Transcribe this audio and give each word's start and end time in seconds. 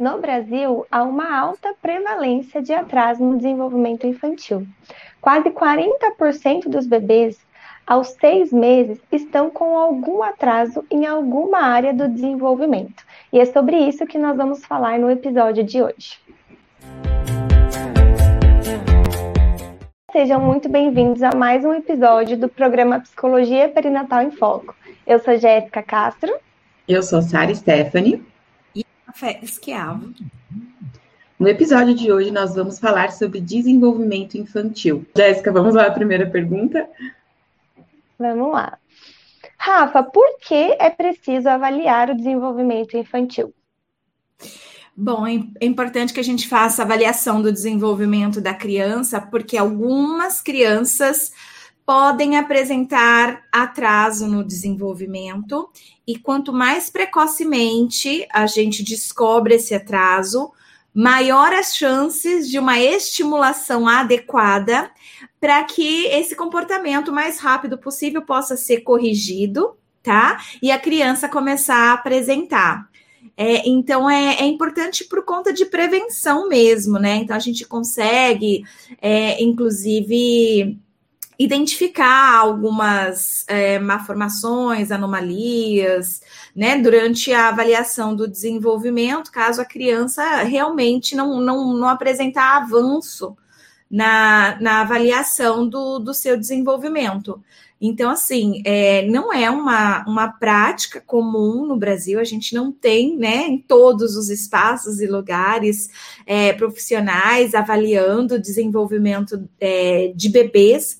no 0.00 0.18
Brasil 0.18 0.86
há 0.90 1.02
uma 1.02 1.38
alta 1.38 1.74
prevalência 1.80 2.62
de 2.62 2.72
atraso 2.72 3.22
no 3.22 3.36
desenvolvimento 3.36 4.06
infantil. 4.06 4.66
Quase 5.20 5.50
40% 5.50 6.70
dos 6.70 6.86
bebês 6.86 7.38
aos 7.86 8.08
seis 8.08 8.50
meses 8.50 8.98
estão 9.12 9.50
com 9.50 9.76
algum 9.76 10.22
atraso 10.22 10.82
em 10.90 11.06
alguma 11.06 11.58
área 11.58 11.92
do 11.92 12.08
desenvolvimento. 12.08 13.04
E 13.30 13.38
é 13.38 13.44
sobre 13.44 13.76
isso 13.76 14.06
que 14.06 14.16
nós 14.16 14.34
vamos 14.38 14.64
falar 14.64 14.98
no 14.98 15.10
episódio 15.10 15.62
de 15.62 15.82
hoje. 15.82 16.18
Sejam 20.10 20.40
muito 20.40 20.66
bem-vindos 20.66 21.22
a 21.22 21.36
mais 21.36 21.62
um 21.62 21.74
episódio 21.74 22.38
do 22.38 22.48
programa 22.48 23.00
Psicologia 23.00 23.68
Perinatal 23.68 24.22
em 24.22 24.30
Foco. 24.30 24.74
Eu 25.06 25.18
sou 25.18 25.36
Jéssica 25.36 25.82
Castro. 25.82 26.32
Eu 26.88 27.02
sou 27.02 27.20
Sara 27.20 27.54
Stephanie. 27.54 28.29
Café 29.10 29.40
Esquiavo. 29.42 30.14
No 31.36 31.48
episódio 31.48 31.94
de 31.96 32.12
hoje, 32.12 32.30
nós 32.30 32.54
vamos 32.54 32.78
falar 32.78 33.10
sobre 33.10 33.40
desenvolvimento 33.40 34.36
infantil. 34.36 35.04
Jéssica, 35.16 35.50
vamos 35.50 35.74
lá 35.74 35.86
à 35.86 35.90
primeira 35.90 36.30
pergunta? 36.30 36.88
Vamos 38.16 38.52
lá. 38.52 38.78
Rafa, 39.58 40.04
por 40.04 40.38
que 40.38 40.76
é 40.78 40.88
preciso 40.90 41.48
avaliar 41.48 42.10
o 42.10 42.16
desenvolvimento 42.16 42.96
infantil? 42.96 43.52
Bom, 44.96 45.26
é, 45.26 45.40
é 45.60 45.66
importante 45.66 46.12
que 46.12 46.20
a 46.20 46.24
gente 46.24 46.46
faça 46.46 46.82
avaliação 46.82 47.42
do 47.42 47.52
desenvolvimento 47.52 48.40
da 48.40 48.54
criança, 48.54 49.20
porque 49.20 49.56
algumas 49.56 50.40
crianças 50.40 51.32
podem 51.90 52.36
apresentar 52.36 53.42
atraso 53.50 54.28
no 54.28 54.44
desenvolvimento, 54.44 55.68
e 56.06 56.16
quanto 56.16 56.52
mais 56.52 56.88
precocemente 56.88 58.24
a 58.32 58.46
gente 58.46 58.84
descobre 58.84 59.56
esse 59.56 59.74
atraso, 59.74 60.52
maior 60.94 61.52
as 61.52 61.74
chances 61.74 62.48
de 62.48 62.60
uma 62.60 62.78
estimulação 62.78 63.88
adequada 63.88 64.88
para 65.40 65.64
que 65.64 66.06
esse 66.06 66.36
comportamento 66.36 67.12
mais 67.12 67.40
rápido 67.40 67.76
possível 67.76 68.22
possa 68.22 68.56
ser 68.56 68.82
corrigido, 68.82 69.76
tá? 70.00 70.38
E 70.62 70.70
a 70.70 70.78
criança 70.78 71.28
começar 71.28 71.90
a 71.90 71.94
apresentar. 71.94 72.88
É, 73.36 73.68
então 73.68 74.08
é, 74.08 74.36
é, 74.36 74.44
importante 74.44 75.02
por 75.02 75.24
conta 75.24 75.52
de 75.52 75.66
prevenção 75.66 76.48
mesmo, 76.48 77.00
né? 77.00 77.16
Então 77.16 77.34
a 77.34 77.40
gente 77.40 77.66
consegue, 77.66 78.62
é, 79.02 79.42
inclusive, 79.42 80.78
identificar 81.40 82.36
algumas 82.36 83.46
é, 83.48 83.78
malformações, 83.78 84.90
anomalias, 84.90 86.20
né, 86.54 86.76
durante 86.76 87.32
a 87.32 87.48
avaliação 87.48 88.14
do 88.14 88.28
desenvolvimento, 88.28 89.32
caso 89.32 89.62
a 89.62 89.64
criança 89.64 90.42
realmente 90.42 91.16
não, 91.16 91.40
não, 91.40 91.72
não 91.72 91.88
apresentar 91.88 92.58
avanço 92.58 93.34
na, 93.90 94.60
na 94.60 94.82
avaliação 94.82 95.66
do, 95.66 95.98
do 95.98 96.12
seu 96.12 96.36
desenvolvimento. 96.36 97.42
Então, 97.80 98.10
assim, 98.10 98.60
é, 98.66 99.06
não 99.06 99.32
é 99.32 99.50
uma, 99.50 100.04
uma 100.06 100.28
prática 100.28 101.00
comum 101.00 101.64
no 101.64 101.78
Brasil, 101.78 102.20
a 102.20 102.24
gente 102.24 102.54
não 102.54 102.70
tem, 102.70 103.16
né, 103.16 103.46
em 103.46 103.56
todos 103.56 104.14
os 104.14 104.28
espaços 104.28 105.00
e 105.00 105.06
lugares 105.06 105.88
é, 106.26 106.52
profissionais 106.52 107.54
avaliando 107.54 108.34
o 108.34 108.38
desenvolvimento 108.38 109.48
é, 109.58 110.12
de 110.14 110.28
bebês 110.28 110.99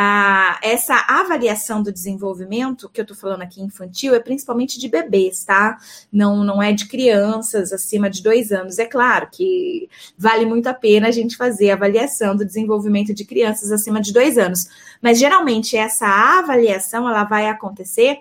ah, 0.00 0.60
essa 0.62 0.94
avaliação 1.08 1.82
do 1.82 1.92
desenvolvimento, 1.92 2.88
que 2.88 3.00
eu 3.00 3.04
tô 3.04 3.16
falando 3.16 3.42
aqui 3.42 3.60
infantil, 3.60 4.14
é 4.14 4.20
principalmente 4.20 4.78
de 4.78 4.86
bebês, 4.88 5.42
tá? 5.42 5.76
Não, 6.12 6.44
não 6.44 6.62
é 6.62 6.72
de 6.72 6.86
crianças 6.86 7.72
acima 7.72 8.08
de 8.08 8.22
dois 8.22 8.52
anos. 8.52 8.78
É 8.78 8.86
claro 8.86 9.28
que 9.28 9.90
vale 10.16 10.46
muito 10.46 10.68
a 10.68 10.72
pena 10.74 11.08
a 11.08 11.10
gente 11.10 11.36
fazer 11.36 11.72
a 11.72 11.74
avaliação 11.74 12.36
do 12.36 12.44
desenvolvimento 12.44 13.12
de 13.12 13.24
crianças 13.24 13.72
acima 13.72 14.00
de 14.00 14.12
dois 14.12 14.38
anos. 14.38 14.68
Mas 15.02 15.18
geralmente 15.18 15.76
essa 15.76 16.06
avaliação 16.38 17.08
ela 17.08 17.24
vai 17.24 17.48
acontecer 17.48 18.20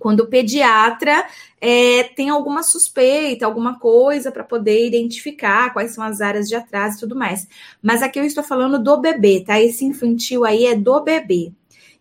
quando 0.00 0.20
o 0.20 0.26
pediatra 0.26 1.26
é, 1.60 2.04
tem 2.04 2.30
alguma 2.30 2.62
suspeita, 2.62 3.44
alguma 3.44 3.78
coisa 3.78 4.30
para 4.30 4.44
poder 4.44 4.86
identificar 4.86 5.72
quais 5.72 5.92
são 5.92 6.04
as 6.04 6.20
áreas 6.20 6.48
de 6.48 6.54
atraso 6.54 6.96
e 6.96 7.00
tudo 7.00 7.16
mais. 7.16 7.48
Mas 7.82 8.02
aqui 8.02 8.18
eu 8.18 8.24
estou 8.24 8.44
falando 8.44 8.82
do 8.82 8.96
bebê, 9.00 9.42
tá? 9.44 9.60
Esse 9.60 9.84
infantil 9.84 10.44
aí 10.44 10.66
é 10.66 10.76
do 10.76 11.00
bebê. 11.02 11.52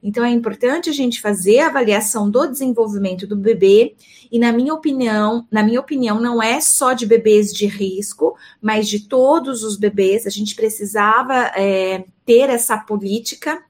Então 0.02 0.24
é 0.24 0.30
importante 0.30 0.90
a 0.90 0.94
gente 0.94 1.20
fazer 1.20 1.60
a 1.60 1.68
avaliação 1.68 2.30
do 2.30 2.48
desenvolvimento 2.48 3.26
do 3.26 3.36
bebê 3.36 3.96
e 4.32 4.38
na 4.38 4.52
minha 4.52 4.74
opinião, 4.74 5.48
na 5.52 5.64
minha 5.64 5.80
opinião, 5.80 6.20
não 6.20 6.42
é 6.42 6.62
só 6.62 6.94
de 6.94 7.06
bebês 7.06 7.52
de 7.52 7.66
risco, 7.66 8.36
mas 8.62 8.88
de 8.88 9.08
todos 9.08 9.64
os 9.64 9.76
bebês. 9.76 10.28
A 10.28 10.30
gente 10.30 10.56
precisava 10.56 11.52
é, 11.56 12.04
ter 12.26 12.50
essa 12.50 12.78
política 12.78 13.64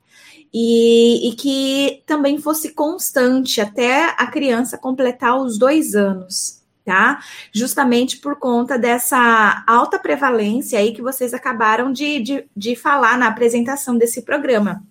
e, 0.54 1.30
e, 1.30 1.36
que 1.36 2.04
também 2.06 2.38
fosse 2.38 2.74
constante 2.74 3.60
até 3.62 4.16
a 4.18 4.28
criança 4.28 4.78
completar 4.78 5.40
os 5.40 5.58
dois 5.58 5.96
anos, 5.96 6.64
tá? 6.86 7.20
Justamente 7.54 8.18
por 8.18 8.38
conta 8.38 8.78
dessa 8.78 9.64
alta 9.68 10.00
prevalência 10.00 10.80
aí 10.80 10.94
que 10.94 11.02
vocês 11.02 11.34
acabaram 11.34 11.92
de, 11.92 12.20
de, 12.22 12.50
de 12.56 12.76
falar 12.76 13.18
na 13.18 13.28
apresentação 13.28 13.98
desse 13.98 14.22
programa. 14.22 14.84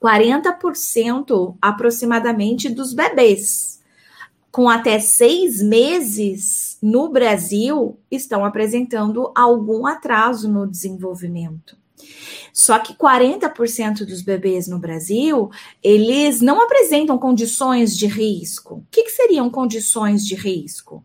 40% 0.00 1.56
aproximadamente 1.60 2.68
dos 2.68 2.92
bebês 2.92 3.80
com 4.52 4.68
até 4.68 4.98
seis 4.98 5.62
meses 5.62 6.76
no 6.82 7.08
Brasil 7.08 7.98
estão 8.10 8.44
apresentando 8.44 9.32
algum 9.34 9.86
atraso 9.86 10.46
no 10.46 10.66
desenvolvimento. 10.66 11.81
Só 12.52 12.78
que 12.78 12.94
40% 12.94 14.04
dos 14.04 14.20
bebês 14.20 14.68
no 14.68 14.78
Brasil, 14.78 15.50
eles 15.82 16.40
não 16.42 16.60
apresentam 16.60 17.16
condições 17.16 17.96
de 17.96 18.06
risco. 18.06 18.74
O 18.74 18.86
que, 18.90 19.04
que, 19.04 19.10
seriam 19.10 19.48
condições 19.48 20.24
de 20.24 20.34
risco? 20.34 21.02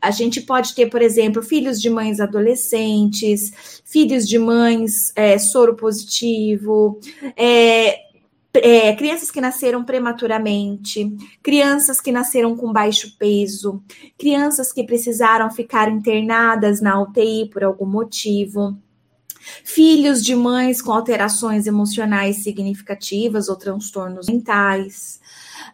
A 0.00 0.10
gente 0.10 0.40
pode 0.40 0.74
ter, 0.74 0.86
por 0.86 1.02
exemplo, 1.02 1.42
filhos 1.42 1.80
de 1.80 1.90
mães 1.90 2.18
adolescentes, 2.18 3.82
filhos 3.84 4.26
de 4.26 4.38
mães 4.38 5.12
é, 5.14 5.36
soro 5.38 5.76
positivo, 5.76 6.98
é, 7.36 8.06
é, 8.54 8.94
crianças 8.94 9.30
que 9.30 9.40
nasceram 9.40 9.84
prematuramente, 9.84 11.14
crianças 11.42 12.00
que 12.00 12.10
nasceram 12.10 12.56
com 12.56 12.72
baixo 12.72 13.16
peso, 13.18 13.82
crianças 14.18 14.72
que 14.72 14.84
precisaram 14.84 15.50
ficar 15.50 15.90
internadas 15.90 16.80
na 16.80 17.00
UTI 17.00 17.50
por 17.50 17.64
algum 17.64 17.86
motivo 17.86 18.78
filhos 19.64 20.22
de 20.22 20.34
mães 20.34 20.80
com 20.82 20.92
alterações 20.92 21.66
emocionais 21.66 22.42
significativas 22.42 23.48
ou 23.48 23.56
transtornos 23.56 24.26
mentais, 24.26 25.20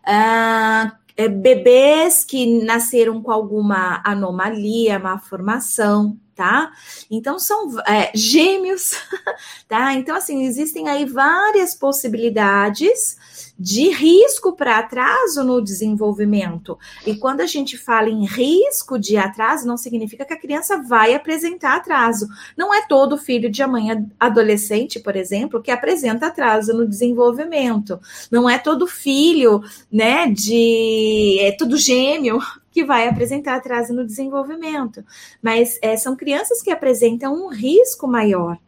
ah, 0.04 0.96
é, 1.16 1.28
bebês 1.28 2.24
que 2.24 2.64
nasceram 2.64 3.22
com 3.22 3.30
alguma 3.30 4.00
anomalia, 4.04 4.98
má 4.98 5.18
formação, 5.18 6.18
tá? 6.34 6.72
Então 7.10 7.38
são 7.38 7.78
é, 7.86 8.10
gêmeos, 8.14 8.92
tá? 9.68 9.94
Então 9.94 10.16
assim 10.16 10.44
existem 10.44 10.88
aí 10.88 11.04
várias 11.04 11.74
possibilidades 11.74 13.16
de 13.58 13.90
risco 13.90 14.54
para 14.54 14.78
atraso 14.78 15.44
no 15.44 15.62
desenvolvimento. 15.62 16.78
E 17.06 17.14
quando 17.14 17.42
a 17.42 17.46
gente 17.46 17.76
fala 17.76 18.08
em 18.08 18.24
risco 18.26 18.98
de 18.98 19.16
atraso, 19.16 19.66
não 19.66 19.76
significa 19.76 20.24
que 20.24 20.32
a 20.32 20.38
criança 20.38 20.82
vai 20.82 21.14
apresentar 21.14 21.76
atraso. 21.76 22.26
Não 22.56 22.74
é 22.74 22.86
todo 22.86 23.18
filho 23.18 23.50
de 23.50 23.64
mãe 23.66 24.06
adolescente, 24.18 24.98
por 24.98 25.16
exemplo, 25.16 25.62
que 25.62 25.70
apresenta 25.70 26.26
atraso 26.26 26.72
no 26.72 26.86
desenvolvimento. 26.86 28.00
Não 28.30 28.48
é 28.48 28.58
todo 28.58 28.86
filho, 28.86 29.62
né, 29.90 30.28
de 30.28 31.38
é 31.40 31.52
todo 31.52 31.76
gêmeo 31.76 32.38
que 32.72 32.84
vai 32.84 33.06
apresentar 33.06 33.56
atraso 33.56 33.92
no 33.92 34.04
desenvolvimento. 34.04 35.04
Mas 35.40 35.78
é, 35.82 35.96
são 35.96 36.16
crianças 36.16 36.62
que 36.62 36.70
apresentam 36.70 37.34
um 37.34 37.48
risco 37.48 38.08
maior. 38.08 38.58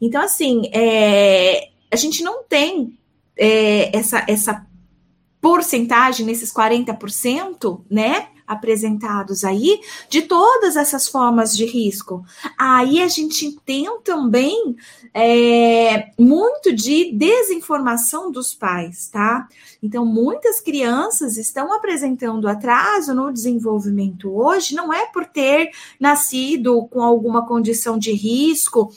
Então, 0.00 0.22
assim, 0.22 0.70
é, 0.72 1.68
a 1.90 1.96
gente 1.96 2.22
não 2.22 2.42
tem 2.44 2.97
é, 3.38 3.96
essa, 3.96 4.24
essa 4.28 4.66
porcentagem, 5.40 6.26
nesses 6.26 6.52
40%, 6.52 7.82
né? 7.88 8.28
Apresentados 8.46 9.44
aí, 9.44 9.78
de 10.08 10.22
todas 10.22 10.74
essas 10.74 11.06
formas 11.06 11.54
de 11.54 11.66
risco. 11.66 12.24
Aí 12.58 13.02
a 13.02 13.06
gente 13.06 13.58
tem 13.64 13.86
também 14.02 14.74
é, 15.12 16.10
muito 16.18 16.74
de 16.74 17.12
desinformação 17.12 18.32
dos 18.32 18.54
pais, 18.54 19.08
tá? 19.08 19.46
Então, 19.82 20.06
muitas 20.06 20.62
crianças 20.62 21.36
estão 21.36 21.74
apresentando 21.74 22.48
atraso 22.48 23.14
no 23.14 23.30
desenvolvimento 23.30 24.34
hoje, 24.34 24.74
não 24.74 24.92
é 24.92 25.04
por 25.06 25.26
ter 25.26 25.70
nascido 26.00 26.86
com 26.86 27.02
alguma 27.02 27.46
condição 27.46 27.98
de 27.98 28.12
risco 28.12 28.90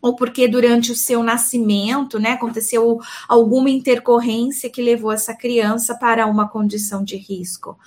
ou 0.00 0.16
porque 0.16 0.48
durante 0.48 0.92
o 0.92 0.96
seu 0.96 1.22
nascimento, 1.22 2.18
né, 2.18 2.32
aconteceu 2.32 2.98
alguma 3.28 3.70
intercorrência 3.70 4.70
que 4.70 4.82
levou 4.82 5.12
essa 5.12 5.34
criança 5.34 5.94
para 5.94 6.26
uma 6.26 6.48
condição 6.48 7.04
de 7.04 7.16
risco. 7.16 7.78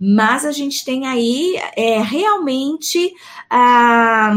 Mas 0.00 0.44
a 0.44 0.52
gente 0.52 0.84
tem 0.84 1.06
aí 1.06 1.56
é, 1.76 2.00
realmente 2.00 3.14
a 3.48 4.34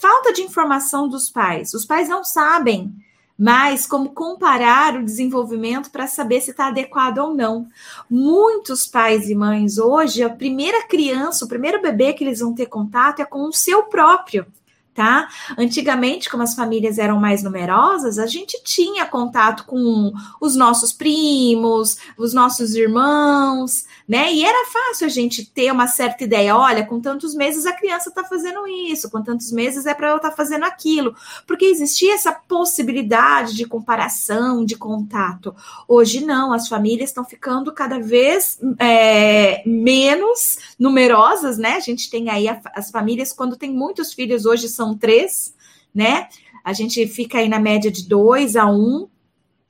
falta 0.00 0.32
de 0.32 0.42
informação 0.42 1.08
dos 1.08 1.30
pais. 1.30 1.74
Os 1.74 1.84
pais 1.84 2.08
não 2.08 2.24
sabem 2.24 2.92
mais 3.38 3.86
como 3.86 4.10
comparar 4.10 4.96
o 4.96 5.04
desenvolvimento 5.04 5.90
para 5.90 6.06
saber 6.06 6.40
se 6.40 6.52
está 6.52 6.68
adequado 6.68 7.18
ou 7.18 7.34
não. 7.34 7.66
Muitos 8.08 8.86
pais 8.86 9.28
e 9.28 9.34
mães 9.34 9.78
hoje, 9.78 10.22
a 10.22 10.30
primeira 10.30 10.86
criança, 10.86 11.44
o 11.44 11.48
primeiro 11.48 11.82
bebê 11.82 12.12
que 12.12 12.22
eles 12.22 12.40
vão 12.40 12.54
ter 12.54 12.66
contato 12.66 13.20
é 13.20 13.24
com 13.24 13.48
o 13.48 13.52
seu 13.52 13.84
próprio 13.84 14.46
tá? 14.94 15.28
Antigamente, 15.56 16.28
como 16.28 16.42
as 16.42 16.54
famílias 16.54 16.98
eram 16.98 17.18
mais 17.18 17.42
numerosas, 17.42 18.18
a 18.18 18.26
gente 18.26 18.62
tinha 18.62 19.06
contato 19.06 19.64
com 19.64 20.12
os 20.40 20.54
nossos 20.54 20.92
primos, 20.92 21.96
os 22.18 22.34
nossos 22.34 22.74
irmãos, 22.74 23.84
né? 24.06 24.32
E 24.32 24.44
era 24.44 24.66
fácil 24.70 25.06
a 25.06 25.10
gente 25.10 25.46
ter 25.46 25.72
uma 25.72 25.86
certa 25.86 26.24
ideia, 26.24 26.56
olha, 26.56 26.84
com 26.84 27.00
tantos 27.00 27.34
meses 27.34 27.64
a 27.64 27.72
criança 27.72 28.10
está 28.10 28.22
fazendo 28.24 28.66
isso, 28.66 29.10
com 29.10 29.22
tantos 29.22 29.50
meses 29.50 29.86
é 29.86 29.94
para 29.94 30.08
ela 30.08 30.18
tá 30.18 30.30
fazendo 30.30 30.64
aquilo, 30.64 31.14
porque 31.46 31.64
existia 31.64 32.14
essa 32.14 32.32
possibilidade 32.32 33.54
de 33.54 33.64
comparação, 33.64 34.64
de 34.64 34.76
contato. 34.76 35.54
Hoje 35.88 36.24
não, 36.24 36.52
as 36.52 36.68
famílias 36.68 37.10
estão 37.10 37.24
ficando 37.24 37.72
cada 37.72 37.98
vez 37.98 38.58
é, 38.78 39.62
menos 39.66 40.58
numerosas, 40.78 41.56
né? 41.56 41.76
A 41.76 41.80
gente 41.80 42.10
tem 42.10 42.28
aí 42.28 42.48
a, 42.48 42.60
as 42.74 42.90
famílias, 42.90 43.32
quando 43.32 43.56
tem 43.56 43.72
muitos 43.72 44.12
filhos 44.12 44.44
hoje, 44.44 44.68
são 44.68 44.81
são 44.82 44.96
três, 44.96 45.54
né? 45.94 46.28
A 46.64 46.72
gente 46.72 47.06
fica 47.06 47.38
aí 47.38 47.48
na 47.48 47.60
média 47.60 47.90
de 47.90 48.08
dois 48.08 48.56
a 48.56 48.66
um. 48.66 49.08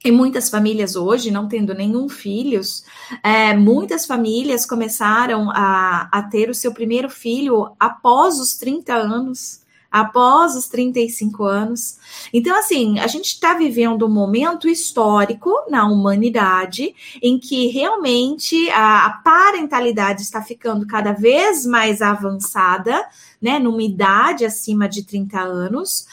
E 0.05 0.11
muitas 0.11 0.49
famílias 0.49 0.97
hoje, 0.97 1.31
não 1.31 1.47
tendo 1.47 1.75
nenhum 1.75 2.09
filhos, 2.09 2.85
é, 3.23 3.55
muitas 3.55 4.05
famílias 4.05 4.67
começaram 4.67 5.49
a, 5.50 6.09
a 6.11 6.23
ter 6.25 6.50
o 6.50 6.55
seu 6.55 6.75
primeiro 6.75 7.09
filho 7.09 7.70
após 7.79 8.41
os 8.41 8.55
30 8.56 8.93
anos, 8.93 9.62
após 9.93 10.56
os 10.56 10.67
35 10.67 11.44
anos. 11.44 11.99
Então, 12.32 12.59
assim, 12.59 12.99
a 12.99 13.06
gente 13.06 13.26
está 13.26 13.55
vivendo 13.55 14.05
um 14.05 14.11
momento 14.11 14.69
histórico 14.69 15.53
na 15.69 15.87
humanidade 15.87 16.93
em 17.23 17.38
que 17.38 17.69
realmente 17.69 18.69
a, 18.70 19.06
a 19.06 19.11
parentalidade 19.23 20.23
está 20.23 20.43
ficando 20.43 20.85
cada 20.85 21.12
vez 21.12 21.64
mais 21.64 22.03
avançada, 22.03 23.06
né, 23.43 23.59
numa 23.59 23.83
idade 23.83 24.44
acima 24.44 24.89
de 24.89 25.05
30 25.05 25.41
anos. 25.41 26.06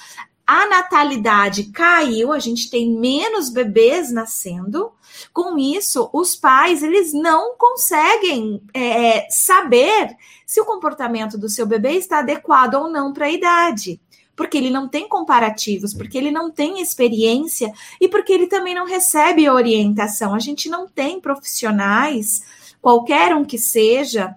A 0.45 0.67
natalidade 0.67 1.65
caiu, 1.65 2.33
a 2.33 2.39
gente 2.39 2.71
tem 2.71 2.91
menos 2.97 3.51
bebês 3.51 4.11
nascendo. 4.11 4.91
Com 5.31 5.59
isso, 5.59 6.09
os 6.11 6.35
pais 6.35 6.81
eles 6.81 7.13
não 7.13 7.55
conseguem 7.55 8.59
é, 8.73 9.27
saber 9.29 10.17
se 10.47 10.59
o 10.59 10.65
comportamento 10.65 11.37
do 11.37 11.47
seu 11.47 11.67
bebê 11.67 11.91
está 11.91 12.19
adequado 12.19 12.73
ou 12.73 12.89
não 12.89 13.13
para 13.13 13.27
a 13.27 13.31
idade. 13.31 14.01
Porque 14.35 14.57
ele 14.57 14.71
não 14.71 14.87
tem 14.87 15.07
comparativos, 15.07 15.93
porque 15.93 16.17
ele 16.17 16.31
não 16.31 16.49
tem 16.49 16.81
experiência 16.81 17.71
e 18.01 18.07
porque 18.07 18.33
ele 18.33 18.47
também 18.47 18.73
não 18.73 18.87
recebe 18.87 19.47
orientação. 19.47 20.33
A 20.33 20.39
gente 20.39 20.67
não 20.67 20.87
tem 20.87 21.21
profissionais, 21.21 22.41
qualquer 22.81 23.35
um 23.35 23.45
que 23.45 23.59
seja, 23.59 24.35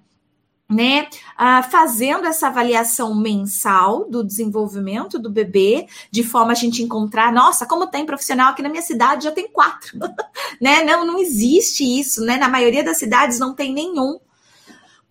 né, 0.72 1.06
ah, 1.36 1.62
fazendo 1.62 2.26
essa 2.26 2.48
avaliação 2.48 3.14
mensal 3.14 4.08
do 4.08 4.24
desenvolvimento 4.24 5.18
do 5.18 5.30
bebê, 5.30 5.86
de 6.10 6.22
forma 6.22 6.52
a 6.52 6.56
gente 6.56 6.82
encontrar, 6.82 7.32
nossa, 7.32 7.66
como 7.66 7.86
tem 7.86 8.06
profissional 8.06 8.50
aqui 8.50 8.62
na 8.62 8.68
minha 8.68 8.82
cidade, 8.82 9.24
já 9.24 9.32
tem 9.32 9.48
quatro, 9.48 9.98
né? 10.60 10.82
Não, 10.84 11.04
não 11.04 11.18
existe 11.18 11.84
isso, 11.84 12.24
né? 12.24 12.36
Na 12.36 12.48
maioria 12.48 12.82
das 12.82 12.98
cidades 12.98 13.38
não 13.38 13.54
tem 13.54 13.72
nenhum. 13.72 14.18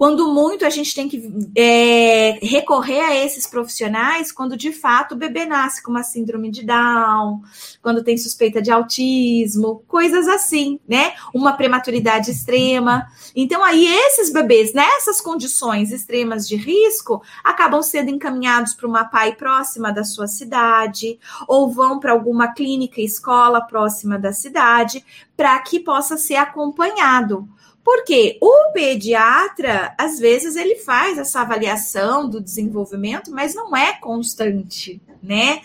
Quando 0.02 0.34
muito, 0.34 0.66
a 0.66 0.70
gente 0.72 0.96
tem 0.96 1.08
que 1.08 1.32
é, 1.56 2.40
recorrer 2.42 3.02
a 3.02 3.16
esses 3.16 3.46
profissionais 3.46 4.32
quando 4.32 4.58
de 4.58 4.72
fato 4.72 5.12
o 5.12 5.16
bebê 5.16 5.46
nasce 5.46 5.84
com 5.84 5.92
uma 5.92 6.02
síndrome 6.02 6.50
de 6.50 6.66
Down, 6.66 7.44
quando 7.84 8.04
tem 8.04 8.18
suspeita 8.18 8.64
de 8.64 8.72
autismo, 8.72 9.84
coisas 9.88 10.28
assim, 10.28 10.80
né? 10.90 11.14
Uma 11.32 11.54
prematuridade 11.54 12.32
extrema. 12.32 13.06
Então, 13.36 13.64
aí, 13.64 13.86
esses 13.86 14.34
bebês, 14.34 14.74
nessas 14.74 15.22
condições 15.22 15.92
extremas 15.92 16.48
de 16.48 16.56
risco, 16.56 17.22
acabam 17.44 17.84
sendo 17.84 18.10
encaminhados 18.10 18.74
para 18.74 18.88
uma 18.88 19.06
PAI 19.06 19.36
próxima 19.36 19.94
da 19.94 20.04
sua 20.04 20.26
cidade, 20.26 21.20
ou 21.48 21.70
vão 21.70 22.00
para 22.00 22.12
alguma 22.12 22.56
clínica 22.56 23.00
escola 23.02 23.62
próxima 23.62 24.18
da 24.18 24.34
cidade, 24.34 25.06
para 25.38 25.60
que 25.60 25.80
possa 25.80 26.18
ser 26.18 26.38
acompanhado. 26.38 27.48
Porque 27.84 28.38
o 28.42 28.72
pediatra, 28.74 29.94
às 29.98 30.20
vezes, 30.20 30.56
ele 30.56 30.76
faz 30.76 31.18
essa 31.18 31.42
avaliação 31.42 32.30
do 32.30 32.40
desenvolvimento, 32.40 33.32
mas 33.32 33.56
não 33.56 33.76
é 33.76 33.94
constante, 33.94 35.02
né? 35.22 35.62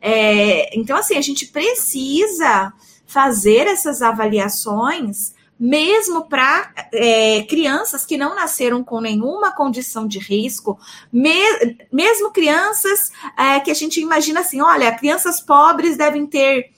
É, 0.00 0.76
então, 0.78 0.96
assim, 0.96 1.16
a 1.16 1.20
gente 1.20 1.46
precisa 1.46 2.72
fazer 3.06 3.66
essas 3.66 4.00
avaliações 4.02 5.36
mesmo 5.58 6.28
para 6.28 6.72
é, 6.92 7.42
crianças 7.42 8.06
que 8.06 8.16
não 8.16 8.34
nasceram 8.34 8.84
com 8.84 9.00
nenhuma 9.00 9.50
condição 9.50 10.06
de 10.06 10.20
risco, 10.20 10.78
me, 11.12 11.34
mesmo 11.90 12.30
crianças 12.30 13.10
é, 13.36 13.58
que 13.58 13.70
a 13.70 13.74
gente 13.74 14.00
imagina 14.00 14.40
assim, 14.40 14.60
olha, 14.60 14.96
crianças 14.96 15.40
pobres 15.40 15.96
devem 15.96 16.26
ter 16.26 16.70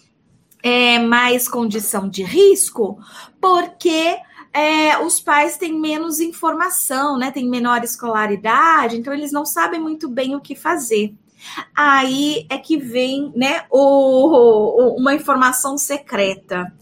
é, 0.62 0.98
mais 0.98 1.46
condição 1.46 2.08
de 2.08 2.22
risco, 2.22 2.98
porque 3.38 4.16
é, 4.52 4.98
os 4.98 5.20
pais 5.20 5.56
têm 5.56 5.78
menos 5.78 6.20
informação, 6.20 7.18
né? 7.18 7.30
Têm 7.30 7.48
menor 7.48 7.84
escolaridade, 7.84 8.96
então 8.96 9.12
eles 9.12 9.32
não 9.32 9.44
sabem 9.44 9.80
muito 9.80 10.08
bem 10.08 10.34
o 10.34 10.40
que 10.40 10.54
fazer. 10.54 11.14
Aí 11.74 12.46
é 12.50 12.58
que 12.58 12.76
vem, 12.76 13.32
né, 13.34 13.64
o, 13.70 13.78
o, 13.78 14.96
uma 14.96 15.14
informação 15.14 15.78
secreta. 15.78 16.72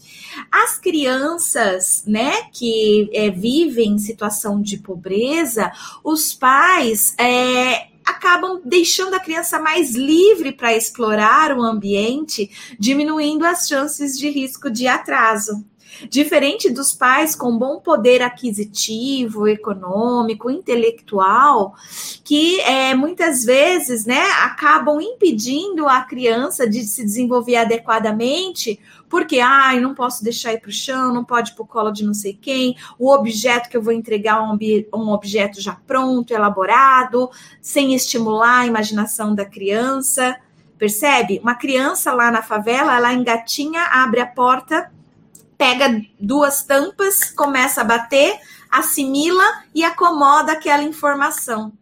As 0.51 0.77
crianças, 0.77 2.03
né, 2.05 2.43
que 2.51 3.09
é, 3.13 3.29
vivem 3.29 3.93
em 3.93 3.99
situação 3.99 4.61
de 4.61 4.77
pobreza, 4.77 5.71
os 6.03 6.33
pais 6.33 7.15
é, 7.17 7.87
acabam 8.05 8.61
deixando 8.65 9.13
a 9.13 9.19
criança 9.19 9.59
mais 9.59 9.95
livre 9.95 10.51
para 10.51 10.75
explorar 10.75 11.55
o 11.57 11.61
ambiente, 11.61 12.49
diminuindo 12.77 13.45
as 13.45 13.67
chances 13.67 14.17
de 14.17 14.29
risco 14.29 14.69
de 14.69 14.87
atraso. 14.87 15.63
Diferente 16.07 16.69
dos 16.69 16.93
pais 16.93 17.35
com 17.35 17.57
bom 17.57 17.79
poder 17.79 18.21
aquisitivo, 18.21 19.47
econômico, 19.47 20.49
intelectual, 20.49 21.75
que 22.23 22.61
é, 22.61 22.95
muitas 22.95 23.43
vezes 23.43 24.05
né, 24.05 24.21
acabam 24.43 25.01
impedindo 25.01 25.87
a 25.87 26.01
criança 26.01 26.69
de 26.69 26.83
se 26.83 27.03
desenvolver 27.03 27.57
adequadamente, 27.57 28.79
porque 29.09 29.39
ai, 29.39 29.79
não 29.79 29.93
posso 29.93 30.23
deixar 30.23 30.53
ir 30.53 30.61
para 30.61 30.69
o 30.69 30.73
chão, 30.73 31.13
não 31.13 31.25
pode 31.25 31.51
ir 31.51 31.55
para 31.55 31.63
o 31.63 31.67
colo 31.67 31.91
de 31.91 32.05
não 32.05 32.13
sei 32.13 32.37
quem, 32.39 32.77
o 32.97 33.11
objeto 33.11 33.69
que 33.69 33.75
eu 33.75 33.81
vou 33.81 33.91
entregar 33.91 34.37
é 34.37 34.41
um, 34.41 35.01
um 35.01 35.09
objeto 35.09 35.59
já 35.59 35.73
pronto, 35.73 36.31
elaborado, 36.31 37.29
sem 37.61 37.93
estimular 37.93 38.59
a 38.59 38.67
imaginação 38.67 39.35
da 39.35 39.45
criança. 39.45 40.37
Percebe? 40.77 41.39
Uma 41.43 41.55
criança 41.55 42.13
lá 42.13 42.31
na 42.31 42.41
favela, 42.41 42.95
ela 42.95 43.13
engatinha, 43.13 43.81
abre 43.91 44.21
a 44.21 44.25
porta 44.25 44.89
pega 45.59 46.01
duas 46.17 46.63
tampas, 46.63 47.25
começa 47.31 47.81
a 47.81 47.83
bater, 47.83 48.39
assimila 48.71 49.43
e 49.75 49.83
acomoda 49.83 50.53
aquela 50.53 50.83
informação. 50.83 51.73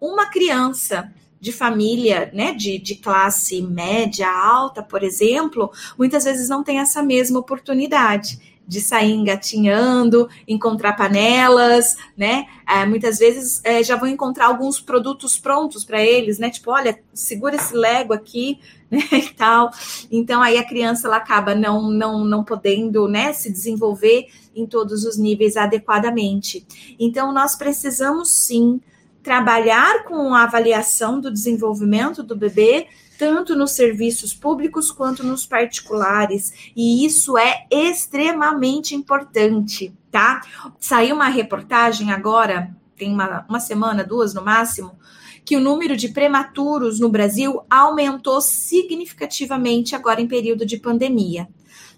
Uma 0.00 0.26
criança 0.26 1.12
de 1.40 1.50
família, 1.50 2.30
né, 2.32 2.54
de, 2.54 2.78
de 2.78 2.94
classe 2.94 3.60
média 3.62 4.30
alta, 4.30 4.80
por 4.80 5.02
exemplo, 5.02 5.72
muitas 5.98 6.22
vezes 6.22 6.48
não 6.48 6.62
tem 6.62 6.78
essa 6.78 7.02
mesma 7.02 7.40
oportunidade 7.40 8.59
de 8.70 8.80
sair 8.80 9.14
engatinhando, 9.14 10.28
encontrar 10.46 10.92
panelas, 10.92 11.96
né? 12.16 12.46
É, 12.64 12.86
muitas 12.86 13.18
vezes 13.18 13.60
é, 13.64 13.82
já 13.82 13.96
vão 13.96 14.08
encontrar 14.08 14.46
alguns 14.46 14.78
produtos 14.78 15.36
prontos 15.36 15.84
para 15.84 16.00
eles, 16.00 16.38
né? 16.38 16.50
Tipo, 16.50 16.70
olha, 16.70 17.00
segura 17.12 17.56
esse 17.56 17.74
Lego 17.74 18.12
aqui, 18.12 18.60
né? 18.88 19.02
E 19.12 19.34
tal. 19.34 19.72
Então 20.08 20.40
aí 20.40 20.56
a 20.56 20.62
criança 20.64 21.08
ela 21.08 21.16
acaba 21.16 21.52
não 21.52 21.90
não 21.90 22.24
não 22.24 22.44
podendo, 22.44 23.08
né, 23.08 23.32
se 23.32 23.50
desenvolver 23.50 24.28
em 24.54 24.64
todos 24.64 25.04
os 25.04 25.18
níveis 25.18 25.56
adequadamente. 25.56 26.64
Então 26.96 27.32
nós 27.32 27.56
precisamos 27.56 28.30
sim 28.30 28.80
trabalhar 29.20 30.04
com 30.04 30.32
a 30.32 30.44
avaliação 30.44 31.20
do 31.20 31.28
desenvolvimento 31.28 32.22
do 32.22 32.36
bebê 32.36 32.86
tanto 33.20 33.54
nos 33.54 33.72
serviços 33.72 34.32
públicos 34.32 34.90
quanto 34.90 35.22
nos 35.22 35.44
particulares, 35.44 36.72
e 36.74 37.04
isso 37.04 37.36
é 37.36 37.66
extremamente 37.70 38.94
importante, 38.94 39.92
tá? 40.10 40.40
Saiu 40.80 41.16
uma 41.16 41.28
reportagem 41.28 42.12
agora, 42.12 42.74
tem 42.96 43.12
uma, 43.12 43.44
uma 43.46 43.60
semana, 43.60 44.02
duas 44.02 44.32
no 44.32 44.40
máximo, 44.42 44.98
que 45.44 45.54
o 45.54 45.60
número 45.60 45.98
de 45.98 46.08
prematuros 46.08 46.98
no 46.98 47.10
Brasil 47.10 47.60
aumentou 47.68 48.40
significativamente 48.40 49.94
agora 49.94 50.22
em 50.22 50.26
período 50.26 50.64
de 50.64 50.78
pandemia 50.78 51.46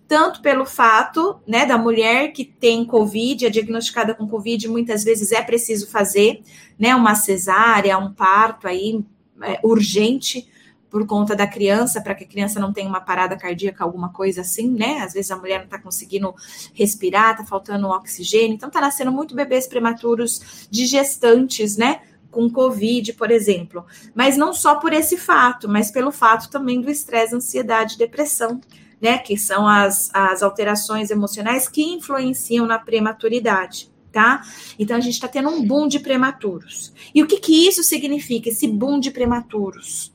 tanto 0.08 0.42
pelo 0.42 0.66
fato 0.66 1.40
né, 1.46 1.64
da 1.64 1.78
mulher 1.78 2.32
que 2.32 2.44
tem 2.44 2.84
Covid, 2.84 3.46
é 3.46 3.48
diagnosticada 3.48 4.14
com 4.14 4.28
Covid, 4.28 4.68
muitas 4.68 5.02
vezes 5.04 5.32
é 5.32 5.40
preciso 5.40 5.88
fazer 5.88 6.42
né, 6.78 6.94
uma 6.94 7.14
cesárea, 7.14 7.96
um 7.96 8.12
parto 8.12 8.68
aí 8.68 9.02
é, 9.40 9.58
urgente 9.62 10.51
por 10.92 11.06
conta 11.06 11.34
da 11.34 11.46
criança, 11.46 12.02
para 12.02 12.14
que 12.14 12.24
a 12.24 12.28
criança 12.28 12.60
não 12.60 12.70
tenha 12.70 12.86
uma 12.86 13.00
parada 13.00 13.34
cardíaca, 13.34 13.82
alguma 13.82 14.10
coisa 14.10 14.42
assim, 14.42 14.70
né? 14.70 14.98
Às 14.98 15.14
vezes 15.14 15.30
a 15.30 15.36
mulher 15.36 15.56
não 15.56 15.64
está 15.64 15.78
conseguindo 15.78 16.34
respirar, 16.74 17.30
está 17.30 17.44
faltando 17.46 17.88
oxigênio, 17.88 18.54
então 18.54 18.68
está 18.68 18.78
nascendo 18.78 19.10
muito 19.10 19.34
bebês 19.34 19.66
prematuros 19.66 20.68
de 20.70 20.84
gestantes, 20.84 21.78
né? 21.78 22.02
Com 22.30 22.50
Covid, 22.50 23.14
por 23.14 23.30
exemplo. 23.30 23.86
Mas 24.14 24.36
não 24.36 24.52
só 24.52 24.74
por 24.74 24.92
esse 24.92 25.16
fato, 25.16 25.66
mas 25.66 25.90
pelo 25.90 26.12
fato 26.12 26.50
também 26.50 26.78
do 26.78 26.90
estresse, 26.90 27.34
ansiedade, 27.34 27.96
depressão 27.96 28.60
né, 29.00 29.18
que 29.18 29.36
são 29.36 29.66
as, 29.66 30.10
as 30.14 30.44
alterações 30.44 31.10
emocionais 31.10 31.68
que 31.68 31.82
influenciam 31.82 32.66
na 32.66 32.78
prematuridade, 32.78 33.90
tá? 34.12 34.42
Então 34.78 34.96
a 34.96 35.00
gente 35.00 35.14
está 35.14 35.26
tendo 35.26 35.48
um 35.48 35.66
boom 35.66 35.88
de 35.88 35.98
prematuros. 35.98 36.92
E 37.12 37.20
o 37.20 37.26
que, 37.26 37.40
que 37.40 37.66
isso 37.66 37.82
significa, 37.82 38.48
esse 38.48 38.68
boom 38.68 39.00
de 39.00 39.10
prematuros? 39.10 40.11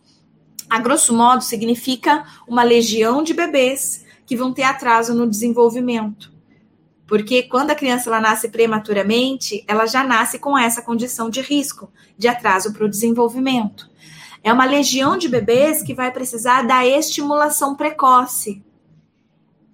A 0.70 0.80
grosso 0.80 1.14
modo, 1.14 1.44
significa 1.44 2.26
uma 2.48 2.64
legião 2.64 3.24
de 3.24 3.34
bebês 3.34 4.06
que 4.26 4.36
vão 4.36 4.54
ter 4.54 4.64
atraso 4.64 5.14
no 5.14 5.30
desenvolvimento. 5.30 6.32
Porque 7.08 7.44
quando 7.44 7.72
a 7.72 7.76
criança 7.76 8.10
ela 8.10 8.20
nasce 8.20 8.50
prematuramente, 8.50 9.64
ela 9.66 9.86
já 9.86 10.04
nasce 10.04 10.38
com 10.38 10.58
essa 10.58 10.82
condição 10.82 11.30
de 11.30 11.40
risco, 11.40 11.90
de 12.18 12.28
atraso 12.28 12.74
para 12.74 12.86
o 12.86 12.90
desenvolvimento. 12.90 13.90
É 14.44 14.52
uma 14.52 14.66
legião 14.66 15.18
de 15.18 15.30
bebês 15.30 15.82
que 15.82 15.94
vai 15.94 16.12
precisar 16.12 16.64
da 16.64 16.86
estimulação 16.86 17.76
precoce, 17.76 18.62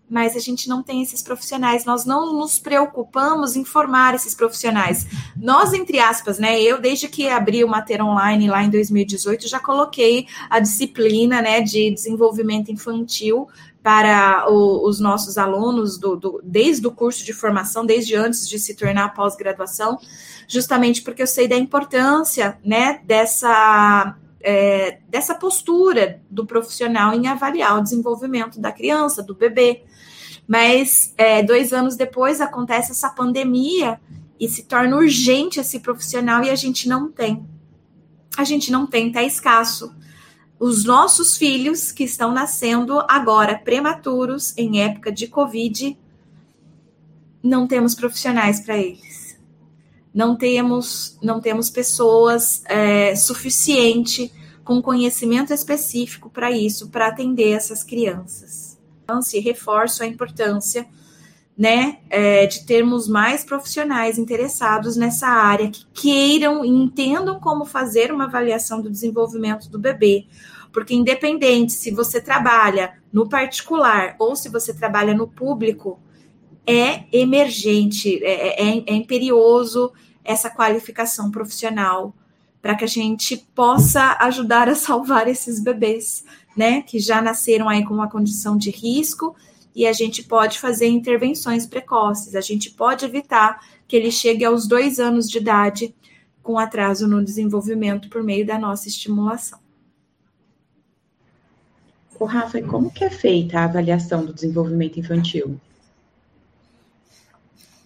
mas 0.10 0.36
a 0.36 0.40
gente 0.40 0.70
não 0.70 0.84
tem 0.84 1.02
esses 1.02 1.22
profissionais, 1.22 1.86
nós 1.86 2.06
não 2.06 2.34
nos 2.34 2.60
preocupamos 2.60 3.56
em 3.56 3.66
formar 3.66 4.14
esses 4.14 4.36
profissionais. 4.36 5.08
Nós, 5.36 5.74
entre 5.74 6.00
aspas, 6.00 6.38
né? 6.38 6.62
Eu, 6.62 6.80
desde 6.80 7.08
que 7.08 7.28
abri 7.28 7.64
o 7.64 7.68
Mater 7.68 8.04
Online 8.04 8.48
lá 8.48 8.64
em 8.64 8.70
2018, 8.70 9.48
já 9.48 9.60
coloquei 9.60 10.28
a 10.50 10.60
disciplina 10.60 11.42
né, 11.42 11.62
de 11.62 11.92
desenvolvimento 11.92 12.72
infantil 12.72 13.48
para 13.82 14.50
o, 14.50 14.88
os 14.88 15.00
nossos 15.00 15.38
alunos, 15.38 15.98
do, 15.98 16.16
do, 16.16 16.42
desde 16.44 16.88
o 16.88 16.92
curso 16.92 17.26
de 17.26 17.34
formação, 17.34 17.86
desde 17.86 18.16
antes 18.16 18.48
de 18.48 18.58
se 18.58 18.76
tornar 18.76 19.14
pós-graduação, 19.14 20.00
justamente 20.48 21.02
porque 21.02 21.22
eu 21.22 21.28
sei 21.28 21.48
da 21.48 21.58
importância 21.58 22.58
né, 22.64 23.02
dessa 23.04 24.16
é, 24.44 25.00
dessa 25.08 25.34
postura 25.34 26.22
do 26.30 26.46
profissional 26.46 27.14
em 27.14 27.28
avaliar 27.28 27.80
o 27.80 27.82
desenvolvimento 27.82 28.60
da 28.60 28.72
criança, 28.72 29.24
do 29.24 29.34
bebê. 29.34 29.84
Mas 30.48 31.14
é, 31.18 31.42
dois 31.42 31.72
anos 31.72 31.96
depois 31.96 32.42
acontece 32.42 32.92
essa 32.92 33.10
pandemia 33.10 34.00
e 34.40 34.50
se 34.50 34.64
torna 34.64 34.98
urgente 34.98 35.60
esse 35.60 35.80
profissional 35.80 36.44
e 36.44 36.50
a 36.50 36.56
gente 36.56 36.88
não 36.88 37.12
tem. 37.12 37.46
A 38.36 38.44
gente 38.44 38.72
não 38.72 38.86
tem, 38.86 39.12
tá 39.12 39.24
escasso. 39.24 39.96
Os 40.60 40.84
nossos 40.84 41.38
filhos 41.38 41.92
que 41.92 42.04
estão 42.04 42.32
nascendo 42.32 43.00
agora 43.08 43.58
prematuros 43.58 44.54
em 44.58 44.82
época 44.82 45.12
de 45.12 45.28
Covid, 45.28 45.98
não 47.42 47.68
temos 47.68 47.96
profissionais 47.96 48.60
para 48.60 48.78
eles. 48.78 49.38
Não 50.14 50.36
temos, 50.36 51.18
não 51.22 51.42
temos 51.42 51.70
pessoas 51.70 52.64
é, 52.66 53.16
suficiente 53.16 54.32
com 54.64 54.82
conhecimento 54.82 55.54
específico 55.54 56.30
para 56.30 56.52
isso, 56.52 56.90
para 56.90 57.08
atender 57.08 57.52
essas 57.52 57.84
crianças 57.84 58.73
e 59.34 59.40
reforço 59.40 60.04
a 60.04 60.08
importância 60.08 60.88
né, 61.58 62.00
é, 62.10 62.48
de 62.48 62.66
termos 62.66 63.08
mais 63.08 63.44
profissionais 63.44 64.18
interessados 64.18 64.96
nessa 64.96 65.28
área 65.28 65.70
que 65.70 65.86
queiram 65.94 66.66
e 66.66 66.70
entendam 66.70 67.40
como 67.40 67.66
fazer 67.66 68.12
uma 68.12 68.26
avaliação 68.26 68.82
do 68.82 68.90
desenvolvimento 68.90 69.70
do 69.70 69.78
bebê. 69.78 70.26
Porque, 70.72 70.96
independente 70.96 71.74
se 71.74 71.92
você 71.92 72.20
trabalha 72.20 72.94
no 73.12 73.30
particular 73.30 74.16
ou 74.18 74.36
se 74.36 74.50
você 74.50 74.74
trabalha 74.74 75.14
no 75.14 75.28
público, 75.28 76.00
é 76.66 77.04
emergente, 77.12 78.24
é, 78.24 78.70
é, 78.70 78.84
é 78.88 78.94
imperioso 78.94 79.92
essa 80.24 80.50
qualificação 80.50 81.30
profissional 81.30 82.16
para 82.62 82.76
que 82.76 82.86
a 82.86 82.88
gente 82.88 83.38
possa 83.54 84.18
ajudar 84.22 84.70
a 84.70 84.76
salvar 84.76 85.28
esses 85.30 85.62
bebês 85.62 86.24
né, 86.56 86.82
que 86.82 87.00
já 87.00 87.22
nasceram 87.22 87.68
aí 87.68 87.84
com 87.86 87.94
uma 87.94 88.10
condição 88.10 88.58
de 88.58 88.70
risco, 88.70 89.36
e 89.76 89.88
a 89.88 89.94
gente 89.94 90.24
pode 90.24 90.60
fazer 90.60 90.88
intervenções 90.88 91.66
precoces, 91.66 92.36
a 92.36 92.42
gente 92.42 92.72
pode 92.72 93.06
evitar 93.06 93.60
que 93.88 93.96
ele 93.96 94.12
chegue 94.12 94.46
aos 94.46 94.68
dois 94.68 95.00
anos 95.00 95.30
de 95.30 95.40
idade 95.40 95.96
com 96.44 96.60
atraso 96.60 97.08
no 97.08 97.24
desenvolvimento 97.24 98.10
por 98.10 98.22
meio 98.22 98.46
da 98.46 98.60
nossa 98.60 98.88
estimulação. 98.88 99.60
O 102.20 102.26
Rafa, 102.26 102.60
e 102.60 102.64
como 102.64 102.92
que 102.92 103.04
é 103.04 103.10
feita 103.10 103.60
a 103.60 103.64
avaliação 103.66 104.24
do 104.26 104.34
desenvolvimento 104.34 105.00
infantil? 105.00 105.60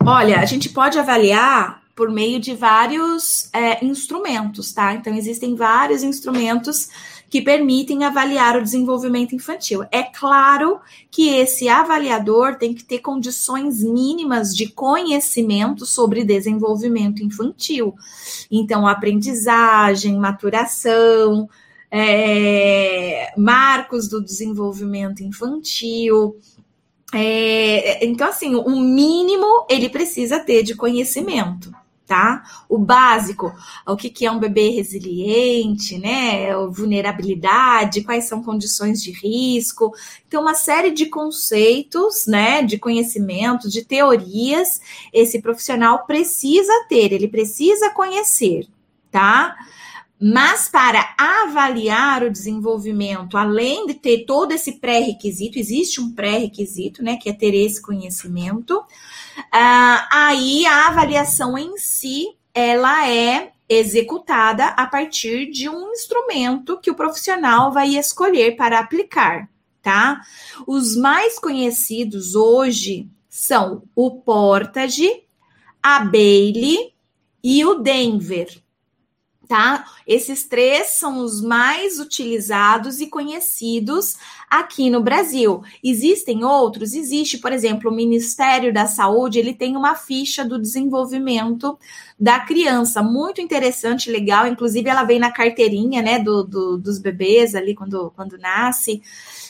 Olha, 0.06 0.40
a 0.40 0.46
gente 0.46 0.70
pode 0.70 1.00
avaliar 1.00 1.82
por 1.96 2.12
meio 2.12 2.40
de 2.40 2.54
vários 2.54 3.50
é, 3.52 3.84
instrumentos, 3.84 4.72
tá? 4.72 4.94
Então, 4.94 5.14
existem 5.16 5.56
vários 5.56 6.04
instrumentos 6.04 6.90
que 7.30 7.42
permitem 7.42 8.04
avaliar 8.04 8.58
o 8.58 8.64
desenvolvimento 8.64 9.36
infantil. 9.36 9.84
É 9.92 10.04
claro 10.04 10.80
que 11.12 11.30
esse 11.30 11.68
avaliador 11.68 12.56
tem 12.56 12.74
que 12.74 12.84
ter 12.84 13.00
condições 13.00 13.84
mínimas 13.84 14.56
de 14.56 14.68
conhecimento 14.70 15.86
sobre 15.86 16.24
desenvolvimento 16.24 17.22
infantil. 17.22 17.94
Então, 18.50 18.88
aprendizagem, 18.88 20.18
maturação, 20.18 21.50
é, 21.92 23.34
marcos 23.38 24.08
do 24.08 24.24
desenvolvimento 24.24 25.22
infantil. 25.22 26.38
É, 27.14 28.06
então, 28.06 28.28
assim, 28.28 28.56
o 28.56 28.80
mínimo 28.80 29.66
ele 29.70 29.90
precisa 29.90 30.40
ter 30.40 30.64
de 30.64 30.76
conhecimento 30.76 31.72
tá? 32.08 32.44
O 32.70 32.78
básico, 32.78 33.54
o 33.86 33.98
que, 33.98 34.10
que 34.10 34.26
é 34.26 34.32
um 34.32 34.40
bebê 34.40 34.70
resiliente, 34.70 36.00
né? 36.00 36.56
Vulnerabilidade, 36.70 38.02
quais 38.02 38.24
são 38.24 38.42
condições 38.42 39.04
de 39.04 39.12
risco. 39.12 39.94
Então, 40.28 40.42
uma 40.42 40.56
série 40.56 40.92
de 40.92 41.08
conceitos, 41.08 42.26
né? 42.26 42.64
De 42.64 42.80
conhecimento, 42.80 43.70
de 43.70 43.84
teorias, 43.84 44.82
esse 45.12 45.42
profissional 45.42 46.06
precisa 46.06 46.72
ter, 46.88 47.12
ele 47.12 47.28
precisa 47.28 47.90
conhecer, 47.90 48.68
tá? 49.12 49.56
Mas 50.20 50.68
para 50.68 51.14
avaliar 51.16 52.24
o 52.24 52.32
desenvolvimento, 52.32 53.38
além 53.38 53.86
de 53.86 53.94
ter 53.94 54.26
todo 54.26 54.52
esse 54.52 54.80
pré-requisito, 54.80 55.60
existe 55.60 56.02
um 56.02 56.12
pré-requisito, 56.12 57.04
né, 57.04 57.18
que 57.18 57.30
é 57.30 57.34
ter 57.34 57.54
esse 57.54 57.80
conhecimento. 57.80 58.80
Uh, 58.80 60.08
aí 60.12 60.66
a 60.66 60.88
avaliação 60.88 61.56
em 61.56 61.78
si, 61.78 62.36
ela 62.52 63.08
é 63.08 63.52
executada 63.70 64.68
a 64.70 64.88
partir 64.88 65.52
de 65.52 65.70
um 65.70 65.92
instrumento 65.92 66.80
que 66.80 66.90
o 66.90 66.96
profissional 66.96 67.72
vai 67.72 67.96
escolher 67.96 68.56
para 68.56 68.80
aplicar, 68.80 69.48
tá? 69.84 70.22
Os 70.66 70.96
mais 70.96 71.38
conhecidos 71.38 72.34
hoje 72.34 73.08
são 73.30 73.84
o 73.94 74.10
Portage, 74.22 75.24
a 75.84 76.00
Bailey 76.00 76.94
e 77.44 77.64
o 77.66 77.76
Denver 77.76 78.48
tá? 79.48 79.86
Esses 80.06 80.44
três 80.44 80.98
são 81.00 81.20
os 81.20 81.42
mais 81.42 82.00
utilizados 82.00 83.00
e 83.00 83.08
conhecidos 83.08 84.16
aqui 84.50 84.90
no 84.90 85.02
Brasil. 85.02 85.64
Existem 85.84 86.44
outros? 86.44 86.94
Existe, 86.94 87.38
por 87.38 87.52
exemplo, 87.52 87.90
o 87.90 87.96
Ministério 87.96 88.74
da 88.74 88.88
Saúde, 88.88 89.40
ele 89.40 89.54
tem 89.54 89.78
uma 89.78 89.96
ficha 89.96 90.44
do 90.44 90.60
desenvolvimento 90.60 91.78
da 92.20 92.40
criança, 92.40 93.02
muito 93.04 93.42
interessante, 93.42 94.12
legal, 94.12 94.48
inclusive 94.48 94.90
ela 94.90 95.04
vem 95.04 95.20
na 95.20 95.32
carteirinha, 95.32 96.02
né, 96.02 96.20
do, 96.20 96.44
do 96.44 96.78
dos 96.78 97.00
bebês 97.00 97.54
ali 97.56 97.76
quando, 97.76 98.12
quando 98.16 98.38
nasce. 98.38 99.02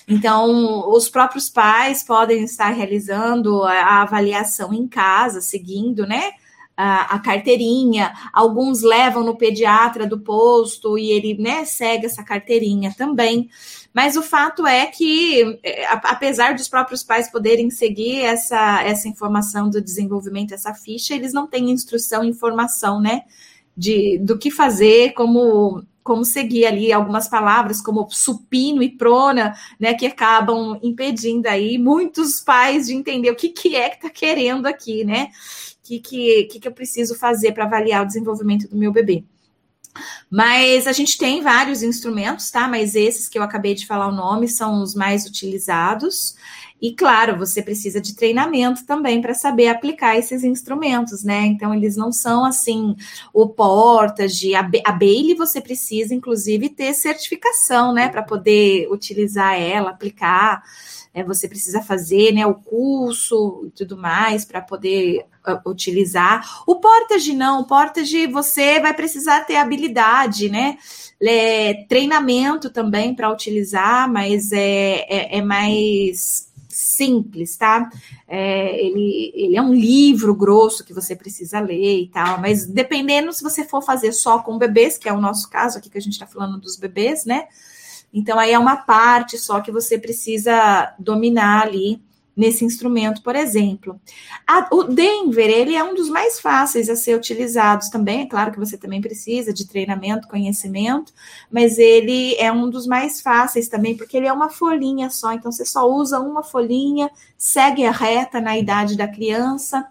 Então, 0.08 0.90
os 0.90 1.10
próprios 1.10 1.50
pais 1.50 2.04
podem 2.04 2.44
estar 2.44 2.70
realizando 2.70 3.64
a 3.64 4.02
avaliação 4.02 4.74
em 4.74 4.88
casa, 4.88 5.42
seguindo, 5.42 6.06
né, 6.06 6.32
a, 6.78 7.20
carteirinha, 7.20 8.14
alguns 8.32 8.84
levam 8.84 9.24
no 9.24 9.36
pediatra 9.36 10.06
do 10.06 10.20
posto 10.20 10.98
e 10.98 11.12
ele 11.12 11.36
né, 11.42 11.66
segue 11.66 12.06
essa 12.06 12.24
carteirinha 12.24 12.94
também. 12.96 13.50
Mas 13.94 14.16
o 14.16 14.22
fato 14.22 14.68
é 14.68 14.86
que, 14.86 15.60
é, 15.64 15.88
apesar 15.88 16.54
dos 16.54 16.68
próprios 16.68 17.04
pais 17.04 17.32
poderem 17.32 17.72
seguir 17.72 18.22
essa, 18.22 18.84
essa 18.84 19.08
informação 19.08 19.70
do 19.70 19.82
desenvolvimento, 19.82 20.54
essa 20.54 20.74
ficha, 20.74 21.16
eles 21.16 21.34
não 21.34 21.48
têm 21.48 21.72
instrução, 21.72 22.24
informação, 22.24 23.02
né? 23.02 23.24
de 23.78 24.18
do 24.18 24.38
que 24.38 24.50
fazer, 24.50 25.14
como 25.14 25.86
como 26.04 26.24
seguir 26.24 26.66
ali 26.66 26.94
algumas 26.94 27.28
palavras 27.28 27.82
como 27.82 28.08
supino 28.10 28.82
e 28.82 28.90
prona, 28.90 29.54
né, 29.78 29.94
que 29.94 30.06
acabam 30.06 30.80
impedindo 30.82 31.48
aí 31.48 31.78
muitos 31.78 32.40
pais 32.40 32.88
de 32.88 32.94
entender 32.94 33.30
o 33.30 33.36
que, 33.36 33.50
que 33.50 33.76
é 33.76 33.90
que 33.90 33.98
está 33.98 34.10
querendo 34.10 34.68
aqui, 34.68 35.04
né? 35.04 35.28
Que, 35.88 36.00
que, 36.02 36.44
que, 36.52 36.60
que 36.60 36.68
eu 36.68 36.74
preciso 36.74 37.16
fazer 37.16 37.54
para 37.54 37.64
avaliar 37.64 38.04
o 38.04 38.06
desenvolvimento 38.06 38.68
do 38.68 38.76
meu 38.76 38.92
bebê. 38.92 39.24
Mas 40.30 40.86
a 40.86 40.92
gente 40.92 41.18
tem 41.18 41.42
vários 41.42 41.82
instrumentos, 41.82 42.52
tá? 42.52 42.68
Mas 42.68 42.94
esses 42.94 43.30
que 43.30 43.40
eu 43.40 43.42
acabei 43.42 43.74
de 43.74 43.88
falar 43.88 44.10
o 44.10 44.16
nome 44.16 44.50
são 44.50 44.84
os 44.84 44.94
mais 44.94 45.26
utilizados. 45.26 46.36
E 46.82 46.94
claro, 46.94 47.38
você 47.38 47.62
precisa 47.62 48.00
de 48.00 48.16
treinamento 48.16 48.86
também 48.86 49.20
para 49.22 49.34
saber 49.34 49.68
aplicar 49.68 50.18
esses 50.18 50.44
instrumentos, 50.44 51.24
né? 51.24 51.46
Então, 51.46 51.74
eles 51.74 51.96
não 51.96 52.12
são 52.12 52.46
assim 52.46 52.96
o 53.34 53.50
portas 53.50 54.36
de 54.36 54.54
a, 54.54 54.60
a 54.86 54.92
Bailey, 54.92 55.34
você 55.34 55.60
precisa, 55.60 56.14
inclusive, 56.14 56.70
ter 56.70 56.94
certificação, 56.94 57.94
né? 57.94 58.10
Para 58.10 58.22
poder 58.22 58.88
utilizar 58.92 59.60
ela, 59.60 59.90
aplicar. 59.90 60.64
É, 61.14 61.24
você 61.24 61.48
precisa 61.48 61.82
fazer 61.82 62.32
né, 62.32 62.46
o 62.46 62.54
curso 62.54 63.64
e 63.66 63.72
tudo 63.72 63.98
mais 63.98 64.46
para 64.46 64.62
poder 64.62 65.26
uh, 65.48 65.68
utilizar. 65.68 66.62
O 66.68 66.76
Portage 66.76 67.34
não, 67.34 67.62
o 67.62 67.66
Portage 67.66 68.28
você 68.28 68.80
vai 68.80 68.94
precisar 68.94 69.44
ter 69.46 69.56
habilidade, 69.56 70.48
né? 70.48 70.78
É, 71.20 71.86
treinamento 71.90 72.70
também 72.70 73.16
para 73.16 73.32
utilizar, 73.32 74.08
mas 74.12 74.52
é, 74.52 75.08
é, 75.10 75.38
é 75.40 75.42
mais 75.42 76.47
simples, 76.98 77.56
tá? 77.56 77.90
É, 78.28 78.84
ele, 78.84 79.32
ele 79.36 79.56
é 79.56 79.62
um 79.62 79.74
livro 79.74 80.36
grosso 80.36 80.84
que 80.84 80.94
você 80.94 81.16
precisa 81.16 81.60
ler 81.60 82.02
e 82.02 82.08
tal, 82.08 82.40
mas 82.42 82.66
dependendo 82.66 83.32
se 83.32 83.44
você 83.44 83.64
for 83.64 83.82
fazer 83.82 84.12
só 84.12 84.40
com 84.40 84.58
bebês, 84.58 84.98
que 84.98 85.08
é 85.08 85.14
o 85.14 85.22
nosso 85.22 85.50
caso 85.50 85.78
aqui 85.78 85.90
que 85.90 85.98
a 85.98 86.02
gente 86.02 86.14
está 86.14 86.28
falando 86.28 86.60
dos 86.60 86.76
bebês, 86.76 87.26
né? 87.26 87.48
Então 88.14 88.40
aí 88.40 88.52
é 88.52 88.60
uma 88.60 88.78
parte 88.78 89.38
só 89.38 89.62
que 89.62 89.72
você 89.72 89.98
precisa 89.98 90.94
dominar 90.98 91.64
ali 91.64 92.02
nesse 92.38 92.64
instrumento, 92.64 93.24
por 93.24 93.36
exemplo. 93.36 94.00
A, 94.46 94.70
o 94.72 94.84
Denver, 94.84 95.50
ele 95.50 95.76
é 95.76 95.84
um 95.84 95.96
dos 95.96 96.08
mais 96.08 96.40
fáceis 96.40 96.88
a 96.88 96.96
ser 96.96 97.18
utilizados 97.18 97.90
também, 97.90 98.22
é 98.22 98.26
claro 98.28 98.52
que 98.52 98.60
você 98.60 98.78
também 98.78 99.02
precisa 99.02 99.52
de 99.52 99.68
treinamento, 99.68 100.28
conhecimento, 100.28 101.12
mas 101.52 101.80
ele 101.80 102.36
é 102.36 102.52
um 102.52 102.70
dos 102.70 102.86
mais 102.86 103.20
fáceis 103.20 103.68
também, 103.68 103.98
porque 103.98 104.16
ele 104.16 104.28
é 104.28 104.34
uma 104.34 104.50
folhinha 104.50 105.10
só, 105.10 105.34
então 105.34 105.52
você 105.52 105.66
só 105.66 105.90
usa 105.90 106.20
uma 106.20 106.44
folhinha, 106.44 107.10
segue 107.36 107.84
a 107.84 107.92
reta 107.92 108.40
na 108.40 108.56
idade 108.56 108.96
da 108.96 109.08
criança, 109.08 109.88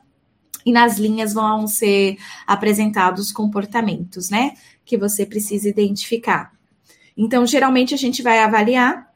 e 0.65 0.73
nas 0.73 0.99
linhas 0.99 1.33
vão 1.33 1.69
ser 1.69 2.17
apresentados 2.45 3.31
comportamentos, 3.31 4.31
né, 4.31 4.55
que 4.85 4.97
você 4.97 5.25
precisa 5.25 5.69
identificar. 5.69 6.53
Então, 7.17 7.47
geralmente 7.47 7.95
a 7.95 7.97
gente 7.97 8.21
vai 8.21 8.41
avaliar 8.41 9.09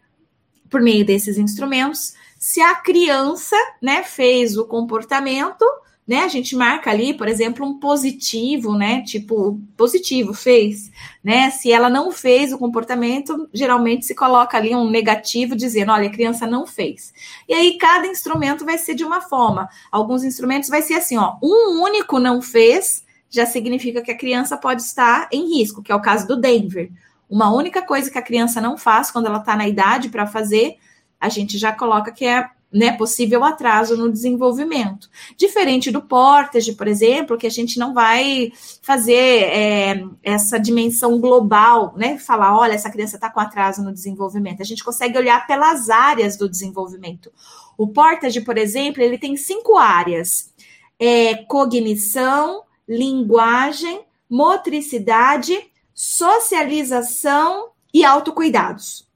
por 0.71 0.81
meio 0.81 1.05
desses 1.05 1.37
instrumentos 1.37 2.15
se 2.41 2.63
a 2.63 2.75
criança, 2.75 3.55
né, 3.83 4.03
fez 4.03 4.57
o 4.57 4.65
comportamento, 4.65 5.63
né, 6.09 6.21
a 6.21 6.29
gente 6.29 6.57
marca 6.57 6.91
ali, 6.91 7.13
por 7.13 7.29
exemplo, 7.29 7.67
um 7.67 7.79
positivo, 7.79 8.75
né, 8.75 9.03
tipo, 9.03 9.61
positivo, 9.77 10.33
fez, 10.33 10.91
né, 11.23 11.51
se 11.51 11.71
ela 11.71 11.91
não 11.91 12.11
fez 12.11 12.51
o 12.51 12.57
comportamento, 12.57 13.47
geralmente 13.53 14.07
se 14.07 14.15
coloca 14.15 14.57
ali 14.57 14.75
um 14.75 14.89
negativo 14.89 15.55
dizendo, 15.55 15.93
olha, 15.93 16.09
a 16.09 16.13
criança 16.13 16.47
não 16.47 16.67
fez. 16.67 17.13
E 17.47 17.53
aí 17.53 17.77
cada 17.77 18.07
instrumento 18.07 18.65
vai 18.65 18.79
ser 18.79 18.95
de 18.95 19.05
uma 19.05 19.21
forma. 19.21 19.69
Alguns 19.93 20.25
instrumentos 20.25 20.71
vai 20.71 20.81
ser 20.81 20.95
assim, 20.95 21.19
ó, 21.19 21.37
um 21.43 21.83
único 21.83 22.19
não 22.19 22.41
fez, 22.41 23.05
já 23.29 23.45
significa 23.45 24.01
que 24.01 24.11
a 24.11 24.17
criança 24.17 24.57
pode 24.57 24.81
estar 24.81 25.29
em 25.31 25.59
risco, 25.59 25.83
que 25.83 25.93
é 25.93 25.95
o 25.95 26.01
caso 26.01 26.27
do 26.27 26.41
Denver. 26.41 26.91
Uma 27.29 27.53
única 27.53 27.83
coisa 27.83 28.11
que 28.11 28.19
a 28.19 28.23
criança 28.23 28.63
não 28.63 28.79
faz 28.79 29.11
quando 29.11 29.27
ela 29.27 29.41
está 29.41 29.55
na 29.55 29.69
idade 29.69 30.09
para 30.09 30.27
fazer, 30.27 30.79
a 31.21 31.29
gente 31.29 31.59
já 31.59 31.73
coloca 31.73 32.11
que 32.11 32.25
é 32.25 32.49
né, 32.73 32.93
possível 32.93 33.43
atraso 33.43 33.97
no 33.97 34.11
desenvolvimento. 34.11 35.11
Diferente 35.37 35.91
do 35.91 36.01
Portage, 36.01 36.73
por 36.75 36.87
exemplo, 36.87 37.37
que 37.37 37.47
a 37.47 37.51
gente 37.51 37.79
não 37.79 37.93
vai 37.93 38.53
fazer 38.81 39.13
é, 39.15 40.05
essa 40.23 40.59
dimensão 40.59 41.19
global, 41.19 41.95
né? 41.97 42.17
Falar, 42.17 42.57
olha, 42.57 42.75
essa 42.75 42.91
criança 42.91 43.17
está 43.17 43.29
com 43.29 43.41
atraso 43.41 43.83
no 43.83 43.93
desenvolvimento. 43.93 44.63
A 44.63 44.65
gente 44.65 44.85
consegue 44.85 45.19
olhar 45.19 45.47
pelas 45.47 45.91
áreas 45.91 46.37
do 46.37 46.49
desenvolvimento. 46.49 47.33
O 47.77 47.89
Portage, 47.89 48.41
por 48.43 48.57
exemplo, 48.57 49.03
ele 49.03 49.19
tem 49.19 49.37
cinco 49.37 49.77
áreas: 49.77 50.53
é, 50.99 51.35
cognição, 51.35 52.63
linguagem, 52.89 54.03
motricidade, 54.29 55.59
socialização 55.93 57.71
e 57.93 58.05
autocuidados. 58.05 59.10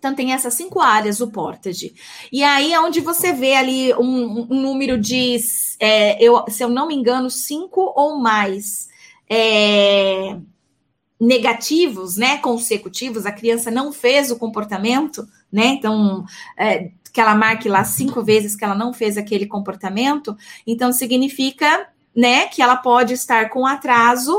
Então, 0.00 0.14
tem 0.14 0.32
essas 0.32 0.54
cinco 0.54 0.80
áreas, 0.80 1.20
o 1.20 1.30
Portage. 1.30 1.94
E 2.32 2.42
aí 2.42 2.72
é 2.72 2.80
onde 2.80 3.00
você 3.00 3.34
vê 3.34 3.54
ali 3.54 3.92
um, 3.96 4.46
um 4.50 4.62
número 4.62 4.98
de, 4.98 5.36
é, 5.78 6.22
eu, 6.24 6.42
se 6.48 6.64
eu 6.64 6.70
não 6.70 6.88
me 6.88 6.94
engano, 6.94 7.28
cinco 7.28 7.92
ou 7.94 8.18
mais 8.18 8.88
é, 9.28 10.38
negativos, 11.20 12.16
né, 12.16 12.38
consecutivos, 12.38 13.26
a 13.26 13.32
criança 13.32 13.70
não 13.70 13.92
fez 13.92 14.30
o 14.30 14.38
comportamento, 14.38 15.28
né, 15.52 15.66
então, 15.66 16.24
é, 16.56 16.92
que 17.12 17.20
ela 17.20 17.34
marque 17.34 17.68
lá 17.68 17.84
cinco 17.84 18.24
vezes 18.24 18.56
que 18.56 18.64
ela 18.64 18.74
não 18.74 18.94
fez 18.94 19.18
aquele 19.18 19.44
comportamento, 19.44 20.34
então 20.66 20.94
significa, 20.94 21.88
né, 22.16 22.46
que 22.46 22.62
ela 22.62 22.76
pode 22.76 23.12
estar 23.12 23.50
com 23.50 23.66
atraso 23.66 24.34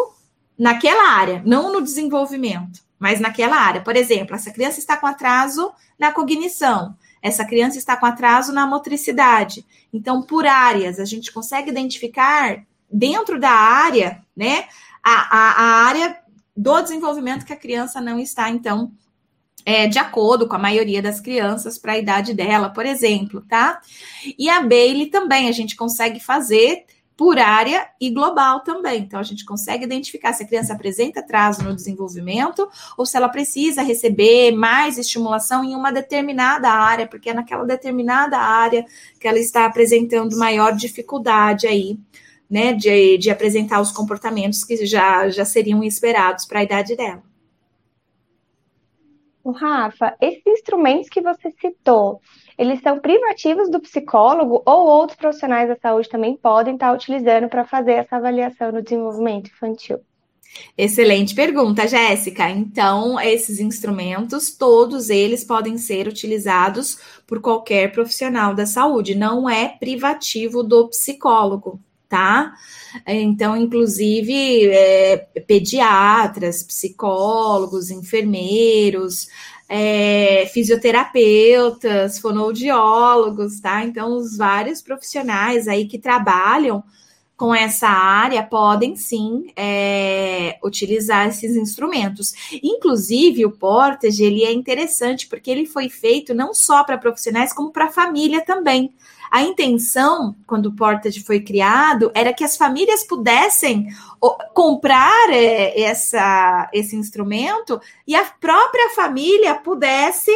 naquela 0.57 1.11
área, 1.11 1.43
não 1.45 1.71
no 1.71 1.83
desenvolvimento 1.83 2.81
mas 3.01 3.19
naquela 3.19 3.57
área. 3.57 3.81
Por 3.81 3.95
exemplo, 3.95 4.35
essa 4.35 4.51
criança 4.51 4.77
está 4.77 4.95
com 4.95 5.07
atraso 5.07 5.73
na 5.97 6.11
cognição, 6.11 6.95
essa 7.19 7.43
criança 7.43 7.79
está 7.79 7.97
com 7.97 8.05
atraso 8.05 8.53
na 8.53 8.67
motricidade. 8.67 9.65
Então, 9.91 10.21
por 10.21 10.45
áreas, 10.45 10.99
a 10.99 11.05
gente 11.05 11.31
consegue 11.31 11.71
identificar 11.71 12.63
dentro 12.91 13.39
da 13.39 13.49
área, 13.49 14.21
né, 14.37 14.65
a, 15.03 15.35
a, 15.35 15.51
a 15.51 15.85
área 15.87 16.17
do 16.55 16.79
desenvolvimento 16.79 17.43
que 17.43 17.53
a 17.53 17.57
criança 17.57 17.99
não 17.99 18.19
está, 18.19 18.51
então, 18.51 18.91
é, 19.65 19.87
de 19.87 19.97
acordo 19.97 20.47
com 20.47 20.55
a 20.55 20.59
maioria 20.59 21.01
das 21.01 21.19
crianças 21.19 21.79
para 21.79 21.93
a 21.93 21.97
idade 21.97 22.35
dela, 22.35 22.69
por 22.69 22.85
exemplo, 22.85 23.41
tá? 23.49 23.81
E 24.37 24.47
a 24.47 24.61
Bailey 24.61 25.07
também 25.07 25.49
a 25.49 25.51
gente 25.51 25.75
consegue 25.75 26.19
fazer 26.19 26.85
por 27.15 27.37
área 27.37 27.87
e 27.99 28.09
global 28.09 28.61
também. 28.61 29.01
Então, 29.01 29.19
a 29.19 29.23
gente 29.23 29.45
consegue 29.45 29.83
identificar 29.83 30.33
se 30.33 30.43
a 30.43 30.47
criança 30.47 30.73
apresenta 30.73 31.19
atraso 31.19 31.63
no 31.63 31.75
desenvolvimento 31.75 32.67
ou 32.97 33.05
se 33.05 33.15
ela 33.15 33.29
precisa 33.29 33.81
receber 33.81 34.51
mais 34.51 34.97
estimulação 34.97 35.63
em 35.63 35.75
uma 35.75 35.91
determinada 35.91 36.69
área, 36.69 37.07
porque 37.07 37.29
é 37.29 37.33
naquela 37.33 37.65
determinada 37.65 38.37
área 38.37 38.85
que 39.19 39.27
ela 39.27 39.39
está 39.39 39.65
apresentando 39.65 40.37
maior 40.37 40.75
dificuldade 40.75 41.67
aí, 41.67 41.99
né, 42.49 42.73
de, 42.73 43.17
de 43.17 43.29
apresentar 43.29 43.79
os 43.81 43.91
comportamentos 43.91 44.63
que 44.63 44.85
já, 44.85 45.29
já 45.29 45.45
seriam 45.45 45.83
esperados 45.83 46.45
para 46.45 46.59
a 46.59 46.63
idade 46.63 46.95
dela. 46.95 47.23
O 49.43 49.51
Rafa, 49.51 50.15
esses 50.21 50.45
instrumentos 50.45 51.09
que 51.09 51.21
você 51.21 51.51
citou, 51.59 52.21
eles 52.61 52.79
são 52.81 52.99
privativos 52.99 53.71
do 53.71 53.79
psicólogo 53.79 54.61
ou 54.63 54.85
outros 54.85 55.17
profissionais 55.17 55.67
da 55.67 55.75
saúde 55.75 56.07
também 56.07 56.37
podem 56.37 56.75
estar 56.75 56.93
utilizando 56.93 57.49
para 57.49 57.65
fazer 57.65 57.93
essa 57.93 58.17
avaliação 58.17 58.71
no 58.71 58.83
desenvolvimento 58.83 59.47
infantil? 59.47 59.99
Excelente 60.77 61.33
pergunta, 61.33 61.87
Jéssica. 61.87 62.47
Então, 62.51 63.19
esses 63.19 63.59
instrumentos, 63.59 64.51
todos 64.51 65.09
eles 65.09 65.43
podem 65.43 65.75
ser 65.79 66.07
utilizados 66.07 66.99
por 67.25 67.41
qualquer 67.41 67.91
profissional 67.91 68.53
da 68.53 68.67
saúde, 68.67 69.15
não 69.15 69.49
é 69.49 69.69
privativo 69.79 70.61
do 70.61 70.87
psicólogo, 70.87 71.79
tá? 72.07 72.53
Então, 73.07 73.57
inclusive, 73.57 74.69
é, 74.69 75.17
pediatras, 75.47 76.61
psicólogos, 76.61 77.89
enfermeiros, 77.89 79.29
é, 79.73 80.49
fisioterapeutas, 80.53 82.19
fonoaudiólogos, 82.19 83.61
tá? 83.61 83.85
Então, 83.85 84.17
os 84.17 84.35
vários 84.35 84.81
profissionais 84.81 85.65
aí 85.65 85.87
que 85.87 85.97
trabalham 85.97 86.83
com 87.37 87.55
essa 87.55 87.87
área 87.87 88.43
podem 88.43 88.97
sim 88.97 89.45
é, 89.55 90.59
utilizar 90.61 91.29
esses 91.29 91.55
instrumentos. 91.55 92.33
Inclusive, 92.61 93.45
o 93.45 93.51
Portage 93.51 94.21
ele 94.21 94.43
é 94.43 94.51
interessante 94.51 95.25
porque 95.27 95.49
ele 95.49 95.65
foi 95.65 95.87
feito 95.87 96.33
não 96.33 96.53
só 96.53 96.83
para 96.83 96.97
profissionais, 96.97 97.53
como 97.53 97.71
para 97.71 97.87
família 97.87 98.43
também. 98.43 98.93
A 99.31 99.41
intenção, 99.43 100.35
quando 100.45 100.65
o 100.65 100.75
Portage 100.75 101.23
foi 101.23 101.39
criado, 101.39 102.11
era 102.13 102.33
que 102.33 102.43
as 102.43 102.57
famílias 102.57 103.01
pudessem 103.01 103.87
comprar 104.53 105.29
é, 105.29 105.81
essa, 105.81 106.69
esse 106.73 106.97
instrumento 106.97 107.79
e 108.05 108.13
a 108.13 108.25
própria 108.25 108.89
família 108.89 109.55
pudesse 109.55 110.31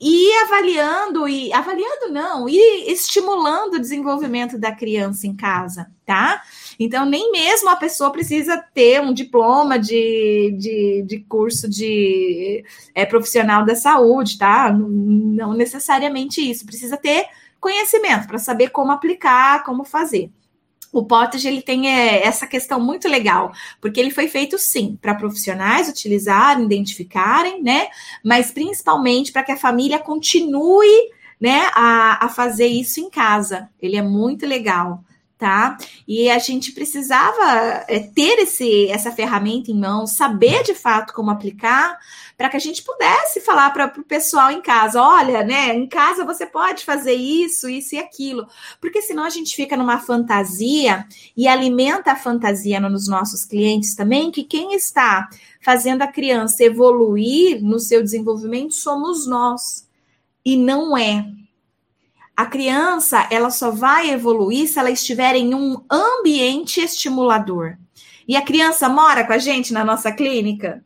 e 0.00 0.30
avaliando 0.42 1.26
e 1.26 1.52
avaliando 1.52 2.12
não, 2.12 2.48
e 2.48 2.90
estimulando 2.90 3.74
o 3.74 3.80
desenvolvimento 3.80 4.58
da 4.58 4.72
criança 4.72 5.26
em 5.26 5.34
casa, 5.34 5.90
tá? 6.04 6.42
Então, 6.78 7.06
nem 7.06 7.32
mesmo 7.32 7.70
a 7.70 7.76
pessoa 7.76 8.10
precisa 8.10 8.62
ter 8.74 9.00
um 9.00 9.14
diploma 9.14 9.78
de, 9.78 10.54
de, 10.58 11.04
de 11.06 11.20
curso 11.20 11.68
de 11.68 12.62
é, 12.94 13.06
profissional 13.06 13.64
da 13.64 13.74
saúde, 13.74 14.36
tá? 14.36 14.70
Não 14.70 15.54
necessariamente 15.54 16.42
isso, 16.42 16.66
precisa 16.66 16.98
ter 16.98 17.26
conhecimento 17.60 18.26
para 18.26 18.38
saber 18.38 18.70
como 18.70 18.92
aplicar, 18.92 19.64
como 19.64 19.84
fazer. 19.84 20.30
O 20.92 21.04
Pottage 21.04 21.46
ele 21.46 21.60
tem 21.60 21.88
é, 21.88 22.24
essa 22.24 22.46
questão 22.46 22.80
muito 22.80 23.08
legal, 23.08 23.52
porque 23.80 24.00
ele 24.00 24.10
foi 24.10 24.28
feito 24.28 24.56
sim 24.58 24.98
para 25.00 25.14
profissionais 25.14 25.88
utilizarem, 25.88 26.64
identificarem, 26.64 27.62
né? 27.62 27.88
Mas 28.24 28.50
principalmente 28.50 29.32
para 29.32 29.42
que 29.42 29.52
a 29.52 29.56
família 29.56 29.98
continue 29.98 31.10
né, 31.40 31.68
a, 31.74 32.24
a 32.24 32.28
fazer 32.28 32.66
isso 32.66 33.00
em 33.00 33.10
casa. 33.10 33.68
Ele 33.80 33.96
é 33.96 34.02
muito 34.02 34.46
legal 34.46 35.04
tá? 35.38 35.76
E 36.08 36.30
a 36.30 36.38
gente 36.38 36.72
precisava 36.72 37.84
é, 37.88 38.00
ter 38.00 38.38
esse, 38.38 38.88
essa 38.88 39.12
ferramenta 39.12 39.70
em 39.70 39.78
mãos, 39.78 40.16
saber 40.16 40.62
de 40.62 40.74
fato 40.74 41.12
como 41.12 41.30
aplicar, 41.30 41.98
para 42.36 42.48
que 42.48 42.56
a 42.56 42.60
gente 42.60 42.82
pudesse 42.82 43.40
falar 43.40 43.70
para 43.70 43.92
o 43.98 44.04
pessoal 44.04 44.50
em 44.50 44.62
casa: 44.62 45.00
olha, 45.00 45.42
né, 45.42 45.74
em 45.74 45.86
casa 45.86 46.24
você 46.24 46.46
pode 46.46 46.84
fazer 46.84 47.12
isso, 47.12 47.68
isso 47.68 47.94
e 47.94 47.98
aquilo, 47.98 48.46
porque 48.80 49.02
senão 49.02 49.24
a 49.24 49.30
gente 49.30 49.54
fica 49.54 49.76
numa 49.76 49.98
fantasia 49.98 51.06
e 51.36 51.46
alimenta 51.46 52.12
a 52.12 52.16
fantasia 52.16 52.80
nos 52.80 53.06
nossos 53.06 53.44
clientes 53.44 53.94
também, 53.94 54.30
que 54.30 54.42
quem 54.42 54.74
está 54.74 55.28
fazendo 55.60 56.02
a 56.02 56.06
criança 56.06 56.64
evoluir 56.64 57.62
no 57.62 57.78
seu 57.78 58.02
desenvolvimento 58.02 58.72
somos 58.72 59.26
nós, 59.26 59.86
e 60.44 60.56
não 60.56 60.96
é 60.96 61.26
a 62.36 62.44
criança, 62.44 63.26
ela 63.30 63.50
só 63.50 63.70
vai 63.70 64.10
evoluir 64.10 64.68
se 64.68 64.78
ela 64.78 64.90
estiver 64.90 65.34
em 65.34 65.54
um 65.54 65.82
ambiente 65.90 66.82
estimulador. 66.82 67.78
E 68.28 68.36
a 68.36 68.42
criança 68.42 68.88
mora 68.88 69.24
com 69.24 69.32
a 69.32 69.38
gente 69.38 69.72
na 69.72 69.82
nossa 69.82 70.12
clínica? 70.12 70.84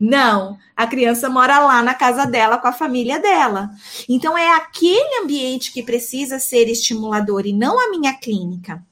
Não, 0.00 0.58
a 0.76 0.84
criança 0.84 1.30
mora 1.30 1.60
lá 1.60 1.80
na 1.80 1.94
casa 1.94 2.26
dela 2.26 2.58
com 2.58 2.66
a 2.66 2.72
família 2.72 3.20
dela. 3.20 3.70
Então 4.08 4.36
é 4.36 4.56
aquele 4.56 5.22
ambiente 5.22 5.70
que 5.70 5.84
precisa 5.84 6.40
ser 6.40 6.68
estimulador 6.68 7.46
e 7.46 7.52
não 7.52 7.78
a 7.78 7.88
minha 7.88 8.12
clínica. 8.14 8.82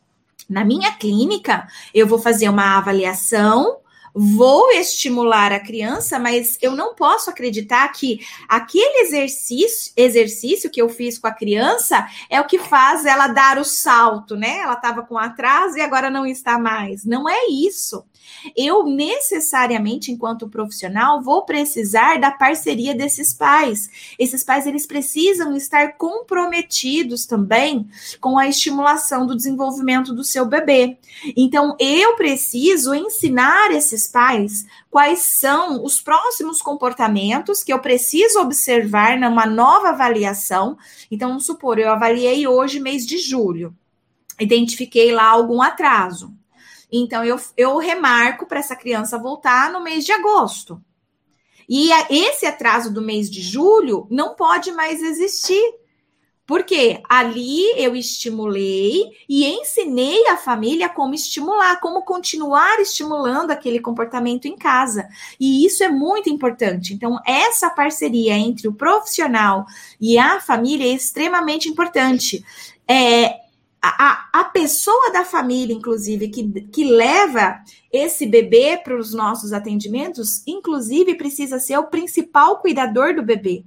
Na 0.49 0.65
minha 0.65 0.93
clínica, 0.93 1.67
eu 1.93 2.07
vou 2.07 2.21
fazer 2.21 2.49
uma 2.49 2.79
avaliação 2.79 3.79
vou 4.15 4.71
estimular 4.73 5.53
a 5.53 5.61
criança, 5.61 6.19
mas 6.19 6.59
eu 6.61 6.73
não 6.73 6.95
posso 6.95 7.31
acreditar 7.31 7.89
que 7.89 8.21
aquele 8.49 9.03
exercício, 9.03 9.93
exercício 9.97 10.71
que 10.71 10.81
eu 10.81 10.89
fiz 10.89 11.19
com 11.19 11.27
a 11.27 11.33
criança 11.33 12.07
é 12.29 12.41
o 12.41 12.47
que 12.47 12.59
faz 12.59 13.05
ela 13.05 13.29
dar 13.29 13.59
o 13.59 13.65
salto, 13.65 14.37
né? 14.37 14.59
Ela 14.59 14.75
estava 14.75 15.03
com 15.03 15.17
atraso 15.19 15.77
e 15.77 15.81
agora 15.81 16.11
não 16.11 16.27
está 16.27 16.59
mais. 16.59 17.05
Não 17.05 17.29
é 17.29 17.47
isso. 17.49 18.05
Eu 18.57 18.85
necessariamente, 18.85 20.11
enquanto 20.11 20.49
profissional, 20.49 21.23
vou 21.23 21.45
precisar 21.45 22.19
da 22.19 22.31
parceria 22.31 22.95
desses 22.95 23.35
pais. 23.35 24.15
Esses 24.19 24.43
pais 24.45 24.67
eles 24.67 24.87
precisam 24.87 25.57
estar 25.57 25.97
comprometidos 25.97 27.27
também 27.27 27.89
com 28.21 28.39
a 28.39 28.49
estimulação 28.49 29.27
do 29.27 29.37
desenvolvimento 29.37 30.15
do 30.15 30.25
seu 30.25 30.47
bebê. 30.47 30.99
Então, 31.37 31.77
eu 31.79 32.17
preciso 32.17 32.95
ensinar 32.95 33.71
esses 33.73 34.00
pais 34.07 34.67
quais 34.91 35.21
são 35.21 35.85
os 35.85 36.01
próximos 36.01 36.61
comportamentos 36.61 37.63
que 37.63 37.73
eu 37.73 37.79
preciso 37.79 38.41
observar 38.41 39.19
numa 39.19 39.47
nova 39.47 39.91
avaliação. 39.91 40.77
Então, 41.11 41.29
vamos 41.29 41.47
supor, 41.47 41.79
eu 41.79 41.91
avaliei 41.91 42.47
hoje, 42.47 42.81
mês 42.81 43.07
de 43.07 43.19
julho, 43.19 43.75
identifiquei 44.39 45.13
lá 45.13 45.27
algum 45.27 45.63
atraso. 45.63 46.35
Então, 46.93 47.25
eu, 47.25 47.41
eu 47.57 47.79
remarco 47.79 48.47
para 48.47 48.59
essa 48.59 48.75
criança 48.75 49.19
voltar 49.19 49.73
no 49.73 49.83
mês 49.83 50.05
de 50.05 50.13
agosto. 50.13 50.83
E 51.69 51.91
esse 52.11 52.47
atraso 52.47 52.93
do 52.93 53.01
mês 53.01 53.31
de 53.31 53.41
julho 53.41 54.09
não 54.11 54.35
pode 54.35 54.73
mais 54.73 55.01
existir. 55.01 55.80
Porque 56.51 57.01
ali 57.09 57.63
eu 57.77 57.95
estimulei 57.95 59.05
e 59.29 59.47
ensinei 59.47 60.27
a 60.27 60.37
família 60.37 60.89
como 60.89 61.15
estimular, 61.15 61.79
como 61.79 62.03
continuar 62.03 62.81
estimulando 62.81 63.53
aquele 63.53 63.79
comportamento 63.79 64.47
em 64.47 64.57
casa. 64.57 65.09
E 65.39 65.65
isso 65.65 65.85
é 65.85 65.89
muito 65.89 66.29
importante. 66.29 66.93
Então, 66.93 67.21
essa 67.25 67.71
parceria 67.71 68.37
entre 68.37 68.67
o 68.67 68.75
profissional 68.75 69.65
e 70.01 70.19
a 70.19 70.41
família 70.41 70.87
é 70.87 70.93
extremamente 70.93 71.69
importante. 71.69 72.45
É, 72.89 73.37
a, 73.81 74.29
a 74.33 74.45
pessoa 74.47 75.13
da 75.13 75.25
família, 75.25 75.73
inclusive, 75.73 76.31
que, 76.31 76.63
que 76.63 76.83
leva 76.83 77.61
esse 77.93 78.27
bebê 78.27 78.77
para 78.77 78.99
os 78.99 79.15
nossos 79.15 79.53
atendimentos, 79.53 80.43
inclusive, 80.49 81.15
precisa 81.15 81.61
ser 81.61 81.79
o 81.79 81.87
principal 81.87 82.59
cuidador 82.59 83.15
do 83.15 83.23
bebê. 83.23 83.63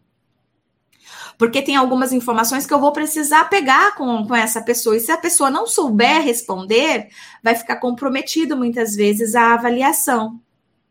Porque 1.43 1.61
tem 1.61 1.75
algumas 1.75 2.13
informações 2.13 2.65
que 2.65 2.73
eu 2.73 2.79
vou 2.79 2.93
precisar 2.93 3.49
pegar 3.49 3.95
com, 3.95 4.25
com 4.25 4.33
essa 4.33 4.61
pessoa. 4.61 4.95
E 4.95 5.01
se 5.01 5.11
a 5.11 5.17
pessoa 5.17 5.49
não 5.49 5.67
souber 5.67 6.21
responder, 6.21 7.09
vai 7.43 7.53
ficar 7.53 7.75
comprometido 7.81 8.55
muitas 8.55 8.95
vezes 8.95 9.35
a 9.35 9.53
avaliação. 9.53 10.39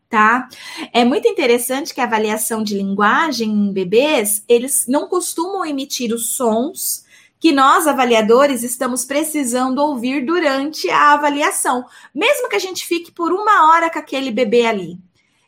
Tá? 0.07 0.47
É 0.93 1.03
muito 1.03 1.27
interessante 1.27 1.91
que 1.91 1.99
a 1.99 2.03
avaliação 2.03 2.61
de 2.61 2.77
linguagem 2.77 3.49
em 3.49 3.73
bebês, 3.73 4.43
eles 4.47 4.85
não 4.87 5.07
costumam 5.07 5.65
emitir 5.65 6.13
os 6.13 6.35
sons 6.35 7.03
que 7.39 7.51
nós, 7.51 7.87
avaliadores, 7.87 8.61
estamos 8.61 9.05
precisando 9.05 9.79
ouvir 9.79 10.23
durante 10.23 10.87
a 10.87 11.13
avaliação, 11.13 11.83
mesmo 12.13 12.47
que 12.47 12.55
a 12.55 12.59
gente 12.59 12.85
fique 12.85 13.11
por 13.11 13.33
uma 13.33 13.71
hora 13.71 13.89
com 13.89 13.97
aquele 13.97 14.29
bebê 14.29 14.67
ali. 14.67 14.99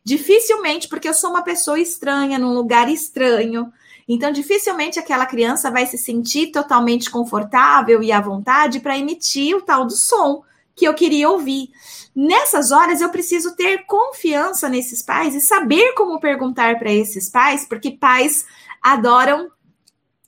Dificilmente, 0.04 0.88
porque 0.88 1.08
eu 1.08 1.14
sou 1.14 1.30
uma 1.30 1.44
pessoa 1.44 1.80
estranha, 1.80 2.40
num 2.40 2.56
lugar 2.56 2.90
estranho. 2.90 3.72
Então, 4.08 4.32
dificilmente 4.32 5.00
aquela 5.00 5.26
criança 5.26 5.72
vai 5.72 5.86
se 5.86 5.98
sentir 5.98 6.52
totalmente 6.52 7.10
confortável 7.10 8.04
e 8.04 8.12
à 8.12 8.22
vontade 8.22 8.80
para 8.80 8.98
emitir 8.98 9.56
o 9.56 9.62
tal 9.62 9.86
do 9.86 9.94
som 9.94 10.44
que 10.76 10.86
eu 10.86 10.94
queria 10.94 11.30
ouvir. 11.30 11.70
Nessas 12.16 12.72
horas, 12.72 13.02
eu 13.02 13.10
preciso 13.10 13.56
ter 13.56 13.86
confiança 13.86 14.70
nesses 14.70 15.02
pais 15.02 15.34
e 15.34 15.42
saber 15.42 15.94
como 15.94 16.20
perguntar 16.20 16.78
para 16.78 16.92
esses 16.92 17.30
pais, 17.30 17.66
porque 17.68 17.92
pais 17.92 18.46
adoram 18.82 19.50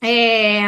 é, 0.02 0.64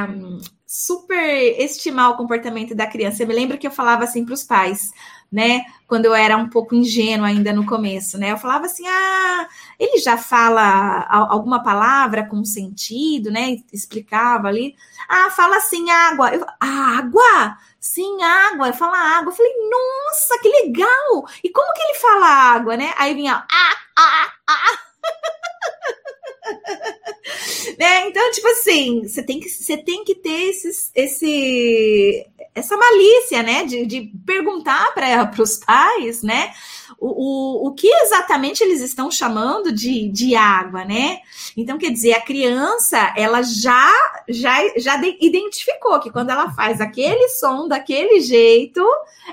super 0.67 1.61
estimar 1.61 2.11
o 2.11 2.17
comportamento 2.17 2.75
da 2.75 2.87
criança. 2.87 3.23
Eu 3.23 3.27
me 3.27 3.35
lembro 3.35 3.59
que 3.59 3.67
eu 3.67 3.73
falava 3.73 4.05
assim 4.05 4.25
para 4.25 4.35
os 4.35 4.45
pais, 4.45 4.93
né? 5.31 5.65
Quando 5.87 6.07
eu 6.07 6.15
era 6.15 6.37
um 6.37 6.49
pouco 6.49 6.75
ingênua 6.75 7.29
ainda 7.29 7.53
no 7.53 7.65
começo, 7.65 8.19
né? 8.19 8.33
Eu 8.33 8.39
falava 8.39 8.67
assim: 8.67 8.85
ah, 8.87 9.49
ele 9.79 9.99
já 9.99 10.19
fala 10.19 11.07
alguma 11.09 11.63
palavra 11.63 12.27
com 12.27 12.45
sentido, 12.45 13.31
né? 13.31 13.57
Explicava 13.73 14.49
ali. 14.49 14.75
Ah, 15.09 15.31
fala 15.31 15.57
assim, 15.57 15.89
água. 15.91 16.35
Eu, 16.35 16.45
água? 16.59 17.57
Sim, 17.79 18.23
água. 18.23 18.69
Eu 18.69 18.75
falo 18.75 18.95
água. 18.95 19.33
Eu 19.33 19.37
falei, 19.37 19.53
nossa, 19.71 20.39
que 20.41 20.49
legal! 20.49 21.27
E 21.43 21.51
como 21.51 21.73
que 21.75 21.83
ele 21.83 21.95
fala 21.99 22.27
água, 22.27 22.77
né? 22.77 22.93
Aí 22.97 23.15
vinha, 23.15 23.45
ah, 23.51 23.77
ah, 23.97 24.33
ah. 24.49 24.79
né? 27.79 28.09
Então, 28.09 28.31
tipo 28.33 28.49
assim, 28.49 29.09
você 29.09 29.23
tem 29.23 29.41
que, 29.41 29.49
você 29.49 29.77
tem 29.77 30.05
que 30.05 30.15
ter 30.15 30.51
esses, 30.51 30.91
esse, 30.95 32.27
essa 32.61 32.77
malícia, 32.77 33.43
né? 33.43 33.65
De, 33.65 33.85
de 33.85 34.13
perguntar 34.25 34.93
para 34.95 35.31
os 35.43 35.57
pais, 35.59 36.23
né? 36.23 36.53
O, 36.99 37.09
o, 37.09 37.69
o 37.69 37.75
que 37.75 37.89
exatamente 37.89 38.63
eles 38.63 38.81
estão 38.81 39.11
chamando 39.11 39.73
de, 39.73 40.09
de 40.09 40.35
água, 40.35 40.85
né? 40.85 41.21
Então, 41.57 41.79
quer 41.79 41.91
dizer, 41.91 42.13
a 42.13 42.21
criança, 42.21 43.13
ela 43.17 43.43
já, 43.43 43.91
já, 44.29 44.57
já 44.77 45.01
identificou 45.21 45.99
que 46.01 46.11
quando 46.11 46.31
ela 46.31 46.53
faz 46.53 46.81
aquele 46.81 47.29
som 47.29 47.67
daquele 47.67 48.21
jeito, 48.21 48.85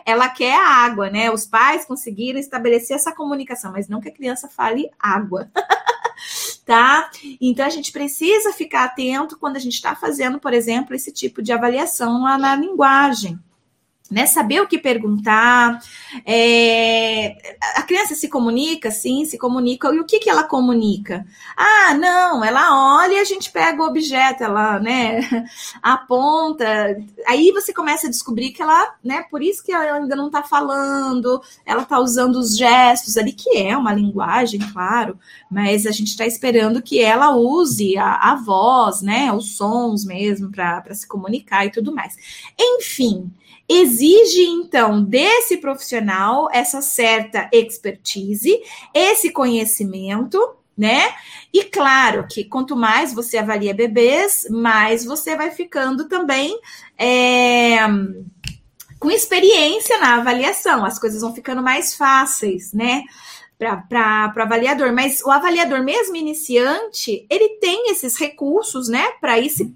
ela 0.05 0.29
quer 0.29 0.55
água, 0.55 1.09
né? 1.09 1.31
Os 1.31 1.45
pais 1.45 1.85
conseguiram 1.85 2.39
estabelecer 2.39 2.95
essa 2.95 3.13
comunicação, 3.13 3.71
mas 3.71 3.87
não 3.87 3.99
que 3.99 4.09
a 4.09 4.13
criança 4.13 4.47
fale 4.47 4.89
água. 4.99 5.49
tá? 6.67 7.09
Então 7.39 7.65
a 7.65 7.69
gente 7.69 7.93
precisa 7.93 8.51
ficar 8.51 8.83
atento 8.83 9.39
quando 9.39 9.55
a 9.55 9.59
gente 9.59 9.75
está 9.75 9.95
fazendo, 9.95 10.37
por 10.37 10.53
exemplo, 10.53 10.93
esse 10.93 11.13
tipo 11.13 11.41
de 11.41 11.53
avaliação 11.53 12.23
lá 12.23 12.37
na 12.37 12.55
linguagem. 12.57 13.39
Né? 14.09 14.25
Saber 14.25 14.61
o 14.61 14.67
que 14.67 14.77
perguntar. 14.77 15.79
É... 16.25 17.35
A 17.75 17.83
criança 17.83 18.15
se 18.15 18.27
comunica, 18.27 18.89
sim, 18.91 19.25
se 19.25 19.37
comunica. 19.37 19.93
E 19.93 19.99
o 19.99 20.05
que, 20.05 20.19
que 20.19 20.29
ela 20.29 20.43
comunica? 20.43 21.25
Ah, 21.55 21.93
não, 21.93 22.43
ela 22.43 22.99
olha 22.99 23.13
e 23.13 23.19
a 23.19 23.23
gente 23.23 23.51
pega 23.51 23.81
o 23.81 23.85
objeto, 23.85 24.43
ela, 24.43 24.79
né, 24.79 25.19
aponta. 25.81 26.97
Aí 27.27 27.51
você 27.51 27.73
começa 27.73 28.07
a 28.07 28.09
descobrir 28.09 28.51
que 28.51 28.61
ela, 28.61 28.95
né, 29.03 29.23
por 29.29 29.41
isso 29.41 29.63
que 29.63 29.71
ela 29.71 29.97
ainda 29.97 30.15
não 30.15 30.27
está 30.27 30.43
falando, 30.43 31.41
ela 31.65 31.83
está 31.83 31.99
usando 31.99 32.37
os 32.37 32.57
gestos 32.57 33.17
ali, 33.17 33.31
que 33.33 33.57
é 33.57 33.77
uma 33.77 33.93
linguagem, 33.93 34.59
claro, 34.71 35.19
mas 35.49 35.85
a 35.85 35.91
gente 35.91 36.09
está 36.09 36.25
esperando 36.25 36.81
que 36.81 36.99
ela 36.99 37.35
use 37.35 37.97
a, 37.97 38.31
a 38.31 38.35
voz, 38.35 39.01
né, 39.01 39.31
os 39.33 39.57
sons 39.57 40.05
mesmo, 40.05 40.51
para 40.51 40.93
se 40.93 41.07
comunicar 41.07 41.65
e 41.65 41.71
tudo 41.71 41.93
mais. 41.93 42.15
Enfim 42.57 43.31
exige 43.67 44.43
então 44.43 45.03
desse 45.03 45.57
profissional 45.57 46.47
essa 46.51 46.81
certa 46.81 47.49
expertise, 47.51 48.59
esse 48.93 49.31
conhecimento, 49.31 50.39
né? 50.77 51.13
E 51.51 51.63
claro 51.63 52.27
que 52.29 52.43
quanto 52.45 52.75
mais 52.75 53.13
você 53.13 53.37
avalia 53.37 53.73
bebês, 53.73 54.47
mais 54.49 55.03
você 55.03 55.35
vai 55.35 55.51
ficando 55.51 56.07
também 56.07 56.57
é, 56.97 57.79
com 58.99 59.11
experiência 59.11 59.99
na 59.99 60.15
avaliação, 60.15 60.85
as 60.85 60.99
coisas 60.99 61.21
vão 61.21 61.33
ficando 61.33 61.61
mais 61.61 61.95
fáceis, 61.95 62.73
né? 62.73 63.03
Para 63.57 64.33
o 64.37 64.41
avaliador, 64.41 64.93
mas 64.93 65.21
o 65.23 65.31
avaliador, 65.31 65.83
mesmo 65.83 66.15
iniciante, 66.15 67.25
ele 67.27 67.57
tem 67.59 67.89
esses 67.89 68.15
recursos, 68.15 68.87
né, 68.87 69.13
para 69.19 69.39
ir 69.39 69.49
se 69.49 69.75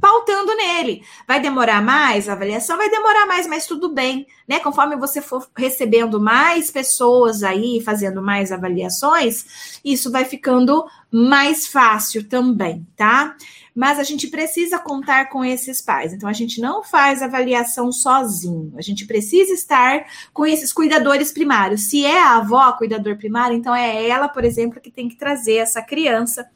pautando 0.00 0.54
nele. 0.54 1.02
Vai 1.26 1.40
demorar 1.40 1.82
mais 1.82 2.28
a 2.28 2.32
avaliação? 2.32 2.76
Vai 2.76 2.90
demorar 2.90 3.26
mais, 3.26 3.46
mas 3.46 3.66
tudo 3.66 3.92
bem, 3.92 4.26
né? 4.46 4.60
Conforme 4.60 4.96
você 4.96 5.20
for 5.20 5.48
recebendo 5.56 6.20
mais 6.20 6.70
pessoas 6.70 7.42
aí, 7.42 7.80
fazendo 7.80 8.22
mais 8.22 8.52
avaliações, 8.52 9.80
isso 9.84 10.10
vai 10.10 10.24
ficando 10.24 10.84
mais 11.10 11.66
fácil 11.66 12.28
também, 12.28 12.86
tá? 12.96 13.36
Mas 13.74 13.98
a 13.98 14.04
gente 14.04 14.28
precisa 14.28 14.78
contar 14.78 15.28
com 15.30 15.44
esses 15.44 15.80
pais. 15.80 16.12
Então, 16.12 16.28
a 16.28 16.32
gente 16.32 16.60
não 16.60 16.84
faz 16.84 17.22
avaliação 17.22 17.90
sozinho. 17.90 18.72
A 18.76 18.82
gente 18.82 19.04
precisa 19.04 19.52
estar 19.52 20.06
com 20.32 20.46
esses 20.46 20.72
cuidadores 20.72 21.32
primários. 21.32 21.90
Se 21.90 22.04
é 22.04 22.22
a 22.22 22.36
avó 22.36 22.72
cuidador 22.72 23.16
primário, 23.16 23.56
então 23.56 23.74
é 23.74 24.08
ela, 24.08 24.28
por 24.28 24.44
exemplo, 24.44 24.80
que 24.80 24.92
tem 24.92 25.08
que 25.08 25.16
trazer 25.16 25.56
essa 25.56 25.82
criança 25.82 26.48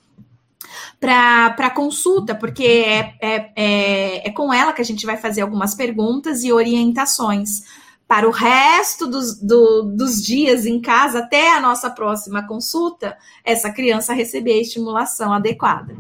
para 1.01 1.71
consulta, 1.71 2.35
porque 2.35 2.65
é, 2.65 3.15
é, 3.21 3.53
é, 3.57 4.29
é 4.29 4.33
com 4.33 4.53
ela 4.53 4.73
que 4.73 4.83
a 4.83 4.85
gente 4.85 5.07
vai 5.07 5.17
fazer 5.17 5.43
algumas 5.43 5.75
perguntas 5.75 6.43
e 6.45 6.53
orientações 6.53 7.63
para 8.09 8.27
o 8.27 8.31
resto 8.31 9.07
dos, 9.07 9.39
do, 9.39 9.83
dos 9.83 10.23
dias 10.25 10.65
em 10.65 10.81
casa, 10.81 11.19
até 11.19 11.55
a 11.55 11.61
nossa 11.61 11.91
próxima 11.91 12.47
consulta, 12.47 13.19
essa 13.45 13.71
criança 13.71 14.15
receber 14.15 14.55
a 14.55 14.63
estimulação 14.63 15.31
adequada. 15.31 15.95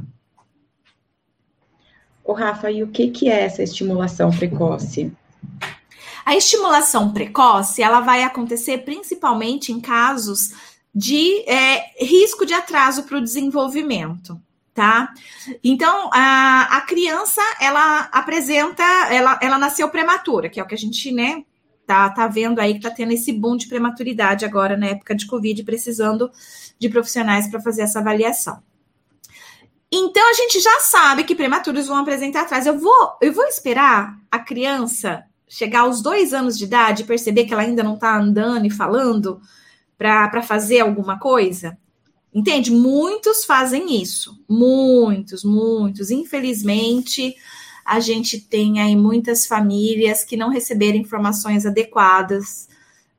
O 2.24 2.32
Rafa, 2.32 2.70
e 2.70 2.82
o 2.82 2.88
que, 2.88 3.10
que 3.10 3.28
é 3.28 3.44
essa 3.44 3.62
estimulação 3.62 4.30
precoce? 4.30 5.12
A 6.24 6.34
estimulação 6.34 7.12
precoce, 7.12 7.82
ela 7.82 8.00
vai 8.00 8.22
acontecer 8.22 8.78
principalmente 8.78 9.70
em 9.70 9.80
casos 9.80 10.50
de 10.94 11.40
é, 11.48 12.04
risco 12.04 12.44
de 12.46 12.54
atraso 12.54 13.04
para 13.04 13.18
o 13.18 13.22
desenvolvimento 13.22 14.40
tá? 14.78 15.12
Então, 15.64 16.08
a, 16.12 16.76
a 16.76 16.80
criança, 16.82 17.40
ela 17.60 18.02
apresenta, 18.12 18.84
ela, 19.10 19.36
ela 19.42 19.58
nasceu 19.58 19.88
prematura, 19.88 20.48
que 20.48 20.60
é 20.60 20.62
o 20.62 20.66
que 20.68 20.74
a 20.76 20.78
gente, 20.78 21.10
né, 21.10 21.42
tá, 21.84 22.08
tá 22.10 22.28
vendo 22.28 22.60
aí 22.60 22.74
que 22.74 22.80
tá 22.80 22.90
tendo 22.92 23.10
esse 23.10 23.32
boom 23.32 23.56
de 23.56 23.66
prematuridade 23.66 24.44
agora 24.44 24.76
na 24.76 24.86
época 24.86 25.16
de 25.16 25.26
Covid, 25.26 25.64
precisando 25.64 26.30
de 26.78 26.88
profissionais 26.88 27.50
para 27.50 27.60
fazer 27.60 27.82
essa 27.82 27.98
avaliação. 27.98 28.62
Então, 29.90 30.30
a 30.30 30.34
gente 30.34 30.60
já 30.60 30.78
sabe 30.78 31.24
que 31.24 31.34
prematuros 31.34 31.88
vão 31.88 31.96
apresentar 31.96 32.42
atrás. 32.42 32.64
Eu 32.64 32.78
vou, 32.78 33.18
eu 33.20 33.32
vou 33.32 33.46
esperar 33.46 34.16
a 34.30 34.38
criança 34.38 35.24
chegar 35.48 35.80
aos 35.80 36.00
dois 36.00 36.32
anos 36.32 36.56
de 36.56 36.66
idade 36.66 37.02
e 37.02 37.06
perceber 37.06 37.46
que 37.46 37.52
ela 37.52 37.62
ainda 37.62 37.82
não 37.82 37.94
está 37.94 38.16
andando 38.16 38.64
e 38.64 38.70
falando 38.70 39.40
para 39.96 40.40
fazer 40.40 40.80
alguma 40.80 41.18
coisa? 41.18 41.76
Entende? 42.34 42.70
Muitos 42.70 43.44
fazem 43.44 44.00
isso. 44.00 44.38
Muitos, 44.48 45.44
muitos. 45.44 46.10
Infelizmente, 46.10 47.34
a 47.84 48.00
gente 48.00 48.38
tem 48.38 48.80
aí 48.80 48.94
muitas 48.94 49.46
famílias 49.46 50.24
que 50.24 50.36
não 50.36 50.50
receberam 50.50 50.98
informações 50.98 51.64
adequadas, 51.64 52.68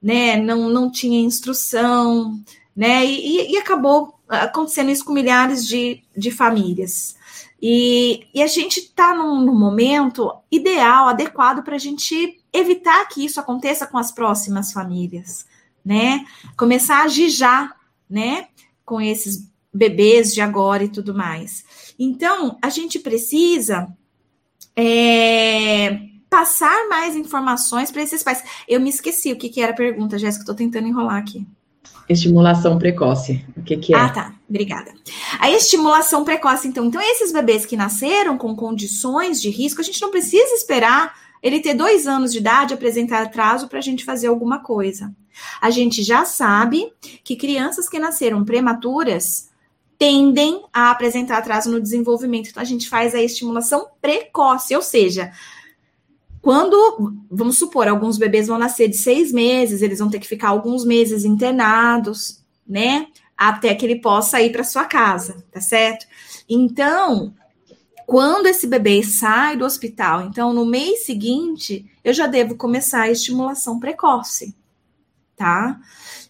né? 0.01 0.37
Não, 0.37 0.69
não 0.69 0.91
tinha 0.91 1.19
instrução, 1.19 2.39
né? 2.75 3.05
E, 3.05 3.51
e 3.51 3.57
acabou 3.57 4.19
acontecendo 4.29 4.91
isso 4.91 5.03
com 5.03 5.11
milhares 5.11 5.67
de, 5.67 6.03
de 6.15 6.29
famílias. 6.29 7.17
E, 7.61 8.27
e 8.33 8.41
a 8.41 8.47
gente 8.47 8.79
está 8.79 9.13
num, 9.13 9.41
num 9.41 9.57
momento 9.57 10.31
ideal, 10.51 11.09
adequado 11.09 11.63
para 11.63 11.75
a 11.75 11.79
gente 11.79 12.39
evitar 12.53 13.05
que 13.09 13.25
isso 13.25 13.39
aconteça 13.39 13.85
com 13.85 13.97
as 13.97 14.11
próximas 14.11 14.71
famílias, 14.71 15.45
né? 15.83 16.25
Começar 16.55 16.99
a 16.99 17.03
agir 17.03 17.29
já, 17.29 17.73
né? 18.09 18.47
Com 18.89 18.99
esses 18.99 19.47
bebês 19.71 20.33
de 20.33 20.41
agora 20.41 20.83
e 20.83 20.89
tudo 20.89 21.13
mais. 21.13 21.93
Então, 21.99 22.57
a 22.59 22.69
gente 22.69 22.97
precisa 22.97 23.87
é, 24.75 25.99
passar 26.27 26.89
mais 26.89 27.15
informações 27.15 27.91
para 27.91 28.01
esses 28.01 28.23
pais. 28.23 28.43
Eu 28.67 28.81
me 28.81 28.89
esqueci 28.89 29.31
o 29.31 29.37
que, 29.37 29.47
que 29.47 29.61
era 29.61 29.73
a 29.73 29.75
pergunta, 29.75 30.17
Jéssica, 30.17 30.41
estou 30.41 30.55
tentando 30.55 30.87
enrolar 30.87 31.17
aqui. 31.17 31.45
Estimulação 32.09 32.79
precoce. 32.79 33.45
O 33.55 33.61
que, 33.61 33.77
que 33.77 33.93
é? 33.93 33.97
Ah, 33.97 34.09
tá. 34.09 34.33
Obrigada. 34.49 34.91
A 35.39 35.51
estimulação 35.51 36.25
precoce, 36.25 36.67
então. 36.67 36.85
Então, 36.85 36.99
esses 36.99 37.31
bebês 37.31 37.67
que 37.67 37.77
nasceram 37.77 38.39
com 38.39 38.55
condições 38.55 39.39
de 39.39 39.51
risco, 39.51 39.81
a 39.81 39.83
gente 39.83 40.01
não 40.01 40.09
precisa 40.09 40.55
esperar 40.55 41.13
ele 41.41 41.59
ter 41.59 41.73
dois 41.73 42.07
anos 42.07 42.31
de 42.31 42.39
idade, 42.39 42.73
apresentar 42.73 43.21
atraso 43.21 43.67
para 43.67 43.79
a 43.79 43.81
gente 43.81 44.05
fazer 44.05 44.27
alguma 44.27 44.59
coisa. 44.59 45.13
A 45.61 45.69
gente 45.69 46.03
já 46.03 46.25
sabe 46.25 46.91
que 47.23 47.35
crianças 47.35 47.87
que 47.87 47.99
nasceram 47.99 48.43
prematuras 48.43 49.49
tendem 49.97 50.63
a 50.73 50.91
apresentar 50.91 51.37
atraso 51.37 51.69
no 51.69 51.81
desenvolvimento. 51.81 52.49
Então, 52.49 52.61
a 52.61 52.65
gente 52.65 52.87
faz 52.87 53.13
a 53.13 53.21
estimulação 53.21 53.87
precoce, 54.01 54.73
ou 54.75 54.81
seja, 54.81 55.31
quando, 56.41 57.13
vamos 57.29 57.57
supor, 57.57 57.87
alguns 57.87 58.17
bebês 58.17 58.47
vão 58.47 58.57
nascer 58.57 58.87
de 58.87 58.97
seis 58.97 59.31
meses, 59.31 59.81
eles 59.81 59.99
vão 59.99 60.09
ter 60.09 60.19
que 60.19 60.27
ficar 60.27 60.49
alguns 60.49 60.85
meses 60.85 61.25
internados, 61.25 62.41
né? 62.65 63.07
Até 63.37 63.75
que 63.75 63.85
ele 63.85 63.99
possa 63.99 64.41
ir 64.41 64.51
para 64.51 64.63
sua 64.63 64.85
casa, 64.85 65.43
tá 65.51 65.59
certo? 65.59 66.05
Então, 66.47 67.33
quando 68.09 68.47
esse 68.47 68.65
bebê 68.65 69.03
sai 69.03 69.55
do 69.55 69.63
hospital, 69.63 70.23
então 70.23 70.51
no 70.51 70.65
mês 70.65 71.05
seguinte, 71.05 71.85
eu 72.03 72.11
já 72.11 72.25
devo 72.25 72.55
começar 72.55 73.03
a 73.03 73.11
estimulação 73.11 73.79
precoce, 73.79 74.55
tá? 75.37 75.79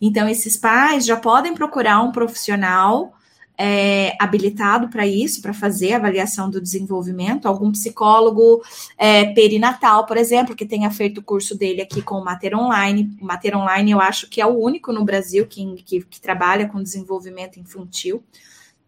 Então, 0.02 0.28
esses 0.28 0.58
pais 0.58 1.06
já 1.06 1.16
podem 1.16 1.54
procurar 1.54 2.02
um 2.02 2.12
profissional 2.12 3.14
é, 3.58 4.14
habilitado 4.20 4.90
para 4.90 5.08
isso, 5.08 5.42
para 5.42 5.54
fazer 5.54 5.94
avaliação 5.94 6.50
do 6.50 6.60
desenvolvimento, 6.60 7.48
algum 7.48 7.72
psicólogo 7.72 8.62
é, 8.98 9.28
perinatal, 9.34 10.06
por 10.06 10.18
exemplo, 10.18 10.58
que 10.58 10.66
tenha 10.66 10.92
feito 10.92 11.20
o 11.20 11.24
curso 11.24 11.58
dele 11.58 11.82
aqui 11.82 12.02
com 12.02 12.16
o 12.16 12.26
Mater 12.26 12.58
Online. 12.60 13.18
O 13.22 13.26
Mater 13.26 13.56
Online 13.58 13.92
eu 13.92 14.02
acho 14.02 14.30
que 14.30 14.42
é 14.42 14.46
o 14.46 14.60
único 14.60 14.92
no 14.92 15.06
Brasil 15.06 15.48
que, 15.48 15.82
que, 15.84 16.02
que 16.02 16.20
trabalha 16.20 16.68
com 16.68 16.84
desenvolvimento 16.84 17.58
infantil 17.58 18.22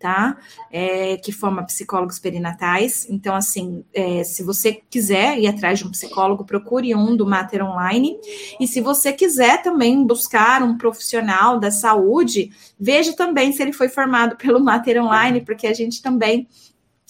tá? 0.01 0.37
É, 0.71 1.15
que 1.17 1.31
forma 1.31 1.63
psicólogos 1.63 2.19
perinatais. 2.19 3.07
Então, 3.09 3.35
assim, 3.35 3.85
é, 3.93 4.23
se 4.23 4.43
você 4.43 4.81
quiser 4.89 5.37
ir 5.37 5.47
atrás 5.47 5.79
de 5.79 5.87
um 5.87 5.91
psicólogo, 5.91 6.43
procure 6.43 6.93
um 6.95 7.15
do 7.15 7.25
Mater 7.25 7.63
Online. 7.63 8.17
E 8.59 8.67
se 8.67 8.81
você 8.81 9.13
quiser 9.13 9.61
também 9.61 10.03
buscar 10.05 10.63
um 10.63 10.77
profissional 10.77 11.59
da 11.59 11.69
saúde, 11.69 12.51
veja 12.79 13.13
também 13.13 13.51
se 13.51 13.61
ele 13.61 13.73
foi 13.73 13.87
formado 13.87 14.35
pelo 14.35 14.59
Mater 14.59 15.01
Online, 15.01 15.41
porque 15.41 15.67
a 15.67 15.73
gente 15.73 16.01
também 16.01 16.47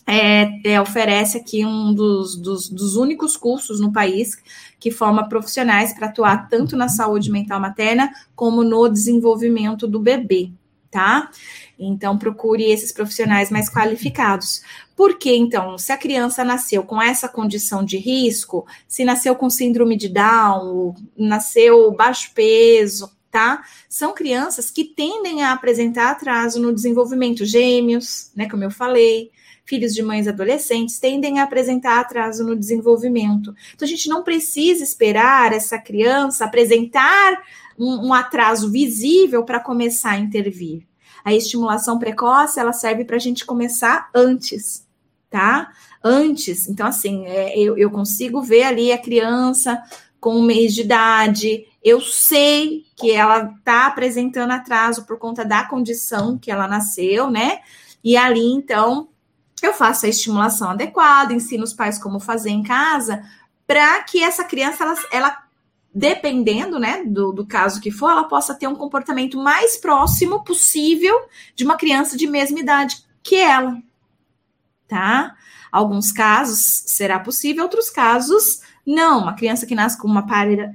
é, 0.07 0.73
é, 0.73 0.81
oferece 0.81 1.37
aqui 1.37 1.65
um 1.65 1.93
dos, 1.93 2.35
dos, 2.35 2.69
dos, 2.69 2.95
únicos 2.95 3.37
cursos 3.37 3.79
no 3.79 3.93
país 3.93 4.35
que 4.79 4.89
forma 4.89 5.29
profissionais 5.29 5.93
para 5.93 6.07
atuar 6.07 6.49
tanto 6.49 6.75
na 6.75 6.89
saúde 6.89 7.31
mental 7.31 7.59
materna 7.59 8.11
como 8.35 8.63
no 8.63 8.89
desenvolvimento 8.89 9.87
do 9.87 9.99
bebê, 9.99 10.51
tá? 10.91 11.31
Então, 11.79 12.17
procure 12.17 12.69
esses 12.69 12.91
profissionais 12.91 13.49
mais 13.49 13.69
qualificados. 13.69 14.61
Por 14.95 15.17
que, 15.17 15.35
então, 15.35 15.77
se 15.77 15.91
a 15.91 15.97
criança 15.97 16.43
nasceu 16.43 16.83
com 16.83 17.01
essa 17.01 17.27
condição 17.27 17.83
de 17.83 17.97
risco, 17.97 18.67
se 18.87 19.03
nasceu 19.03 19.33
com 19.35 19.49
síndrome 19.49 19.97
de 19.97 20.09
Down, 20.09 20.93
nasceu 21.17 21.91
baixo 21.91 22.31
peso, 22.35 23.09
tá? 23.31 23.63
São 23.89 24.13
crianças 24.13 24.69
que 24.69 24.83
tendem 24.83 25.41
a 25.41 25.53
apresentar 25.53 26.11
atraso 26.11 26.61
no 26.61 26.75
desenvolvimento, 26.75 27.45
gêmeos, 27.45 28.29
né, 28.35 28.47
como 28.47 28.63
eu 28.63 28.69
falei, 28.69 29.31
filhos 29.63 29.93
de 29.93 30.03
mães 30.03 30.27
adolescentes 30.27 30.99
tendem 30.99 31.39
a 31.39 31.43
apresentar 31.43 31.99
atraso 31.99 32.43
no 32.43 32.55
desenvolvimento. 32.55 33.55
Então, 33.73 33.85
a 33.85 33.89
gente 33.89 34.09
não 34.09 34.21
precisa 34.21 34.83
esperar 34.83 35.53
essa 35.53 35.79
criança 35.79 36.43
apresentar 36.43 37.41
um, 37.77 38.07
um 38.07 38.13
atraso 38.13 38.69
visível 38.71 39.43
para 39.43 39.59
começar 39.59 40.11
a 40.11 40.19
intervir. 40.19 40.87
A 41.23 41.33
estimulação 41.33 41.99
precoce, 41.99 42.59
ela 42.59 42.73
serve 42.73 43.05
para 43.05 43.15
a 43.15 43.19
gente 43.19 43.45
começar 43.45 44.09
antes, 44.13 44.87
tá? 45.29 45.71
Antes. 46.03 46.67
Então, 46.67 46.87
assim, 46.87 47.25
é, 47.25 47.57
eu, 47.57 47.77
eu 47.77 47.91
consigo 47.91 48.41
ver 48.41 48.63
ali 48.63 48.91
a 48.91 48.97
criança 48.97 49.81
com 50.19 50.35
um 50.35 50.43
mês 50.43 50.75
de 50.75 50.81
idade, 50.81 51.65
eu 51.83 51.99
sei 51.99 52.85
que 52.95 53.11
ela 53.11 53.55
está 53.57 53.87
apresentando 53.87 54.51
atraso 54.51 55.03
por 55.05 55.17
conta 55.17 55.43
da 55.43 55.63
condição 55.65 56.37
que 56.37 56.51
ela 56.51 56.67
nasceu, 56.67 57.31
né? 57.31 57.59
E 58.03 58.15
ali, 58.15 58.53
então, 58.53 59.09
eu 59.63 59.73
faço 59.73 60.05
a 60.05 60.09
estimulação 60.09 60.69
adequada, 60.69 61.33
ensino 61.33 61.63
os 61.63 61.73
pais 61.73 61.97
como 61.97 62.19
fazer 62.19 62.51
em 62.51 62.61
casa, 62.61 63.23
para 63.65 64.03
que 64.03 64.23
essa 64.23 64.43
criança, 64.43 64.83
ela, 64.83 64.95
ela 65.11 65.40
dependendo, 65.93 66.79
né, 66.79 67.03
do, 67.05 67.31
do 67.31 67.45
caso 67.45 67.81
que 67.81 67.91
for, 67.91 68.09
ela 68.11 68.23
possa 68.23 68.55
ter 68.55 68.67
um 68.67 68.75
comportamento 68.75 69.37
mais 69.37 69.77
próximo 69.77 70.43
possível 70.43 71.15
de 71.55 71.63
uma 71.63 71.75
criança 71.75 72.15
de 72.15 72.27
mesma 72.27 72.59
idade 72.59 73.03
que 73.21 73.35
ela, 73.35 73.77
tá? 74.87 75.35
Alguns 75.71 76.11
casos 76.11 76.83
será 76.87 77.19
possível, 77.19 77.63
outros 77.63 77.89
casos 77.89 78.61
não, 78.85 79.21
uma 79.21 79.35
criança 79.35 79.65
que 79.65 79.75
nasce 79.75 79.97
com 79.97 80.07
uma 80.07 80.25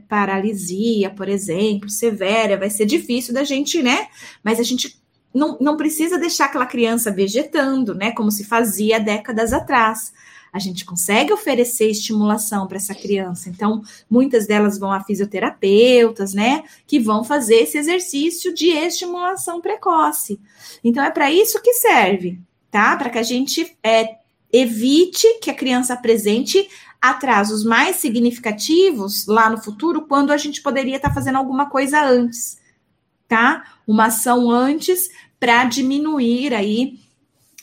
paralisia, 0.08 1.10
por 1.10 1.28
exemplo, 1.28 1.90
severa, 1.90 2.56
vai 2.56 2.70
ser 2.70 2.86
difícil 2.86 3.34
da 3.34 3.42
gente, 3.42 3.82
né? 3.82 4.06
Mas 4.44 4.60
a 4.60 4.62
gente 4.62 5.00
não, 5.34 5.58
não 5.60 5.76
precisa 5.76 6.18
deixar 6.18 6.46
aquela 6.46 6.66
criança 6.66 7.10
vegetando, 7.10 7.94
né? 7.94 8.12
Como 8.12 8.30
se 8.30 8.44
fazia 8.44 9.00
décadas 9.00 9.52
atrás. 9.52 10.12
A 10.56 10.58
gente 10.58 10.86
consegue 10.86 11.34
oferecer 11.34 11.90
estimulação 11.90 12.66
para 12.66 12.78
essa 12.78 12.94
criança. 12.94 13.50
Então, 13.50 13.82
muitas 14.08 14.46
delas 14.46 14.78
vão 14.78 14.90
a 14.90 15.04
fisioterapeutas, 15.04 16.32
né? 16.32 16.64
Que 16.86 16.98
vão 16.98 17.22
fazer 17.22 17.56
esse 17.56 17.76
exercício 17.76 18.54
de 18.54 18.70
estimulação 18.70 19.60
precoce. 19.60 20.40
Então, 20.82 21.04
é 21.04 21.10
para 21.10 21.30
isso 21.30 21.60
que 21.60 21.74
serve, 21.74 22.40
tá? 22.70 22.96
Para 22.96 23.10
que 23.10 23.18
a 23.18 23.22
gente 23.22 23.76
é, 23.82 24.16
evite 24.50 25.26
que 25.42 25.50
a 25.50 25.54
criança 25.54 25.92
apresente 25.92 26.66
atrasos 27.02 27.62
mais 27.62 27.96
significativos 27.96 29.26
lá 29.26 29.50
no 29.50 29.58
futuro, 29.58 30.06
quando 30.06 30.32
a 30.32 30.38
gente 30.38 30.62
poderia 30.62 30.96
estar 30.96 31.10
tá 31.10 31.14
fazendo 31.14 31.36
alguma 31.36 31.68
coisa 31.68 32.02
antes, 32.02 32.58
tá? 33.28 33.62
Uma 33.86 34.06
ação 34.06 34.50
antes 34.50 35.10
para 35.38 35.64
diminuir 35.64 36.54
aí 36.54 37.05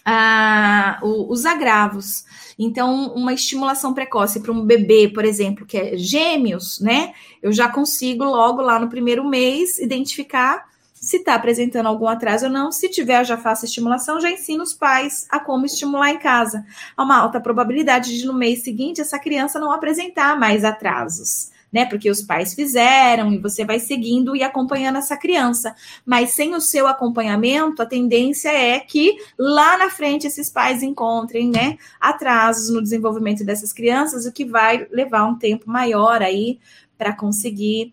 a, 0.06 1.00
o, 1.02 1.32
os 1.32 1.46
agravos. 1.46 2.26
Então, 2.58 3.14
uma 3.16 3.34
estimulação 3.34 3.94
precoce 3.94 4.40
para 4.40 4.52
um 4.52 4.66
bebê, 4.66 5.08
por 5.08 5.26
exemplo, 5.26 5.66
que 5.66 5.78
é 5.78 5.98
gêmeos, 5.98 6.80
né? 6.80 7.14
Eu 7.42 7.52
já 7.52 7.70
consigo 7.70 8.24
logo 8.24 8.62
lá 8.62 8.80
no 8.80 8.90
primeiro 8.90 9.28
mês 9.28 9.80
identificar 9.80 10.66
se 10.94 11.18
está 11.18 11.36
apresentando 11.36 11.88
algum 11.88 12.08
atraso 12.08 12.46
ou 12.46 12.52
não. 12.52 12.72
Se 12.72 12.88
tiver, 12.88 13.20
eu 13.20 13.26
já 13.26 13.38
faço 13.38 13.66
estimulação, 13.66 14.22
já 14.22 14.32
ensino 14.32 14.64
os 14.64 14.74
pais 14.74 15.28
a 15.30 15.40
como 15.40 15.66
estimular 15.66 16.12
em 16.12 16.18
casa. 16.18 16.66
Há 16.96 17.04
uma 17.04 17.18
alta 17.18 17.42
probabilidade 17.42 18.18
de 18.18 18.26
no 18.26 18.34
mês 18.34 18.64
seguinte 18.64 19.02
essa 19.02 19.20
criança 19.20 19.60
não 19.60 19.72
apresentar 19.72 20.40
mais 20.40 20.64
atrasos. 20.64 21.52
Né, 21.74 21.88
porque 21.88 22.08
os 22.08 22.22
pais 22.22 22.54
fizeram 22.54 23.34
e 23.34 23.40
você 23.40 23.66
vai 23.66 23.80
seguindo 23.80 24.36
e 24.36 24.44
acompanhando 24.44 25.00
essa 25.00 25.18
criança. 25.18 25.76
Mas 26.06 26.30
sem 26.30 26.54
o 26.54 26.62
seu 26.62 26.86
acompanhamento, 26.86 27.82
a 27.82 27.86
tendência 27.86 28.50
é 28.50 28.80
que 28.80 29.18
lá 29.40 29.76
na 29.76 29.90
frente 29.90 30.28
esses 30.28 30.52
pais 30.52 30.84
encontrem, 30.84 31.50
né, 31.50 31.80
atrasos 32.00 32.70
no 32.70 32.80
desenvolvimento 32.80 33.44
dessas 33.44 33.74
crianças, 33.74 34.28
o 34.28 34.32
que 34.32 34.46
vai 34.46 34.88
levar 34.92 35.26
um 35.26 35.36
tempo 35.36 35.68
maior 35.68 36.22
aí 36.22 36.60
para 36.96 37.12
conseguir 37.12 37.92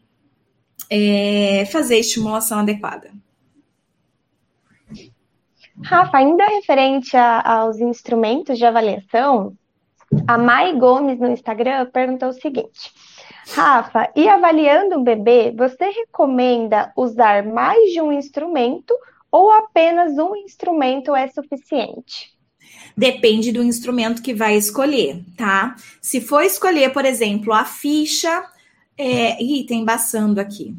é, 0.90 1.64
fazer 1.72 1.98
estimulação 1.98 2.58
adequada. 2.58 3.10
Rafa, 5.82 6.18
ainda 6.18 6.46
referente 6.46 7.16
a, 7.16 7.60
aos 7.60 7.78
instrumentos 7.78 8.58
de 8.58 8.64
avaliação, 8.64 9.56
a 10.26 10.36
Mai 10.36 10.76
Gomes 10.76 11.18
no 11.18 11.28
Instagram 11.28 11.86
perguntou 11.90 12.28
o 12.28 12.34
seguinte: 12.34 12.92
Rafa, 13.48 14.10
e 14.14 14.28
avaliando 14.28 14.98
um 14.98 15.02
bebê, 15.02 15.52
você 15.56 15.90
recomenda 15.90 16.92
usar 16.96 17.44
mais 17.44 17.92
de 17.92 18.00
um 18.00 18.12
instrumento 18.12 18.94
ou 19.30 19.50
apenas 19.50 20.18
um 20.18 20.36
instrumento 20.36 21.14
é 21.14 21.28
suficiente? 21.28 22.32
Depende 22.96 23.52
do 23.52 23.62
instrumento 23.62 24.22
que 24.22 24.34
vai 24.34 24.56
escolher, 24.56 25.22
tá? 25.36 25.76
Se 26.00 26.20
for 26.20 26.42
escolher, 26.42 26.92
por 26.92 27.04
exemplo, 27.04 27.52
a 27.52 27.64
ficha 27.64 28.44
é, 28.96 29.42
ih, 29.42 29.64
tem 29.64 29.80
embaçando 29.80 30.40
aqui. 30.40 30.74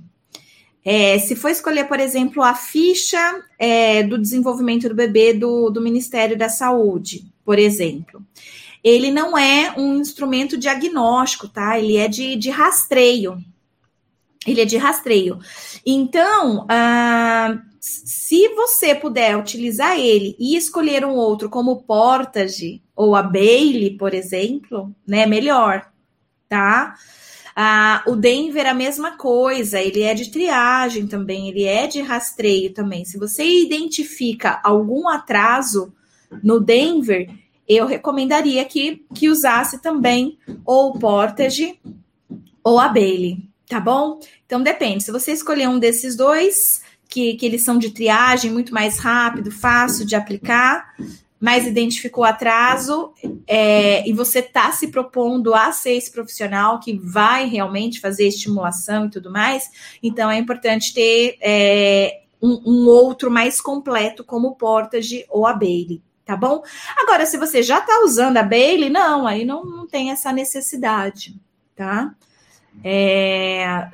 É, 0.84 1.18
se 1.20 1.36
for 1.36 1.50
escolher, 1.50 1.88
por 1.88 2.00
exemplo, 2.00 2.42
a 2.42 2.56
ficha 2.56 3.44
é, 3.58 4.04
do 4.04 4.18
desenvolvimento 4.18 4.90
do 4.90 4.96
bebê 4.96 5.34
do, 5.34 5.70
do 5.70 5.82
Ministério 5.82 6.38
da 6.38 6.50
Saúde, 6.50 7.26
por 7.46 7.60
exemplo, 7.60 8.22
ele 8.84 9.12
não 9.12 9.38
é 9.38 9.74
um 9.78 9.98
instrumento 9.98 10.58
diagnóstico, 10.58 11.48
tá? 11.48 11.78
Ele 11.80 11.98
é 11.98 12.08
de, 12.08 12.36
de 12.36 12.50
rastreio. 12.50 13.38
Ele 14.46 14.62
é 14.62 14.66
de 14.66 14.78
rastreio. 14.78 15.40
Então, 15.86 16.66
ah, 16.68 17.60
se 17.80 18.48
você 18.50 18.96
puder 18.96 19.38
utilizar 19.38 20.00
ele 20.00 20.36
e 20.40 20.56
escolher 20.56 21.06
um 21.06 21.14
outro 21.14 21.50
como 21.50 21.72
o 21.72 21.84
Portage 21.84 22.82
ou 22.96 23.16
a 23.16 23.22
Bailey, 23.22 23.98
por 23.98 24.14
exemplo, 24.14 24.96
né, 25.06 25.26
melhor, 25.26 25.92
tá? 26.50 26.96
Ah, 27.56 28.04
o 28.08 28.16
Denver, 28.16 28.66
a 28.66 28.74
mesma 28.74 29.18
coisa, 29.18 29.80
ele 29.80 30.02
é 30.02 30.14
de 30.14 30.32
triagem 30.32 31.06
também, 31.06 31.50
ele 31.50 31.64
é 31.66 31.86
de 31.86 32.02
rastreio 32.02 32.74
também. 32.74 33.06
Se 33.06 33.18
você 33.18 33.44
identifica 33.44 34.60
algum 34.64 35.08
atraso 35.08 35.94
no 36.42 36.60
Denver, 36.60 37.30
eu 37.76 37.86
recomendaria 37.86 38.64
que, 38.66 39.06
que 39.14 39.30
usasse 39.30 39.82
também 39.82 40.38
ou 40.66 40.90
o 40.90 41.00
Portage 41.00 41.80
ou 42.64 42.80
a 42.80 42.88
Bailey, 42.88 43.48
tá 43.68 43.80
bom? 43.80 44.20
Então 44.46 44.62
depende. 44.62 45.04
Se 45.04 45.12
você 45.12 45.32
escolher 45.32 45.70
um 45.70 45.80
desses 45.80 46.16
dois, 46.16 46.82
que, 47.08 47.36
que 47.36 47.46
eles 47.46 47.64
são 47.64 47.78
de 47.78 47.92
triagem, 47.92 48.52
muito 48.52 48.74
mais 48.74 49.00
rápido, 49.00 49.52
fácil 49.52 50.06
de 50.06 50.16
aplicar, 50.16 50.94
mas 51.42 51.66
identificou 51.66 52.24
atraso 52.24 53.14
é, 53.48 54.08
e 54.08 54.14
você 54.14 54.40
está 54.40 54.72
se 54.72 54.90
propondo 54.90 55.56
a 55.56 55.72
ser 55.72 55.94
esse 55.94 56.12
profissional 56.12 56.80
que 56.80 56.94
vai 56.94 57.48
realmente 57.48 58.00
fazer 58.00 58.28
estimulação 58.28 59.08
e 59.08 59.10
tudo 59.10 59.32
mais, 59.32 59.70
então 60.04 60.30
é 60.30 60.38
importante 60.38 60.94
ter 60.94 61.38
é, 61.42 62.22
um, 62.40 62.62
um, 62.66 62.88
outro 62.88 63.32
mais 63.32 63.60
completo, 63.60 64.24
como 64.24 64.50
o 64.50 64.56
Portage 64.56 65.26
ou 65.30 65.48
a 65.48 65.54
Bailey, 65.54 66.02
tá 66.32 66.38
bom? 66.38 66.64
Agora, 66.98 67.26
se 67.26 67.38
você 67.38 67.62
já 67.62 67.80
está 67.80 68.02
usando 68.06 68.38
a 68.38 68.44
Bailey, 68.44 68.90
não, 68.90 69.28
aí 69.28 69.44
não, 69.44 69.66
não 69.66 69.86
tem 69.86 70.12
essa 70.12 70.32
necessidade, 70.32 71.36
tá? 71.76 72.16
É, 72.82 73.86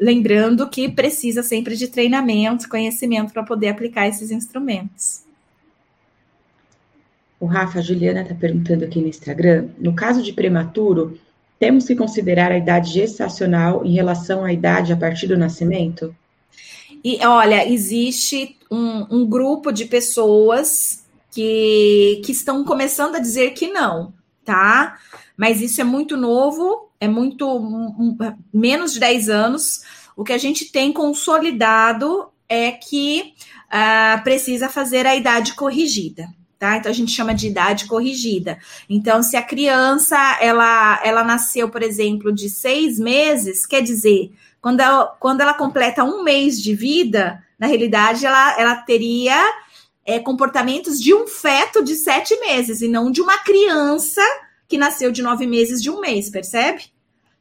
lembrando 0.00 0.68
que 0.68 0.88
precisa 0.88 1.40
sempre 1.40 1.76
de 1.76 1.86
treinamento, 1.86 2.68
conhecimento 2.68 3.32
para 3.32 3.44
poder 3.44 3.68
aplicar 3.68 4.08
esses 4.08 4.32
instrumentos. 4.32 5.22
O 7.38 7.46
Rafa, 7.46 7.78
a 7.78 7.82
Juliana 7.82 8.22
está 8.22 8.34
perguntando 8.34 8.84
aqui 8.84 9.00
no 9.00 9.06
Instagram. 9.06 9.68
No 9.78 9.94
caso 9.94 10.20
de 10.20 10.32
prematuro, 10.32 11.16
temos 11.60 11.84
que 11.84 11.94
considerar 11.94 12.50
a 12.50 12.58
idade 12.58 12.92
gestacional 12.92 13.84
em 13.84 13.94
relação 13.94 14.44
à 14.44 14.52
idade 14.52 14.92
a 14.92 14.96
partir 14.96 15.28
do 15.28 15.38
nascimento? 15.38 16.12
E 17.04 17.24
olha, 17.24 17.68
existe 17.68 18.56
um, 18.68 19.18
um 19.18 19.26
grupo 19.26 19.70
de 19.70 19.84
pessoas 19.84 21.03
que, 21.34 22.22
que 22.24 22.32
estão 22.32 22.64
começando 22.64 23.16
a 23.16 23.18
dizer 23.18 23.50
que 23.50 23.68
não, 23.68 24.14
tá? 24.44 24.98
Mas 25.36 25.60
isso 25.60 25.80
é 25.80 25.84
muito 25.84 26.16
novo, 26.16 26.90
é 27.00 27.08
muito 27.08 27.48
um, 27.48 28.16
menos 28.52 28.92
de 28.92 29.00
10 29.00 29.28
anos. 29.28 29.82
O 30.16 30.22
que 30.22 30.32
a 30.32 30.38
gente 30.38 30.70
tem 30.70 30.92
consolidado 30.92 32.28
é 32.48 32.70
que 32.70 33.34
uh, 33.66 34.22
precisa 34.22 34.68
fazer 34.68 35.06
a 35.06 35.16
idade 35.16 35.54
corrigida 35.54 36.28
tá? 36.56 36.78
Então 36.78 36.90
a 36.90 36.94
gente 36.94 37.10
chama 37.10 37.34
de 37.34 37.48
idade 37.48 37.84
corrigida. 37.84 38.58
Então, 38.88 39.22
se 39.22 39.36
a 39.36 39.42
criança 39.42 40.16
ela, 40.40 40.98
ela 41.04 41.22
nasceu, 41.22 41.68
por 41.68 41.82
exemplo, 41.82 42.32
de 42.32 42.48
seis 42.48 42.98
meses, 42.98 43.66
quer 43.66 43.82
dizer, 43.82 44.32
quando 44.62 44.80
ela, 44.80 45.04
quando 45.20 45.42
ela 45.42 45.52
completa 45.52 46.04
um 46.04 46.22
mês 46.22 46.62
de 46.62 46.74
vida, 46.74 47.44
na 47.58 47.66
realidade, 47.66 48.24
ela, 48.24 48.58
ela 48.58 48.76
teria 48.76 49.38
é, 50.04 50.18
comportamentos 50.18 51.00
de 51.00 51.14
um 51.14 51.26
feto 51.26 51.82
de 51.82 51.94
sete 51.94 52.38
meses 52.40 52.82
e 52.82 52.88
não 52.88 53.10
de 53.10 53.20
uma 53.20 53.38
criança 53.38 54.22
que 54.68 54.76
nasceu 54.76 55.10
de 55.10 55.22
nove 55.22 55.46
meses 55.46 55.82
de 55.82 55.90
um 55.90 56.00
mês, 56.00 56.28
percebe? 56.28 56.92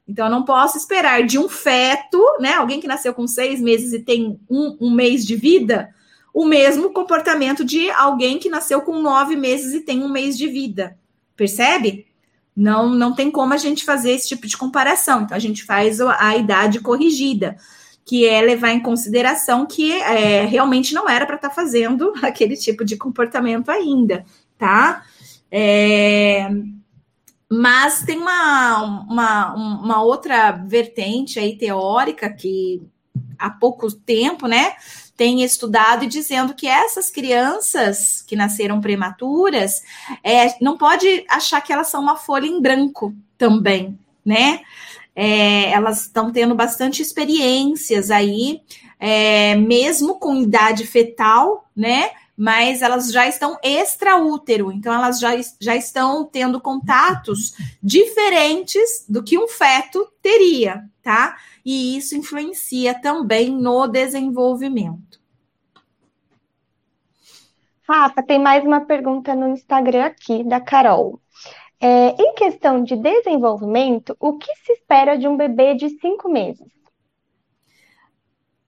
Então, 0.08 0.26
eu 0.26 0.32
não 0.32 0.44
posso 0.44 0.78
esperar 0.78 1.26
de 1.26 1.40
um 1.40 1.48
feto, 1.48 2.22
né? 2.40 2.54
Alguém 2.54 2.80
que 2.80 2.88
nasceu 2.88 3.14
com 3.14 3.26
seis 3.26 3.62
meses 3.62 3.94
e 3.94 4.00
tem 4.00 4.40
um, 4.50 4.78
um 4.80 4.92
mês 4.92 5.26
de 5.26 5.36
vida, 5.36 5.94
o 6.34 6.46
mesmo 6.46 6.92
comportamento 6.92 7.64
de 7.64 7.90
alguém 7.92 8.38
que 8.38 8.50
nasceu 8.50 8.82
com 8.82 9.02
nove 9.02 9.36
meses 9.36 9.74
e 9.74 9.82
tem 9.82 10.04
um 10.04 10.10
mês 10.10 10.38
de 10.38 10.48
vida. 10.48 10.98
Percebe? 11.36 12.08
Não, 12.56 12.90
não 12.90 13.16
tem 13.16 13.32
como 13.32 13.54
a 13.54 13.58
gente 13.58 13.86
fazer 13.86 14.12
esse 14.12 14.28
tipo 14.28 14.46
de 14.46 14.58
comparação. 14.58 15.22
Então, 15.22 15.38
a 15.38 15.40
gente 15.40 15.64
faz 15.64 16.02
a, 16.02 16.28
a 16.28 16.38
idade 16.38 16.80
corrigida, 16.82 17.56
que 18.06 18.26
é 18.28 18.42
levar 18.42 18.72
em 18.72 18.82
consideração 18.82 19.66
que 19.66 19.92
é, 19.92 20.46
realmente 20.46 20.94
não 20.94 21.08
era 21.08 21.26
para 21.26 21.36
estar 21.36 21.50
tá 21.50 21.56
fazendo 21.56 22.14
aquele 22.22 22.58
tipo 22.58 22.84
de 22.84 22.98
comportamento 22.98 23.70
ainda, 23.70 24.26
tá? 24.58 25.04
É, 25.52 26.50
mas 27.50 28.02
tem 28.04 28.18
uma, 28.18 28.82
uma, 29.08 29.54
uma 29.54 30.04
outra 30.04 30.52
vertente 30.52 31.40
aí 31.40 31.56
teórica 31.56 32.30
que 32.30 32.82
há 33.38 33.50
pouco 33.50 33.92
tempo, 33.92 34.48
né, 34.48 34.74
tem 35.16 35.44
estudado 35.44 36.04
e 36.04 36.08
dizendo 36.08 36.56
que 36.56 36.68
essas 36.68 37.10
crianças 37.10 38.22
que 38.22 38.36
nasceram 38.36 38.82
prematuras 38.82 39.84
é, 40.24 40.56
não 40.60 40.78
pode 40.78 41.24
achar 41.30 41.62
que 41.62 41.72
elas 41.72 41.88
são 41.88 42.02
uma 42.02 42.16
folha 42.16 42.48
em 42.48 42.60
branco 42.60 43.14
também, 43.38 43.98
né? 44.26 44.62
É, 45.16 45.72
elas 45.72 46.02
estão 46.02 46.32
tendo 46.32 46.56
bastante 46.56 47.02
experiências 47.02 48.10
aí, 48.10 48.62
é, 49.00 49.56
mesmo 49.56 50.20
com 50.20 50.36
idade 50.36 50.86
fetal, 50.86 51.70
né? 51.76 52.12
mas 52.36 52.82
elas 52.82 53.12
já 53.12 53.28
estão 53.28 53.58
extraútero, 53.62 54.72
então 54.72 54.94
elas 54.94 55.20
já, 55.20 55.32
já 55.62 55.76
estão 55.76 56.26
tendo 56.26 56.60
contatos 56.60 57.54
diferentes 57.82 59.06
do 59.08 59.24
que 59.24 59.38
um 59.38 59.48
feto 59.48 60.12
teria, 60.22 60.84
tá? 61.02 61.38
E 61.64 61.96
isso 61.98 62.16
influencia 62.16 63.00
também 63.00 63.52
no 63.52 63.88
desenvolvimento. 63.88 65.22
Rafa, 67.88 68.24
tem 68.24 68.40
mais 68.40 68.64
uma 68.64 68.82
pergunta 68.82 69.36
no 69.36 69.50
Instagram 69.50 70.06
aqui 70.06 70.44
da 70.44 70.60
Carol. 70.60 71.20
É, 71.86 72.16
em 72.18 72.34
questão 72.36 72.82
de 72.82 72.96
desenvolvimento, 72.96 74.16
o 74.18 74.38
que 74.38 74.48
se 74.66 74.72
espera 74.72 75.18
de 75.18 75.28
um 75.28 75.36
bebê 75.36 75.76
de 75.76 75.90
cinco 76.00 76.32
meses? 76.32 76.72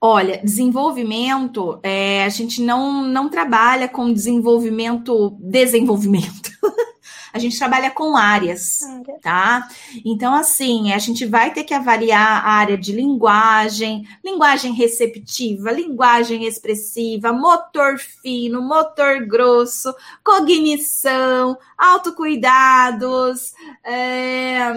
Olha, 0.01 0.41
desenvolvimento, 0.43 1.79
é, 1.81 2.25
a 2.25 2.29
gente 2.29 2.61
não, 2.61 3.03
não 3.03 3.29
trabalha 3.29 3.87
com 3.87 4.11
desenvolvimento, 4.11 5.29
desenvolvimento. 5.39 6.51
a 7.35 7.37
gente 7.37 7.59
trabalha 7.59 7.91
com 7.91 8.15
áreas, 8.15 8.79
tá? 9.21 9.67
Então, 10.05 10.33
assim, 10.33 10.93
a 10.93 10.97
gente 10.97 11.25
vai 11.25 11.51
ter 11.51 11.65
que 11.65 11.73
avaliar 11.73 12.45
a 12.45 12.49
área 12.49 12.77
de 12.77 12.93
linguagem, 12.93 14.07
linguagem 14.23 14.71
receptiva, 14.71 15.69
linguagem 15.69 16.45
expressiva, 16.45 17.33
motor 17.33 17.99
fino, 17.99 18.61
motor 18.61 19.25
grosso, 19.25 19.93
cognição, 20.23 21.57
autocuidados, 21.77 23.53
é, 23.83 24.71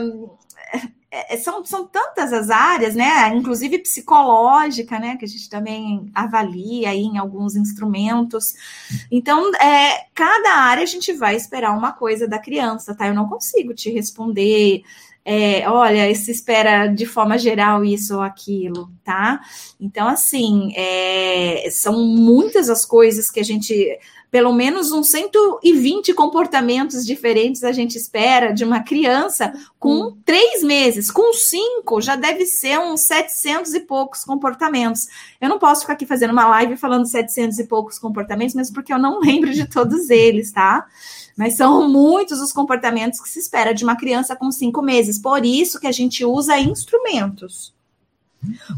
é, 1.10 1.34
é, 1.34 1.36
são, 1.38 1.64
são 1.64 1.86
tantas 1.86 2.32
as 2.32 2.50
áreas, 2.50 2.94
né? 2.94 3.28
Inclusive 3.34 3.78
psicológica, 3.78 4.98
né? 4.98 5.16
Que 5.16 5.24
a 5.24 5.28
gente 5.28 5.48
também 5.48 6.10
avalia 6.14 6.90
aí 6.90 7.00
em 7.02 7.16
alguns 7.16 7.56
instrumentos. 7.56 8.54
Então, 9.10 9.54
é, 9.56 10.06
cada 10.14 10.56
área 10.56 10.82
a 10.82 10.86
gente 10.86 11.12
vai 11.14 11.34
esperar 11.34 11.76
uma 11.76 11.92
coisa 11.92 12.28
da 12.28 12.38
criança, 12.38 12.94
tá? 12.94 13.06
Eu 13.08 13.14
não 13.14 13.28
consigo 13.28 13.74
te 13.74 13.90
responder. 13.90 14.82
É, 15.24 15.68
olha, 15.68 16.14
se 16.14 16.30
espera 16.30 16.86
de 16.86 17.04
forma 17.04 17.38
geral 17.38 17.84
isso 17.84 18.14
ou 18.14 18.22
aquilo, 18.22 18.90
tá? 19.04 19.40
Então, 19.80 20.08
assim, 20.08 20.72
é, 20.74 21.68
são 21.70 22.02
muitas 22.02 22.70
as 22.70 22.84
coisas 22.84 23.30
que 23.30 23.40
a 23.40 23.44
gente 23.44 23.98
pelo 24.30 24.52
menos 24.52 24.92
uns 24.92 25.08
120 25.08 26.12
comportamentos 26.12 27.04
diferentes 27.04 27.64
a 27.64 27.72
gente 27.72 27.96
espera 27.96 28.52
de 28.52 28.64
uma 28.64 28.80
criança 28.80 29.52
com 29.78 30.08
hum. 30.08 30.16
três 30.24 30.62
meses. 30.62 31.10
Com 31.10 31.32
cinco, 31.32 32.00
já 32.00 32.14
deve 32.14 32.44
ser 32.44 32.78
uns 32.78 33.02
700 33.02 33.74
e 33.74 33.80
poucos 33.80 34.24
comportamentos. 34.24 35.08
Eu 35.40 35.48
não 35.48 35.58
posso 35.58 35.82
ficar 35.82 35.94
aqui 35.94 36.04
fazendo 36.04 36.32
uma 36.32 36.46
live 36.48 36.76
falando 36.76 37.06
700 37.06 37.58
e 37.58 37.64
poucos 37.64 37.98
comportamentos, 37.98 38.54
mesmo 38.54 38.74
porque 38.74 38.92
eu 38.92 38.98
não 38.98 39.20
lembro 39.24 39.52
de 39.52 39.66
todos 39.66 40.10
eles, 40.10 40.52
tá? 40.52 40.86
Mas 41.36 41.56
são 41.56 41.88
muitos 41.88 42.40
os 42.40 42.52
comportamentos 42.52 43.20
que 43.20 43.28
se 43.28 43.38
espera 43.38 43.72
de 43.72 43.84
uma 43.84 43.96
criança 43.96 44.36
com 44.36 44.50
cinco 44.50 44.82
meses. 44.82 45.18
Por 45.18 45.44
isso 45.46 45.80
que 45.80 45.86
a 45.86 45.92
gente 45.92 46.24
usa 46.24 46.58
instrumentos. 46.58 47.72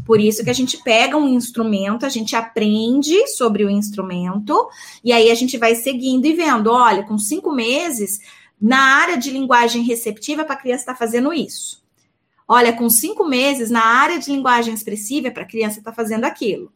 Por 0.05 0.19
isso 0.19 0.43
que 0.43 0.49
a 0.49 0.53
gente 0.53 0.81
pega 0.83 1.17
um 1.17 1.27
instrumento, 1.27 2.05
a 2.05 2.09
gente 2.09 2.35
aprende 2.35 3.27
sobre 3.27 3.63
o 3.63 3.69
instrumento, 3.69 4.67
e 5.03 5.13
aí 5.13 5.29
a 5.29 5.35
gente 5.35 5.57
vai 5.57 5.75
seguindo 5.75 6.25
e 6.25 6.33
vendo: 6.33 6.71
olha, 6.71 7.03
com 7.03 7.17
cinco 7.17 7.51
meses, 7.51 8.19
na 8.59 8.79
área 8.79 9.17
de 9.17 9.29
linguagem 9.29 9.83
receptiva, 9.83 10.43
para 10.43 10.55
a 10.55 10.59
criança 10.59 10.81
estar 10.81 10.93
tá 10.93 10.99
fazendo 10.99 11.33
isso. 11.33 11.81
Olha, 12.47 12.73
com 12.73 12.89
cinco 12.89 13.25
meses, 13.25 13.69
na 13.69 13.85
área 13.85 14.19
de 14.19 14.31
linguagem 14.31 14.73
expressiva, 14.73 15.31
para 15.31 15.43
a 15.43 15.47
criança 15.47 15.79
estar 15.79 15.91
tá 15.91 15.95
fazendo 15.95 16.25
aquilo. 16.25 16.71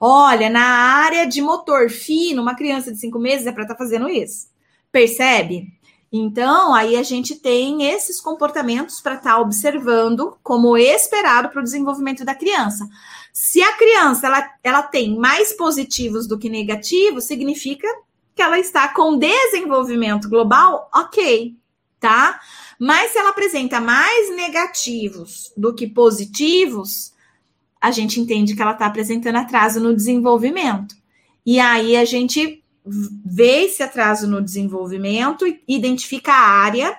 Olha, 0.00 0.50
na 0.50 0.64
área 0.64 1.24
de 1.26 1.40
motor 1.40 1.88
fino, 1.88 2.42
uma 2.42 2.54
criança 2.54 2.92
de 2.92 2.98
cinco 2.98 3.18
meses 3.18 3.46
é 3.46 3.52
para 3.52 3.62
estar 3.62 3.74
tá 3.74 3.78
fazendo 3.78 4.08
isso. 4.08 4.48
Percebe? 4.92 5.77
Então, 6.10 6.74
aí 6.74 6.96
a 6.96 7.02
gente 7.02 7.34
tem 7.34 7.84
esses 7.84 8.20
comportamentos 8.20 9.00
para 9.00 9.16
estar 9.16 9.34
tá 9.34 9.40
observando 9.40 10.36
como 10.42 10.76
esperado 10.76 11.50
para 11.50 11.60
o 11.60 11.64
desenvolvimento 11.64 12.24
da 12.24 12.34
criança. 12.34 12.88
Se 13.32 13.62
a 13.62 13.76
criança 13.76 14.26
ela, 14.26 14.50
ela 14.64 14.82
tem 14.82 15.18
mais 15.18 15.52
positivos 15.52 16.26
do 16.26 16.38
que 16.38 16.48
negativos, 16.48 17.24
significa 17.24 17.86
que 18.34 18.40
ela 18.40 18.58
está 18.58 18.88
com 18.88 19.18
desenvolvimento 19.18 20.28
global, 20.28 20.88
ok, 20.94 21.54
tá? 22.00 22.40
Mas 22.78 23.12
se 23.12 23.18
ela 23.18 23.30
apresenta 23.30 23.80
mais 23.80 24.34
negativos 24.34 25.52
do 25.56 25.74
que 25.74 25.86
positivos, 25.86 27.12
a 27.80 27.90
gente 27.90 28.20
entende 28.20 28.54
que 28.54 28.62
ela 28.62 28.72
está 28.72 28.86
apresentando 28.86 29.36
atraso 29.36 29.78
no 29.78 29.94
desenvolvimento. 29.94 30.96
E 31.44 31.60
aí 31.60 31.96
a 31.96 32.04
gente 32.04 32.62
vê 33.24 33.64
esse 33.64 33.82
atraso 33.82 34.26
no 34.26 34.42
desenvolvimento 34.42 35.44
identifica 35.66 36.32
a 36.32 36.48
área 36.48 36.96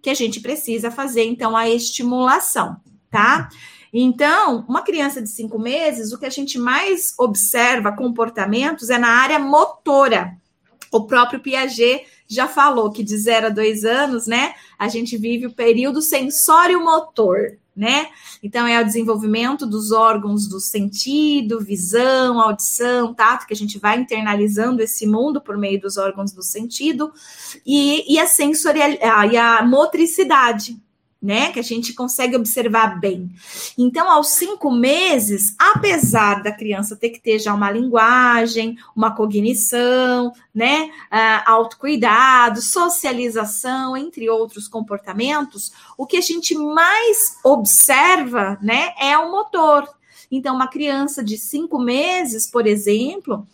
que 0.00 0.10
a 0.10 0.14
gente 0.14 0.40
precisa 0.40 0.90
fazer, 0.90 1.24
então, 1.24 1.56
a 1.56 1.68
estimulação, 1.68 2.76
tá? 3.10 3.48
Então, 3.92 4.64
uma 4.68 4.82
criança 4.82 5.20
de 5.20 5.28
cinco 5.28 5.58
meses, 5.58 6.12
o 6.12 6.18
que 6.18 6.26
a 6.26 6.30
gente 6.30 6.58
mais 6.58 7.14
observa 7.18 7.92
comportamentos 7.92 8.90
é 8.90 8.98
na 8.98 9.08
área 9.08 9.38
motora. 9.38 10.36
O 10.90 11.04
próprio 11.06 11.40
Piaget 11.40 12.04
já 12.26 12.48
falou 12.48 12.90
que 12.90 13.02
de 13.04 13.16
zero 13.16 13.46
a 13.46 13.50
dois 13.50 13.84
anos, 13.84 14.26
né, 14.26 14.54
a 14.78 14.88
gente 14.88 15.16
vive 15.16 15.46
o 15.46 15.52
período 15.54 16.00
sensório-motor 16.02 17.58
né? 17.74 18.08
Então 18.42 18.66
é 18.66 18.80
o 18.80 18.84
desenvolvimento 18.84 19.66
dos 19.66 19.92
órgãos 19.92 20.46
do 20.46 20.60
sentido, 20.60 21.60
visão, 21.60 22.40
audição, 22.40 23.14
tato, 23.14 23.46
que 23.46 23.54
a 23.54 23.56
gente 23.56 23.78
vai 23.78 23.98
internalizando 23.98 24.82
esse 24.82 25.06
mundo 25.06 25.40
por 25.40 25.56
meio 25.56 25.80
dos 25.80 25.96
órgãos 25.96 26.32
do 26.32 26.42
sentido, 26.42 27.12
e, 27.64 28.14
e 28.14 28.18
a 28.18 28.26
sensorial 28.26 28.90
e 29.30 29.36
a 29.36 29.62
motricidade, 29.62 30.76
né? 31.22 31.52
Que 31.52 31.60
a 31.60 31.62
gente 31.62 31.94
consegue 31.94 32.34
observar 32.34 32.98
bem. 32.98 33.30
Então, 33.78 34.10
aos 34.10 34.30
cinco 34.30 34.72
meses, 34.72 35.54
apesar 35.56 36.42
da 36.42 36.50
criança 36.50 36.96
ter 36.96 37.10
que 37.10 37.20
ter 37.20 37.38
já 37.38 37.54
uma 37.54 37.70
linguagem, 37.70 38.76
uma 38.96 39.14
cognição, 39.14 40.32
né? 40.52 40.90
Uh, 41.12 41.42
autocuidado, 41.46 42.60
socialização, 42.60 43.96
entre 43.96 44.28
outros 44.28 44.66
comportamentos, 44.66 45.72
o 45.96 46.06
que 46.06 46.16
a 46.16 46.20
gente 46.20 46.56
mais 46.56 47.36
observa, 47.44 48.58
né? 48.60 48.92
É 49.00 49.16
o 49.16 49.30
motor. 49.30 49.88
Então, 50.30 50.54
uma 50.56 50.66
criança 50.66 51.22
de 51.22 51.38
cinco 51.38 51.78
meses, 51.78 52.50
por 52.50 52.66
exemplo, 52.66 53.46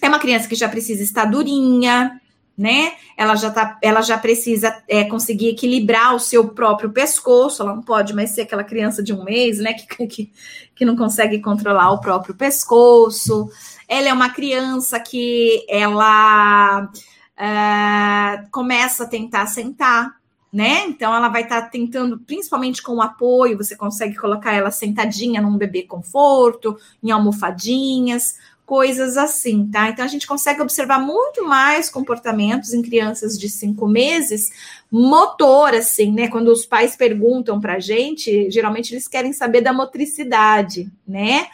é 0.00 0.08
uma 0.08 0.18
criança 0.18 0.46
que 0.46 0.54
já 0.54 0.68
precisa 0.68 1.02
estar 1.02 1.24
durinha, 1.24 2.20
né? 2.58 2.94
Ela 3.16 3.36
já, 3.36 3.52
tá, 3.52 3.78
ela 3.80 4.02
já 4.02 4.18
precisa 4.18 4.82
é, 4.88 5.04
conseguir 5.04 5.50
equilibrar 5.50 6.16
o 6.16 6.18
seu 6.18 6.48
próprio 6.48 6.90
pescoço, 6.90 7.62
ela 7.62 7.72
não 7.72 7.82
pode 7.82 8.12
mais 8.12 8.30
ser 8.30 8.42
aquela 8.42 8.64
criança 8.64 9.00
de 9.00 9.12
um 9.14 9.22
mês, 9.22 9.60
né? 9.60 9.74
Que, 9.88 10.06
que, 10.06 10.32
que 10.74 10.84
não 10.84 10.96
consegue 10.96 11.40
controlar 11.40 11.92
o 11.92 12.00
próprio 12.00 12.34
pescoço. 12.34 13.48
Ela 13.86 14.08
é 14.08 14.12
uma 14.12 14.30
criança 14.30 14.98
que 14.98 15.64
ela 15.68 16.90
é, 17.36 18.44
começa 18.50 19.04
a 19.04 19.08
tentar 19.08 19.46
sentar, 19.46 20.16
né? 20.52 20.86
Então 20.86 21.14
ela 21.14 21.28
vai 21.28 21.42
estar 21.42 21.62
tá 21.62 21.68
tentando, 21.68 22.18
principalmente 22.18 22.82
com 22.82 22.96
o 22.96 23.02
apoio, 23.02 23.56
você 23.56 23.76
consegue 23.76 24.16
colocar 24.16 24.52
ela 24.52 24.70
sentadinha 24.70 25.40
num 25.40 25.56
bebê 25.56 25.84
conforto, 25.84 26.76
em 27.02 27.10
almofadinhas 27.10 28.36
coisas 28.68 29.16
assim, 29.16 29.66
tá? 29.66 29.88
Então 29.88 30.04
a 30.04 30.08
gente 30.08 30.26
consegue 30.26 30.60
observar 30.60 31.00
muito 31.00 31.42
mais 31.42 31.88
comportamentos 31.88 32.74
em 32.74 32.82
crianças 32.82 33.38
de 33.38 33.48
cinco 33.48 33.88
meses, 33.88 34.50
motor, 34.92 35.72
assim, 35.72 36.12
né? 36.12 36.28
Quando 36.28 36.48
os 36.48 36.66
pais 36.66 36.94
perguntam 36.94 37.58
pra 37.58 37.80
gente, 37.80 38.50
geralmente 38.50 38.92
eles 38.92 39.08
querem 39.08 39.32
saber 39.32 39.62
da 39.62 39.72
motricidade, 39.72 40.92
né? 41.06 41.46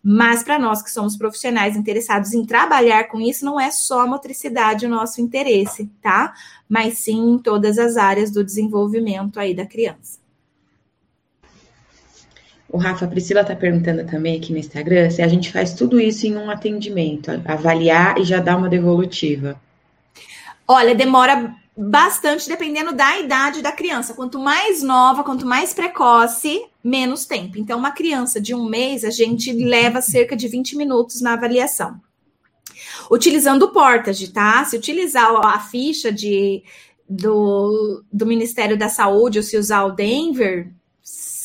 Mas 0.00 0.44
para 0.44 0.60
nós 0.60 0.80
que 0.80 0.92
somos 0.92 1.16
profissionais 1.16 1.76
interessados 1.76 2.32
em 2.32 2.46
trabalhar 2.46 3.08
com 3.08 3.20
isso, 3.20 3.44
não 3.44 3.58
é 3.58 3.72
só 3.72 4.02
a 4.02 4.06
motricidade 4.06 4.86
o 4.86 4.88
nosso 4.88 5.20
interesse, 5.20 5.90
tá? 6.00 6.32
Mas 6.68 6.98
sim 6.98 7.32
em 7.32 7.38
todas 7.38 7.78
as 7.78 7.96
áreas 7.96 8.30
do 8.30 8.44
desenvolvimento 8.44 9.40
aí 9.40 9.52
da 9.52 9.66
criança. 9.66 10.20
O 12.72 12.78
Rafa, 12.78 13.04
a 13.04 13.08
Priscila 13.08 13.40
está 13.40 13.54
perguntando 13.56 14.04
também 14.06 14.36
aqui 14.36 14.52
no 14.52 14.58
Instagram 14.58 15.10
se 15.10 15.20
a 15.20 15.28
gente 15.28 15.50
faz 15.50 15.74
tudo 15.74 16.00
isso 16.00 16.26
em 16.26 16.36
um 16.36 16.48
atendimento, 16.48 17.30
avaliar 17.44 18.16
e 18.18 18.24
já 18.24 18.38
dar 18.38 18.56
uma 18.56 18.68
devolutiva. 18.68 19.60
Olha, 20.68 20.94
demora 20.94 21.52
bastante 21.76 22.48
dependendo 22.48 22.92
da 22.92 23.18
idade 23.18 23.60
da 23.60 23.72
criança. 23.72 24.14
Quanto 24.14 24.38
mais 24.38 24.84
nova, 24.84 25.24
quanto 25.24 25.44
mais 25.44 25.74
precoce, 25.74 26.64
menos 26.84 27.24
tempo. 27.24 27.58
Então, 27.58 27.76
uma 27.76 27.90
criança 27.90 28.40
de 28.40 28.54
um 28.54 28.64
mês, 28.64 29.04
a 29.04 29.10
gente 29.10 29.52
leva 29.52 30.00
cerca 30.00 30.36
de 30.36 30.46
20 30.46 30.76
minutos 30.76 31.20
na 31.20 31.32
avaliação. 31.32 32.00
Utilizando 33.10 33.64
o 33.64 33.72
Portage, 33.72 34.28
tá? 34.28 34.64
Se 34.64 34.76
utilizar 34.76 35.34
a 35.44 35.58
ficha 35.58 36.12
de, 36.12 36.62
do, 37.08 38.04
do 38.12 38.26
Ministério 38.26 38.78
da 38.78 38.88
Saúde 38.88 39.38
ou 39.38 39.42
se 39.42 39.56
usar 39.56 39.84
o 39.84 39.92
Denver, 39.92 40.70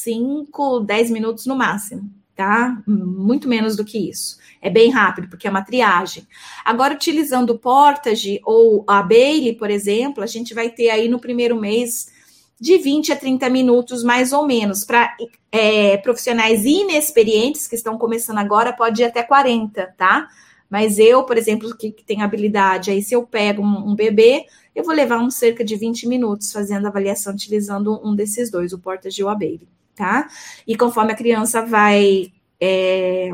5, 0.06 0.82
10 0.82 1.10
minutos 1.10 1.48
no 1.48 1.56
máximo, 1.56 2.10
tá? 2.36 2.82
Muito 2.88 3.48
menos 3.48 3.76
do 3.76 3.84
que 3.84 3.98
isso. 3.98 4.38
É 4.62 4.70
bem 4.70 4.92
rápido, 4.92 5.28
porque 5.28 5.48
é 5.48 5.50
uma 5.50 5.64
triagem. 5.64 6.28
Agora, 6.64 6.94
utilizando 6.94 7.52
o 7.52 7.60
Portage 7.60 8.40
ou 8.46 8.84
a 8.88 9.02
Bailey, 9.02 9.54
por 9.54 9.72
exemplo, 9.72 10.24
a 10.24 10.28
gente 10.28 10.54
vai 10.54 10.70
ter 10.70 10.90
aí 10.90 11.10
no 11.10 11.20
primeiro 11.20 11.60
mês 11.60 12.14
de 12.60 12.78
20 12.78 13.14
a 13.14 13.16
30 13.16 13.50
minutos, 13.50 14.04
mais 14.04 14.32
ou 14.32 14.46
menos. 14.46 14.86
Para 14.86 15.16
é, 15.52 15.98
profissionais 15.98 16.66
inexperientes 16.66 17.68
que 17.68 17.76
estão 17.76 17.98
começando 17.98 18.38
agora, 18.38 18.72
pode 18.72 19.02
ir 19.02 19.06
até 19.06 19.24
40, 19.24 19.94
tá? 19.98 20.28
Mas 20.70 21.00
eu, 21.00 21.24
por 21.24 21.38
exemplo, 21.38 21.76
que, 21.76 21.92
que 21.92 22.06
tenho 22.06 22.24
habilidade, 22.24 22.92
aí 22.92 23.02
se 23.02 23.14
eu 23.16 23.26
pego 23.26 23.64
um, 23.64 23.92
um, 23.92 23.96
bebê, 23.96 24.46
eu 24.76 24.84
vou 24.84 24.94
levar 24.94 25.20
uns 25.20 25.36
cerca 25.36 25.64
de 25.64 25.76
20 25.76 26.08
minutos 26.08 26.52
fazendo 26.52 26.88
avaliação 26.88 27.34
utilizando 27.34 28.00
um 28.04 28.16
desses 28.16 28.52
dois, 28.52 28.72
o 28.72 28.80
Portage 28.80 29.24
ou 29.24 29.30
a 29.30 29.36
Bailey 29.36 29.75
tá? 29.96 30.28
E 30.68 30.76
conforme 30.76 31.14
a 31.14 31.16
criança 31.16 31.66
vai 31.66 32.32
é, 32.60 33.32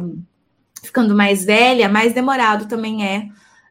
ficando 0.83 1.15
mais 1.15 1.45
velha, 1.45 1.89
mais 1.89 2.13
demorado 2.13 2.67
também 2.67 3.05
é 3.05 3.27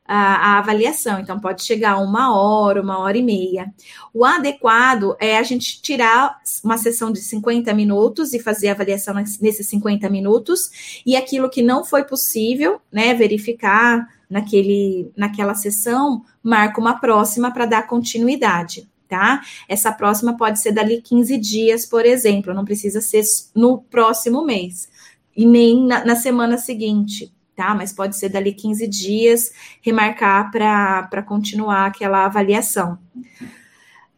a, 0.07 0.55
a, 0.55 0.59
avaliação. 0.59 1.21
Então, 1.21 1.39
pode 1.39 1.63
chegar 1.63 1.93
a 1.93 1.99
uma 2.01 2.35
hora, 2.35 2.83
uma 2.83 2.99
hora 2.99 3.17
e 3.17 3.23
meia. 3.23 3.73
O 4.13 4.25
adequado 4.25 5.17
é 5.21 5.39
a 5.39 5.43
gente 5.45 5.81
tirar 5.81 6.39
uma 6.65 6.77
sessão 6.77 7.13
de 7.13 7.21
50 7.21 7.73
minutos 7.75 8.35
e 8.35 8.41
fazer 8.41 8.69
a 8.69 8.73
avaliação 8.73 9.15
nesses 9.15 9.69
50 9.69 10.09
minutos, 10.09 11.03
e 11.07 11.17
aquilo 11.17 11.49
que 11.49 11.63
não 11.63 11.85
foi 11.85 12.03
possível, 12.05 12.81
né, 12.93 13.15
verificar 13.15 14.09
naquele, 14.29 15.13
naquela 15.17 15.55
sessão, 15.55 16.25
marca 16.43 16.81
uma 16.81 16.99
próxima 16.99 17.53
para 17.53 17.67
dar 17.67 17.87
continuidade 17.87 18.90
tá? 19.11 19.43
Essa 19.69 19.93
próxima 19.93 20.37
pode 20.37 20.61
ser 20.61 20.71
dali 20.71 21.03
15 21.03 21.37
dias, 21.37 21.85
por 21.85 22.07
exemplo, 22.07 22.55
não 22.55 22.65
precisa 22.65 23.01
ser 23.01 23.25
no 23.55 23.83
próximo 23.83 24.45
mês 24.45 24.89
e 25.37 25.45
nem 25.45 25.85
na, 25.85 26.05
na 26.05 26.15
semana 26.15 26.57
seguinte, 26.57 27.35
tá? 27.57 27.75
Mas 27.75 27.93
pode 27.93 28.17
ser 28.17 28.29
dali 28.29 28.53
15 28.53 28.87
dias, 28.87 29.53
remarcar 29.83 30.51
para 30.53 31.23
continuar 31.23 31.87
aquela 31.87 32.25
avaliação. 32.25 32.99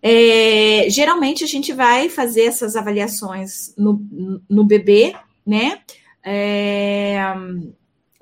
É, 0.02 0.90
geralmente 0.90 1.42
a 1.42 1.46
gente 1.46 1.72
vai 1.72 2.08
fazer 2.08 2.42
essas 2.42 2.76
avaliações 2.76 3.74
no, 3.78 4.04
no 4.48 4.64
bebê, 4.64 5.14
né? 5.46 5.80
É, 6.24 7.34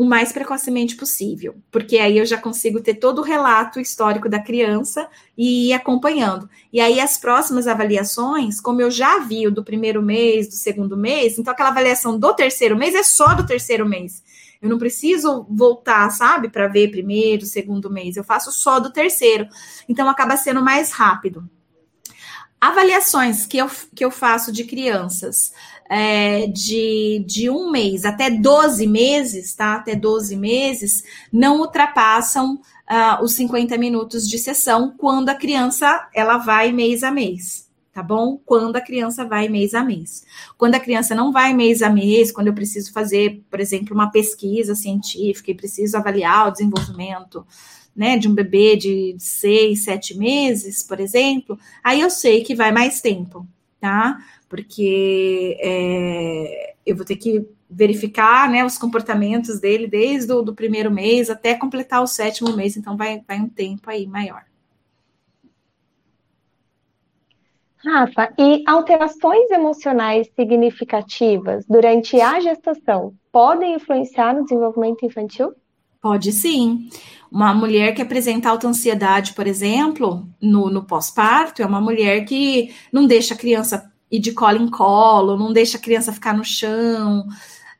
o 0.00 0.04
mais 0.06 0.32
precocemente 0.32 0.96
possível, 0.96 1.56
porque 1.70 1.98
aí 1.98 2.16
eu 2.16 2.24
já 2.24 2.38
consigo 2.38 2.80
ter 2.80 2.94
todo 2.94 3.18
o 3.18 3.22
relato 3.22 3.78
histórico 3.78 4.30
da 4.30 4.40
criança 4.40 5.06
e 5.36 5.68
ir 5.68 5.72
acompanhando. 5.74 6.48
E 6.72 6.80
aí 6.80 6.98
as 6.98 7.18
próximas 7.18 7.66
avaliações, 7.66 8.62
como 8.62 8.80
eu 8.80 8.90
já 8.90 9.18
vi 9.18 9.46
o 9.46 9.50
do 9.50 9.62
primeiro 9.62 10.00
mês, 10.00 10.48
do 10.48 10.54
segundo 10.54 10.96
mês, 10.96 11.38
então 11.38 11.52
aquela 11.52 11.68
avaliação 11.68 12.18
do 12.18 12.32
terceiro 12.32 12.78
mês 12.78 12.94
é 12.94 13.02
só 13.02 13.34
do 13.34 13.44
terceiro 13.44 13.86
mês. 13.86 14.22
Eu 14.62 14.70
não 14.70 14.78
preciso 14.78 15.46
voltar, 15.50 16.08
sabe, 16.08 16.48
para 16.48 16.66
ver 16.66 16.90
primeiro, 16.90 17.44
segundo 17.44 17.90
mês. 17.90 18.16
Eu 18.16 18.24
faço 18.24 18.50
só 18.50 18.80
do 18.80 18.90
terceiro. 18.90 19.46
Então 19.86 20.08
acaba 20.08 20.34
sendo 20.34 20.62
mais 20.62 20.92
rápido. 20.92 21.46
Avaliações 22.58 23.44
que 23.44 23.58
eu, 23.58 23.70
que 23.94 24.02
eu 24.02 24.10
faço 24.10 24.50
de 24.50 24.64
crianças 24.64 25.52
é, 25.92 26.46
de, 26.46 27.24
de 27.26 27.50
um 27.50 27.68
mês 27.68 28.04
até 28.04 28.30
12 28.30 28.86
meses, 28.86 29.52
tá? 29.56 29.74
Até 29.74 29.96
12 29.96 30.36
meses, 30.36 31.02
não 31.32 31.58
ultrapassam 31.58 32.54
uh, 32.54 33.24
os 33.24 33.32
50 33.32 33.76
minutos 33.76 34.28
de 34.28 34.38
sessão 34.38 34.94
quando 34.96 35.30
a 35.30 35.34
criança 35.34 36.08
ela 36.14 36.38
vai 36.38 36.70
mês 36.70 37.02
a 37.02 37.10
mês. 37.10 37.68
Tá 37.92 38.04
bom? 38.04 38.40
Quando 38.46 38.76
a 38.76 38.80
criança 38.80 39.24
vai 39.24 39.48
mês 39.48 39.74
a 39.74 39.82
mês. 39.82 40.24
Quando 40.56 40.76
a 40.76 40.80
criança 40.80 41.12
não 41.12 41.32
vai 41.32 41.52
mês 41.52 41.82
a 41.82 41.90
mês, 41.90 42.30
quando 42.30 42.46
eu 42.46 42.54
preciso 42.54 42.92
fazer, 42.92 43.42
por 43.50 43.58
exemplo, 43.58 43.92
uma 43.92 44.12
pesquisa 44.12 44.76
científica 44.76 45.50
e 45.50 45.56
preciso 45.56 45.96
avaliar 45.96 46.46
o 46.46 46.52
desenvolvimento 46.52 47.44
né, 47.94 48.16
de 48.16 48.28
um 48.28 48.34
bebê 48.34 48.76
de 48.76 49.16
seis, 49.18 49.82
sete 49.82 50.16
meses, 50.16 50.84
por 50.84 51.00
exemplo, 51.00 51.58
aí 51.82 52.00
eu 52.00 52.08
sei 52.08 52.44
que 52.44 52.54
vai 52.54 52.70
mais 52.70 53.00
tempo, 53.00 53.44
tá? 53.80 54.18
Porque 54.50 55.56
é, 55.60 56.74
eu 56.84 56.96
vou 56.96 57.06
ter 57.06 57.14
que 57.14 57.48
verificar 57.70 58.50
né, 58.50 58.64
os 58.64 58.76
comportamentos 58.76 59.60
dele 59.60 59.86
desde 59.86 60.32
o 60.32 60.42
do 60.42 60.52
primeiro 60.52 60.90
mês 60.90 61.30
até 61.30 61.54
completar 61.54 62.02
o 62.02 62.06
sétimo 62.06 62.54
mês, 62.56 62.76
então 62.76 62.96
vai, 62.96 63.22
vai 63.26 63.40
um 63.40 63.48
tempo 63.48 63.88
aí 63.88 64.08
maior. 64.08 64.42
Rafa, 67.76 68.34
e 68.36 68.62
alterações 68.66 69.50
emocionais 69.50 70.28
significativas 70.34 71.64
durante 71.66 72.20
a 72.20 72.40
gestação 72.40 73.14
podem 73.32 73.76
influenciar 73.76 74.34
no 74.34 74.42
desenvolvimento 74.42 75.06
infantil? 75.06 75.54
Pode 76.02 76.32
sim. 76.32 76.90
Uma 77.30 77.54
mulher 77.54 77.94
que 77.94 78.02
apresenta 78.02 78.50
alta 78.50 78.66
ansiedade, 78.66 79.32
por 79.32 79.46
exemplo, 79.46 80.26
no, 80.42 80.68
no 80.68 80.84
pós-parto, 80.84 81.62
é 81.62 81.66
uma 81.66 81.80
mulher 81.80 82.24
que 82.24 82.74
não 82.92 83.06
deixa 83.06 83.34
a 83.34 83.38
criança 83.38 83.90
e 84.10 84.18
de 84.18 84.32
colo 84.32 84.58
em 84.58 84.68
colo, 84.68 85.36
não 85.36 85.52
deixa 85.52 85.78
a 85.78 85.80
criança 85.80 86.12
ficar 86.12 86.34
no 86.34 86.44
chão, 86.44 87.26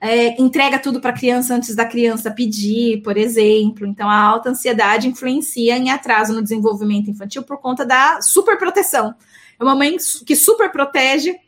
é, 0.01 0.41
entrega 0.41 0.79
tudo 0.79 1.01
para 1.01 1.11
a 1.11 1.17
criança 1.17 1.55
antes 1.55 1.75
da 1.75 1.85
criança 1.85 2.31
pedir, 2.31 3.03
por 3.03 3.19
exemplo. 3.19 3.87
Então, 3.87 4.09
a 4.09 4.17
alta 4.17 4.49
ansiedade 4.49 5.09
influencia 5.09 5.77
em 5.77 5.91
atraso 5.91 6.33
no 6.33 6.43
desenvolvimento 6.43 7.11
infantil 7.11 7.43
por 7.43 7.59
conta 7.59 7.85
da 7.85 8.23
superproteção. 8.23 9.15
É 9.59 9.63
uma 9.63 9.75
mãe 9.75 9.97
que 10.25 10.35
super 10.35 10.73
protege 10.73 11.39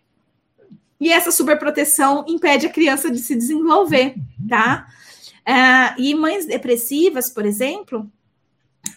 e 1.00 1.10
essa 1.10 1.32
superproteção 1.32 2.24
impede 2.28 2.66
a 2.66 2.70
criança 2.70 3.10
de 3.10 3.18
se 3.18 3.34
desenvolver, 3.34 4.14
tá? 4.46 4.86
É, 5.44 5.98
e 5.98 6.14
mães 6.14 6.46
depressivas, 6.46 7.30
por 7.30 7.46
exemplo, 7.46 8.08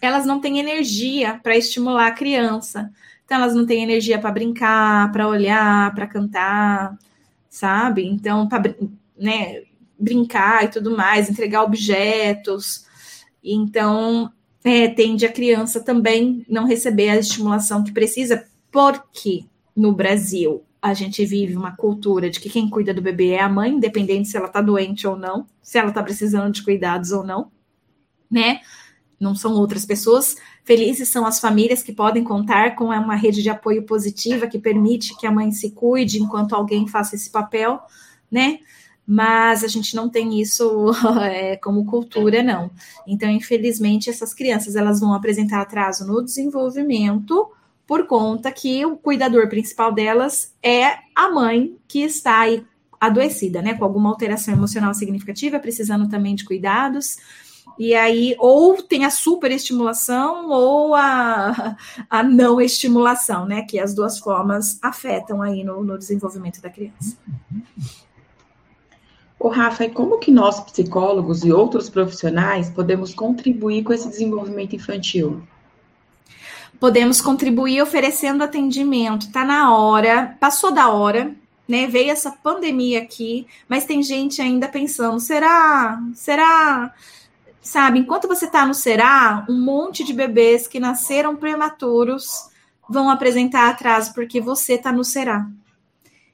elas 0.01 0.25
não 0.25 0.39
têm 0.39 0.59
energia 0.59 1.39
para 1.41 1.57
estimular 1.57 2.07
a 2.07 2.11
criança. 2.11 2.91
Então 3.25 3.37
elas 3.37 3.55
não 3.55 3.65
têm 3.65 3.83
energia 3.83 4.19
para 4.19 4.31
brincar, 4.31 5.11
para 5.11 5.27
olhar, 5.27 5.93
para 5.95 6.07
cantar, 6.07 6.97
sabe? 7.49 8.05
Então, 8.05 8.47
para 8.47 8.75
né, 9.17 9.63
brincar 9.99 10.65
e 10.65 10.67
tudo 10.67 10.95
mais, 10.95 11.29
entregar 11.29 11.63
objetos. 11.63 12.85
Então, 13.43 14.31
é, 14.63 14.87
tende 14.87 15.25
a 15.25 15.31
criança 15.31 15.79
também 15.79 16.45
não 16.49 16.65
receber 16.65 17.09
a 17.09 17.17
estimulação 17.17 17.83
que 17.83 17.91
precisa, 17.91 18.45
porque 18.71 19.45
no 19.75 19.91
Brasil 19.93 20.63
a 20.81 20.93
gente 20.93 21.25
vive 21.25 21.55
uma 21.55 21.75
cultura 21.75 22.29
de 22.29 22.39
que 22.39 22.49
quem 22.49 22.69
cuida 22.69 22.93
do 22.93 23.01
bebê 23.01 23.29
é 23.29 23.41
a 23.41 23.49
mãe, 23.49 23.71
independente 23.71 24.27
se 24.27 24.37
ela 24.37 24.47
está 24.47 24.61
doente 24.61 25.07
ou 25.07 25.15
não, 25.15 25.47
se 25.61 25.79
ela 25.79 25.89
está 25.89 26.03
precisando 26.03 26.53
de 26.53 26.63
cuidados 26.63 27.11
ou 27.11 27.23
não, 27.23 27.51
né? 28.29 28.61
Não 29.19 29.33
são 29.33 29.53
outras 29.53 29.85
pessoas. 29.85 30.35
Felizes 30.65 31.09
são 31.09 31.27
as 31.27 31.39
famílias 31.39 31.83
que 31.83 31.93
podem 31.93 32.23
contar 32.23 32.75
com 32.75 32.85
uma 32.85 33.15
rede 33.15 33.43
de 33.43 33.49
apoio 33.51 33.83
positiva 33.83 34.47
que 34.47 34.57
permite 34.57 35.15
que 35.15 35.27
a 35.27 35.31
mãe 35.31 35.51
se 35.51 35.69
cuide 35.69 36.19
enquanto 36.19 36.55
alguém 36.55 36.87
faça 36.87 37.15
esse 37.15 37.29
papel, 37.29 37.79
né? 38.31 38.57
Mas 39.05 39.63
a 39.63 39.67
gente 39.67 39.95
não 39.95 40.09
tem 40.09 40.41
isso 40.41 40.91
é, 41.21 41.55
como 41.57 41.85
cultura, 41.85 42.41
não. 42.41 42.71
Então, 43.05 43.29
infelizmente, 43.29 44.09
essas 44.09 44.33
crianças 44.33 44.75
elas 44.75 44.99
vão 44.99 45.13
apresentar 45.13 45.61
atraso 45.61 46.03
no 46.03 46.23
desenvolvimento 46.23 47.47
por 47.85 48.07
conta 48.07 48.51
que 48.51 48.83
o 48.87 48.97
cuidador 48.97 49.47
principal 49.47 49.93
delas 49.93 50.51
é 50.63 50.97
a 51.13 51.29
mãe 51.29 51.77
que 51.87 52.01
está 52.01 52.39
aí 52.39 52.65
adoecida, 52.99 53.61
né? 53.61 53.75
Com 53.75 53.83
alguma 53.83 54.09
alteração 54.09 54.51
emocional 54.51 54.95
significativa, 54.95 55.59
precisando 55.59 56.09
também 56.09 56.33
de 56.33 56.43
cuidados. 56.43 57.17
E 57.77 57.93
aí, 57.93 58.35
ou 58.39 58.81
tem 58.81 59.03
a 59.03 59.09
superestimulação 59.09 60.49
ou 60.49 60.95
a, 60.95 61.75
a 62.09 62.23
não 62.23 62.61
estimulação, 62.61 63.45
né? 63.45 63.63
Que 63.63 63.79
as 63.79 63.93
duas 63.93 64.17
formas 64.17 64.79
afetam 64.81 65.41
aí 65.41 65.63
no, 65.63 65.83
no 65.83 65.97
desenvolvimento 65.97 66.61
da 66.61 66.69
criança. 66.69 67.17
Ô, 69.37 69.49
Rafa, 69.49 69.85
e 69.85 69.89
como 69.89 70.17
que 70.17 70.31
nós, 70.31 70.59
psicólogos 70.61 71.43
e 71.43 71.51
outros 71.51 71.89
profissionais, 71.89 72.69
podemos 72.69 73.13
contribuir 73.13 73.83
com 73.83 73.93
esse 73.93 74.07
desenvolvimento 74.07 74.75
infantil? 74.75 75.43
Podemos 76.79 77.19
contribuir 77.21 77.81
oferecendo 77.81 78.43
atendimento. 78.43 79.31
Tá 79.31 79.43
na 79.43 79.75
hora, 79.75 80.35
passou 80.39 80.71
da 80.71 80.89
hora, 80.89 81.35
né? 81.67 81.87
Veio 81.87 82.11
essa 82.11 82.31
pandemia 82.31 83.01
aqui, 83.01 83.45
mas 83.67 83.85
tem 83.85 84.01
gente 84.01 84.41
ainda 84.41 84.67
pensando: 84.67 85.19
será? 85.19 85.99
Será? 86.13 86.93
Sabe, 87.65 87.97
enquanto 87.97 88.27
você 88.27 88.45
está 88.45 88.63
no 88.63 88.75
Será, 88.75 89.43
um 89.49 89.59
monte 89.59 90.03
de 90.03 90.13
bebês 90.13 90.67
que 90.67 90.79
nasceram 90.79 91.35
prematuros 91.35 92.47
vão 92.87 93.09
apresentar 93.09 93.69
atraso 93.69 94.13
porque 94.13 94.39
você 94.39 94.73
está 94.73 94.91
no 94.91 95.03
Será. 95.03 95.49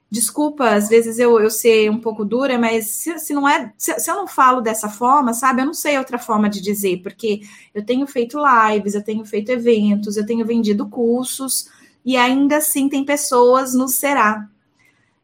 Desculpa, 0.09 0.71
às 0.71 0.89
vezes 0.89 1.19
eu, 1.19 1.39
eu 1.39 1.49
ser 1.49 1.89
um 1.89 2.01
pouco 2.01 2.25
dura, 2.25 2.59
mas 2.59 2.87
se, 2.87 3.17
se 3.17 3.33
não 3.33 3.47
é, 3.47 3.71
se, 3.77 3.97
se, 3.97 4.11
eu 4.11 4.15
não 4.15 4.27
falo 4.27 4.59
dessa 4.59 4.89
forma, 4.89 5.33
sabe, 5.33 5.61
eu 5.61 5.65
não 5.65 5.73
sei 5.73 5.97
outra 5.97 6.19
forma 6.19 6.49
de 6.49 6.59
dizer, 6.59 7.01
porque 7.01 7.39
eu 7.73 7.85
tenho 7.85 8.05
feito 8.05 8.37
lives, 8.37 8.93
eu 8.93 9.01
tenho 9.01 9.23
feito 9.23 9.53
eventos, 9.53 10.17
eu 10.17 10.25
tenho 10.25 10.45
vendido 10.45 10.89
cursos, 10.89 11.69
e 12.03 12.17
ainda 12.17 12.57
assim 12.57 12.89
tem 12.89 13.05
pessoas 13.05 13.73
no 13.73 13.87
Será. 13.87 14.49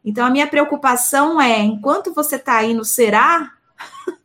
Então 0.02 0.24
a 0.24 0.30
minha 0.30 0.46
preocupação 0.46 1.38
é, 1.38 1.58
enquanto 1.58 2.14
você 2.14 2.36
está 2.36 2.56
aí 2.56 2.72
no 2.72 2.82
Será, 2.82 3.52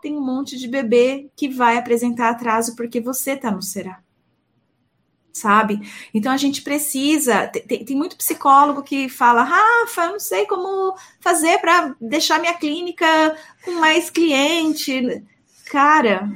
tem 0.00 0.16
um 0.16 0.24
monte 0.24 0.56
de 0.56 0.68
bebê 0.68 1.30
que 1.36 1.48
vai 1.48 1.76
apresentar 1.76 2.30
atraso 2.30 2.74
porque 2.76 3.00
você 3.00 3.32
está 3.32 3.50
no 3.50 3.62
será. 3.62 4.00
Sabe? 5.32 5.80
Então 6.12 6.32
a 6.32 6.36
gente 6.36 6.62
precisa. 6.62 7.46
Tem, 7.46 7.84
tem, 7.84 7.96
muito 7.96 8.16
psicólogo 8.16 8.82
que 8.82 9.08
fala: 9.08 9.44
Rafa, 9.44 10.06
eu 10.06 10.12
não 10.12 10.20
sei 10.20 10.46
como 10.46 10.96
fazer 11.20 11.58
para 11.58 11.94
deixar 12.00 12.40
minha 12.40 12.54
clínica 12.54 13.06
com 13.64 13.72
mais 13.72 14.10
cliente. 14.10 15.24
Cara, 15.70 16.28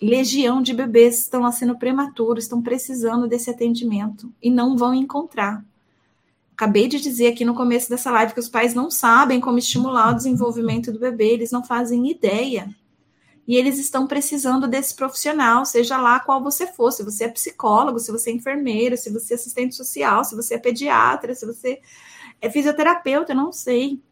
legião 0.00 0.62
de 0.62 0.72
bebês 0.72 1.18
estão 1.18 1.40
nascendo 1.40 1.76
prematuros, 1.76 2.44
estão 2.44 2.62
precisando 2.62 3.28
desse 3.28 3.50
atendimento 3.50 4.32
e 4.40 4.50
não 4.50 4.76
vão 4.76 4.94
encontrar. 4.94 5.64
Acabei 6.58 6.88
de 6.88 6.98
dizer 6.98 7.28
aqui 7.28 7.44
no 7.44 7.54
começo 7.54 7.88
dessa 7.88 8.10
live 8.10 8.34
que 8.34 8.40
os 8.40 8.48
pais 8.48 8.74
não 8.74 8.90
sabem 8.90 9.38
como 9.40 9.60
estimular 9.60 10.10
o 10.10 10.16
desenvolvimento 10.16 10.90
do 10.90 10.98
bebê, 10.98 11.28
eles 11.28 11.52
não 11.52 11.62
fazem 11.62 12.10
ideia. 12.10 12.68
E 13.46 13.54
eles 13.54 13.78
estão 13.78 14.08
precisando 14.08 14.66
desse 14.66 14.92
profissional, 14.92 15.64
seja 15.64 15.96
lá 15.98 16.18
qual 16.18 16.42
você 16.42 16.66
for, 16.66 16.90
se 16.90 17.04
você 17.04 17.26
é 17.26 17.28
psicólogo, 17.28 18.00
se 18.00 18.10
você 18.10 18.30
é 18.30 18.32
enfermeiro, 18.32 18.96
se 18.96 19.08
você 19.08 19.34
é 19.34 19.36
assistente 19.36 19.76
social, 19.76 20.24
se 20.24 20.34
você 20.34 20.54
é 20.54 20.58
pediatra, 20.58 21.32
se 21.32 21.46
você 21.46 21.78
é 22.40 22.50
fisioterapeuta, 22.50 23.32
não 23.32 23.52
sei. 23.52 24.02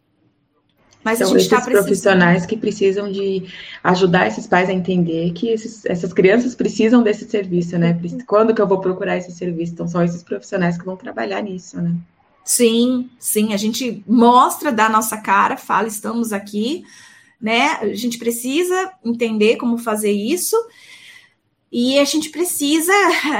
Mas 1.03 1.18
São 1.18 1.26
a 1.26 1.30
gente 1.30 1.38
esses 1.38 1.51
tá 1.51 1.57
precisando... 1.57 1.84
profissionais 1.84 2.47
que 2.47 2.57
precisam 2.57 3.11
de 3.11 3.42
ajudar 3.82 4.28
esses 4.28 4.47
pais 4.47 4.68
a 4.68 4.72
entender 4.72 5.32
que 5.32 5.49
esses, 5.49 5.84
essas 5.84 6.12
crianças 6.12 6.55
precisam 6.55 7.03
desse 7.03 7.28
serviço, 7.28 7.76
né? 7.76 7.99
Quando 8.24 8.55
que 8.55 8.62
eu 8.62 8.68
vou 8.68 8.80
procurar 8.80 9.16
esse 9.16 9.32
serviço? 9.32 9.72
Então, 9.72 9.88
são 9.88 10.05
esses 10.05 10.22
profissionais 10.22 10.78
que 10.78 10.84
vão 10.84 10.97
trabalhar 10.97 11.42
nisso, 11.42 11.82
né? 11.82 11.92
Sim, 12.47 13.11
sim, 13.18 13.53
a 13.53 13.57
gente 13.57 14.05
mostra 14.07 14.70
da 14.70 14.88
nossa 14.88 15.16
cara, 15.16 15.57
fala, 15.57 15.88
estamos 15.88 16.32
aqui, 16.32 16.84
né? 17.40 17.70
A 17.80 17.92
gente 17.92 18.18
precisa 18.18 18.92
entender 19.05 19.57
como 19.57 19.76
fazer 19.76 20.12
isso 20.12 20.57
e 21.72 21.99
a 21.99 22.05
gente 22.05 22.30
precisa 22.30 22.92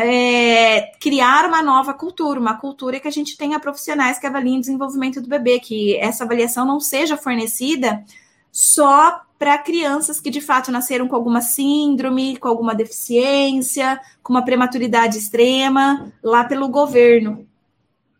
é, 0.03 0.91
criar 1.01 1.47
uma 1.47 1.63
nova 1.63 1.95
cultura, 1.95 2.41
uma 2.41 2.57
cultura 2.57 2.99
que 2.99 3.07
a 3.07 3.11
gente 3.13 3.37
tenha 3.37 3.61
profissionais 3.61 4.19
que 4.19 4.27
avaliem 4.27 4.57
o 4.59 4.61
desenvolvimento 4.61 5.21
do 5.21 5.29
bebê, 5.29 5.61
que 5.61 5.97
essa 5.99 6.25
avaliação 6.25 6.67
não 6.67 6.81
seja 6.81 7.17
fornecida 7.17 8.05
só 8.51 9.21
para 9.39 9.57
crianças 9.59 10.21
que 10.21 10.31
de 10.31 10.41
fato 10.41 10.73
nasceram 10.73 11.07
com 11.07 11.15
alguma 11.15 11.41
síndrome, 11.41 12.39
com 12.39 12.49
alguma 12.49 12.75
deficiência, 12.75 14.01
com 14.21 14.33
uma 14.33 14.45
prematuridade 14.45 15.17
extrema, 15.17 16.13
lá 16.25 16.43
pelo 16.43 16.69
governo 16.69 17.47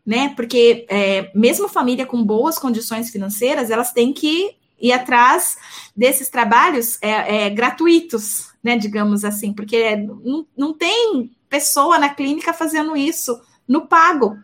né? 0.07 0.29
Porque 0.37 0.85
é, 0.87 1.29
mesmo 1.35 1.67
família 1.67 2.05
com 2.05 2.23
boas 2.23 2.57
condições 2.57 3.09
financeiras, 3.09 3.69
elas 3.69 3.91
têm 3.91 4.13
que 4.13 4.55
ir 4.79 4.93
atrás 4.93 5.57
desses 5.93 6.29
trabalhos 6.29 6.97
é, 7.01 7.47
é, 7.47 7.49
gratuitos, 7.49 8.53
né? 8.63 8.77
Digamos 8.77 9.25
assim, 9.25 9.51
porque 9.51 9.97
não, 9.97 10.47
não 10.55 10.73
tem 10.73 11.29
pessoa 11.49 11.99
na 11.99 12.07
clínica 12.07 12.53
fazendo 12.53 12.95
isso 12.95 13.37
no 13.67 13.85
pago. 13.85 14.37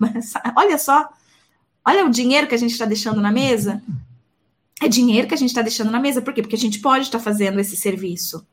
Olha 0.57 0.77
só, 0.77 1.07
olha 1.85 2.05
o 2.05 2.09
dinheiro 2.09 2.47
que 2.47 2.55
a 2.55 2.59
gente 2.59 2.71
está 2.71 2.85
deixando 2.85 3.21
na 3.21 3.31
mesa. 3.31 3.81
É 4.81 4.89
dinheiro 4.89 5.29
que 5.29 5.33
a 5.33 5.37
gente 5.37 5.49
está 5.49 5.61
deixando 5.61 5.91
na 5.91 5.99
mesa, 5.99 6.21
por 6.21 6.33
quê? 6.33 6.41
Porque 6.41 6.57
a 6.57 6.59
gente 6.59 6.79
pode 6.79 7.05
estar 7.05 7.19
tá 7.19 7.23
fazendo 7.23 7.57
esse 7.61 7.77
serviço, 7.77 8.45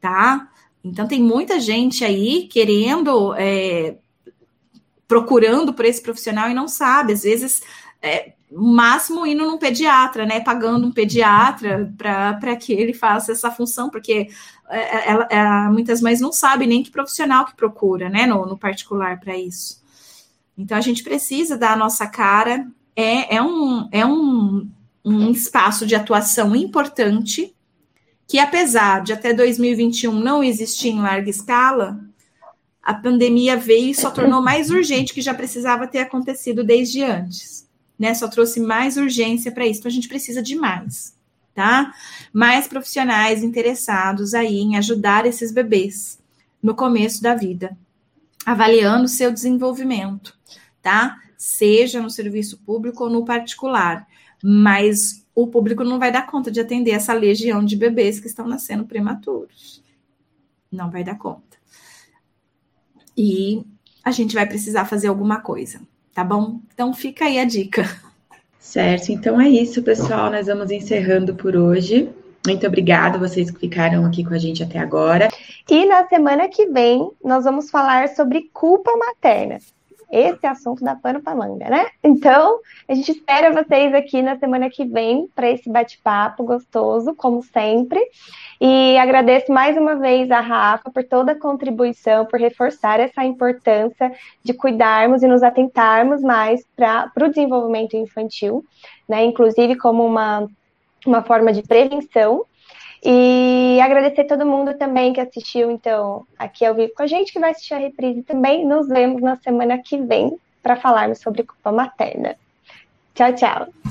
tá? 0.00 0.50
Então 0.82 1.06
tem 1.06 1.22
muita 1.22 1.60
gente 1.60 2.04
aí 2.04 2.48
querendo 2.48 3.34
é, 3.36 3.98
procurando 5.06 5.72
por 5.72 5.84
esse 5.84 6.02
profissional 6.02 6.50
e 6.50 6.54
não 6.54 6.68
sabe, 6.68 7.12
às 7.12 7.22
vezes, 7.22 7.62
é, 8.00 8.32
máximo 8.50 9.26
indo 9.26 9.44
num 9.44 9.58
pediatra, 9.58 10.24
né? 10.24 10.40
Pagando 10.40 10.86
um 10.86 10.92
pediatra 10.92 11.92
para 11.96 12.56
que 12.56 12.72
ele 12.72 12.92
faça 12.92 13.32
essa 13.32 13.50
função, 13.50 13.90
porque 13.90 14.28
é, 14.68 15.10
ela, 15.10 15.28
é, 15.30 15.68
muitas 15.68 16.00
mães 16.00 16.20
não 16.20 16.32
sabem 16.32 16.68
nem 16.68 16.82
que 16.82 16.90
profissional 16.90 17.44
que 17.44 17.56
procura, 17.56 18.08
né? 18.08 18.26
No, 18.26 18.46
no 18.46 18.58
particular 18.58 19.18
para 19.18 19.36
isso. 19.36 19.82
Então 20.56 20.76
a 20.78 20.80
gente 20.80 21.02
precisa 21.02 21.58
dar 21.58 21.72
a 21.72 21.76
nossa 21.76 22.06
cara. 22.06 22.66
É, 22.94 23.36
é, 23.36 23.42
um, 23.42 23.88
é 23.90 24.06
um, 24.06 24.70
um 25.04 25.30
espaço 25.30 25.84
de 25.84 25.96
atuação 25.96 26.54
importante 26.54 27.54
que, 28.26 28.38
apesar 28.38 29.02
de 29.02 29.12
até 29.12 29.34
2021 29.34 30.12
não 30.12 30.44
existir 30.44 30.90
em 30.90 31.00
larga 31.00 31.28
escala, 31.28 31.98
a 32.84 32.92
pandemia 32.92 33.56
veio 33.56 33.90
e 33.90 33.94
só 33.94 34.10
tornou 34.10 34.42
mais 34.42 34.68
urgente 34.68 35.14
que 35.14 35.22
já 35.22 35.32
precisava 35.32 35.86
ter 35.86 36.00
acontecido 36.00 36.62
desde 36.62 37.02
antes, 37.02 37.66
né? 37.98 38.12
Só 38.12 38.28
trouxe 38.28 38.60
mais 38.60 38.98
urgência 38.98 39.50
para 39.50 39.66
isso. 39.66 39.80
Então 39.80 39.88
a 39.88 39.92
gente 39.94 40.06
precisa 40.06 40.42
de 40.42 40.54
mais, 40.54 41.16
tá? 41.54 41.94
Mais 42.30 42.68
profissionais 42.68 43.42
interessados 43.42 44.34
aí 44.34 44.58
em 44.58 44.76
ajudar 44.76 45.24
esses 45.24 45.50
bebês 45.50 46.20
no 46.62 46.74
começo 46.74 47.22
da 47.22 47.34
vida, 47.34 47.74
avaliando 48.44 49.08
seu 49.08 49.32
desenvolvimento, 49.32 50.36
tá? 50.82 51.18
Seja 51.38 52.02
no 52.02 52.10
serviço 52.10 52.58
público 52.66 53.04
ou 53.04 53.10
no 53.10 53.24
particular, 53.24 54.06
mas 54.42 55.24
o 55.34 55.46
público 55.46 55.82
não 55.84 55.98
vai 55.98 56.12
dar 56.12 56.26
conta 56.26 56.50
de 56.50 56.60
atender 56.60 56.90
essa 56.90 57.14
legião 57.14 57.64
de 57.64 57.76
bebês 57.76 58.20
que 58.20 58.26
estão 58.26 58.46
nascendo 58.46 58.84
prematuros. 58.84 59.82
Não 60.70 60.90
vai 60.90 61.02
dar 61.02 61.16
conta 61.16 61.53
e 63.16 63.64
a 64.04 64.10
gente 64.10 64.34
vai 64.34 64.46
precisar 64.46 64.84
fazer 64.84 65.08
alguma 65.08 65.40
coisa, 65.40 65.80
tá 66.12 66.22
bom? 66.22 66.60
Então 66.72 66.92
fica 66.92 67.24
aí 67.24 67.38
a 67.38 67.44
dica. 67.44 67.84
Certo, 68.58 69.12
então 69.12 69.40
é 69.40 69.48
isso, 69.48 69.82
pessoal. 69.82 70.30
Nós 70.30 70.46
vamos 70.46 70.70
encerrando 70.70 71.34
por 71.34 71.54
hoje. 71.54 72.08
Muito 72.46 72.66
obrigada 72.66 73.18
vocês 73.18 73.50
que 73.50 73.60
ficaram 73.60 74.04
aqui 74.04 74.24
com 74.24 74.34
a 74.34 74.38
gente 74.38 74.62
até 74.62 74.78
agora. 74.78 75.28
E 75.70 75.86
na 75.86 76.06
semana 76.08 76.48
que 76.48 76.66
vem 76.66 77.10
nós 77.24 77.44
vamos 77.44 77.70
falar 77.70 78.08
sobre 78.08 78.50
culpa 78.52 78.90
materna. 78.96 79.58
Esse 80.14 80.46
é 80.46 80.48
assunto 80.48 80.84
da 80.84 80.94
pano 80.94 81.20
pra 81.20 81.34
manga, 81.34 81.68
né? 81.68 81.86
Então, 82.04 82.60
a 82.88 82.94
gente 82.94 83.10
espera 83.10 83.52
vocês 83.52 83.92
aqui 83.92 84.22
na 84.22 84.38
semana 84.38 84.70
que 84.70 84.84
vem 84.84 85.28
para 85.34 85.50
esse 85.50 85.68
bate-papo 85.68 86.44
gostoso, 86.44 87.16
como 87.16 87.42
sempre. 87.42 88.00
E 88.60 88.96
agradeço 88.96 89.52
mais 89.52 89.76
uma 89.76 89.96
vez 89.96 90.30
a 90.30 90.38
Rafa 90.38 90.88
por 90.88 91.02
toda 91.02 91.32
a 91.32 91.38
contribuição, 91.38 92.26
por 92.26 92.38
reforçar 92.38 93.00
essa 93.00 93.24
importância 93.24 94.12
de 94.44 94.54
cuidarmos 94.54 95.24
e 95.24 95.26
nos 95.26 95.42
atentarmos 95.42 96.22
mais 96.22 96.64
para 96.76 97.10
o 97.20 97.28
desenvolvimento 97.28 97.96
infantil, 97.96 98.64
né? 99.08 99.24
Inclusive 99.24 99.74
como 99.76 100.06
uma, 100.06 100.48
uma 101.04 101.22
forma 101.24 101.52
de 101.52 101.62
prevenção. 101.62 102.46
E 103.04 103.78
agradecer 103.82 104.24
todo 104.24 104.46
mundo 104.46 104.72
também 104.78 105.12
que 105.12 105.20
assistiu, 105.20 105.70
então, 105.70 106.26
aqui 106.38 106.64
ao 106.64 106.74
vivo 106.74 106.94
com 106.96 107.02
a 107.02 107.06
gente, 107.06 107.32
que 107.32 107.38
vai 107.38 107.50
assistir 107.50 107.74
a 107.74 107.78
reprise 107.78 108.22
também. 108.22 108.66
Nos 108.66 108.88
vemos 108.88 109.20
na 109.20 109.36
semana 109.36 109.78
que 109.78 109.98
vem 109.98 110.38
para 110.62 110.76
falarmos 110.76 111.18
sobre 111.18 111.42
culpa 111.42 111.70
materna. 111.70 112.34
Tchau, 113.14 113.32
tchau. 113.34 113.84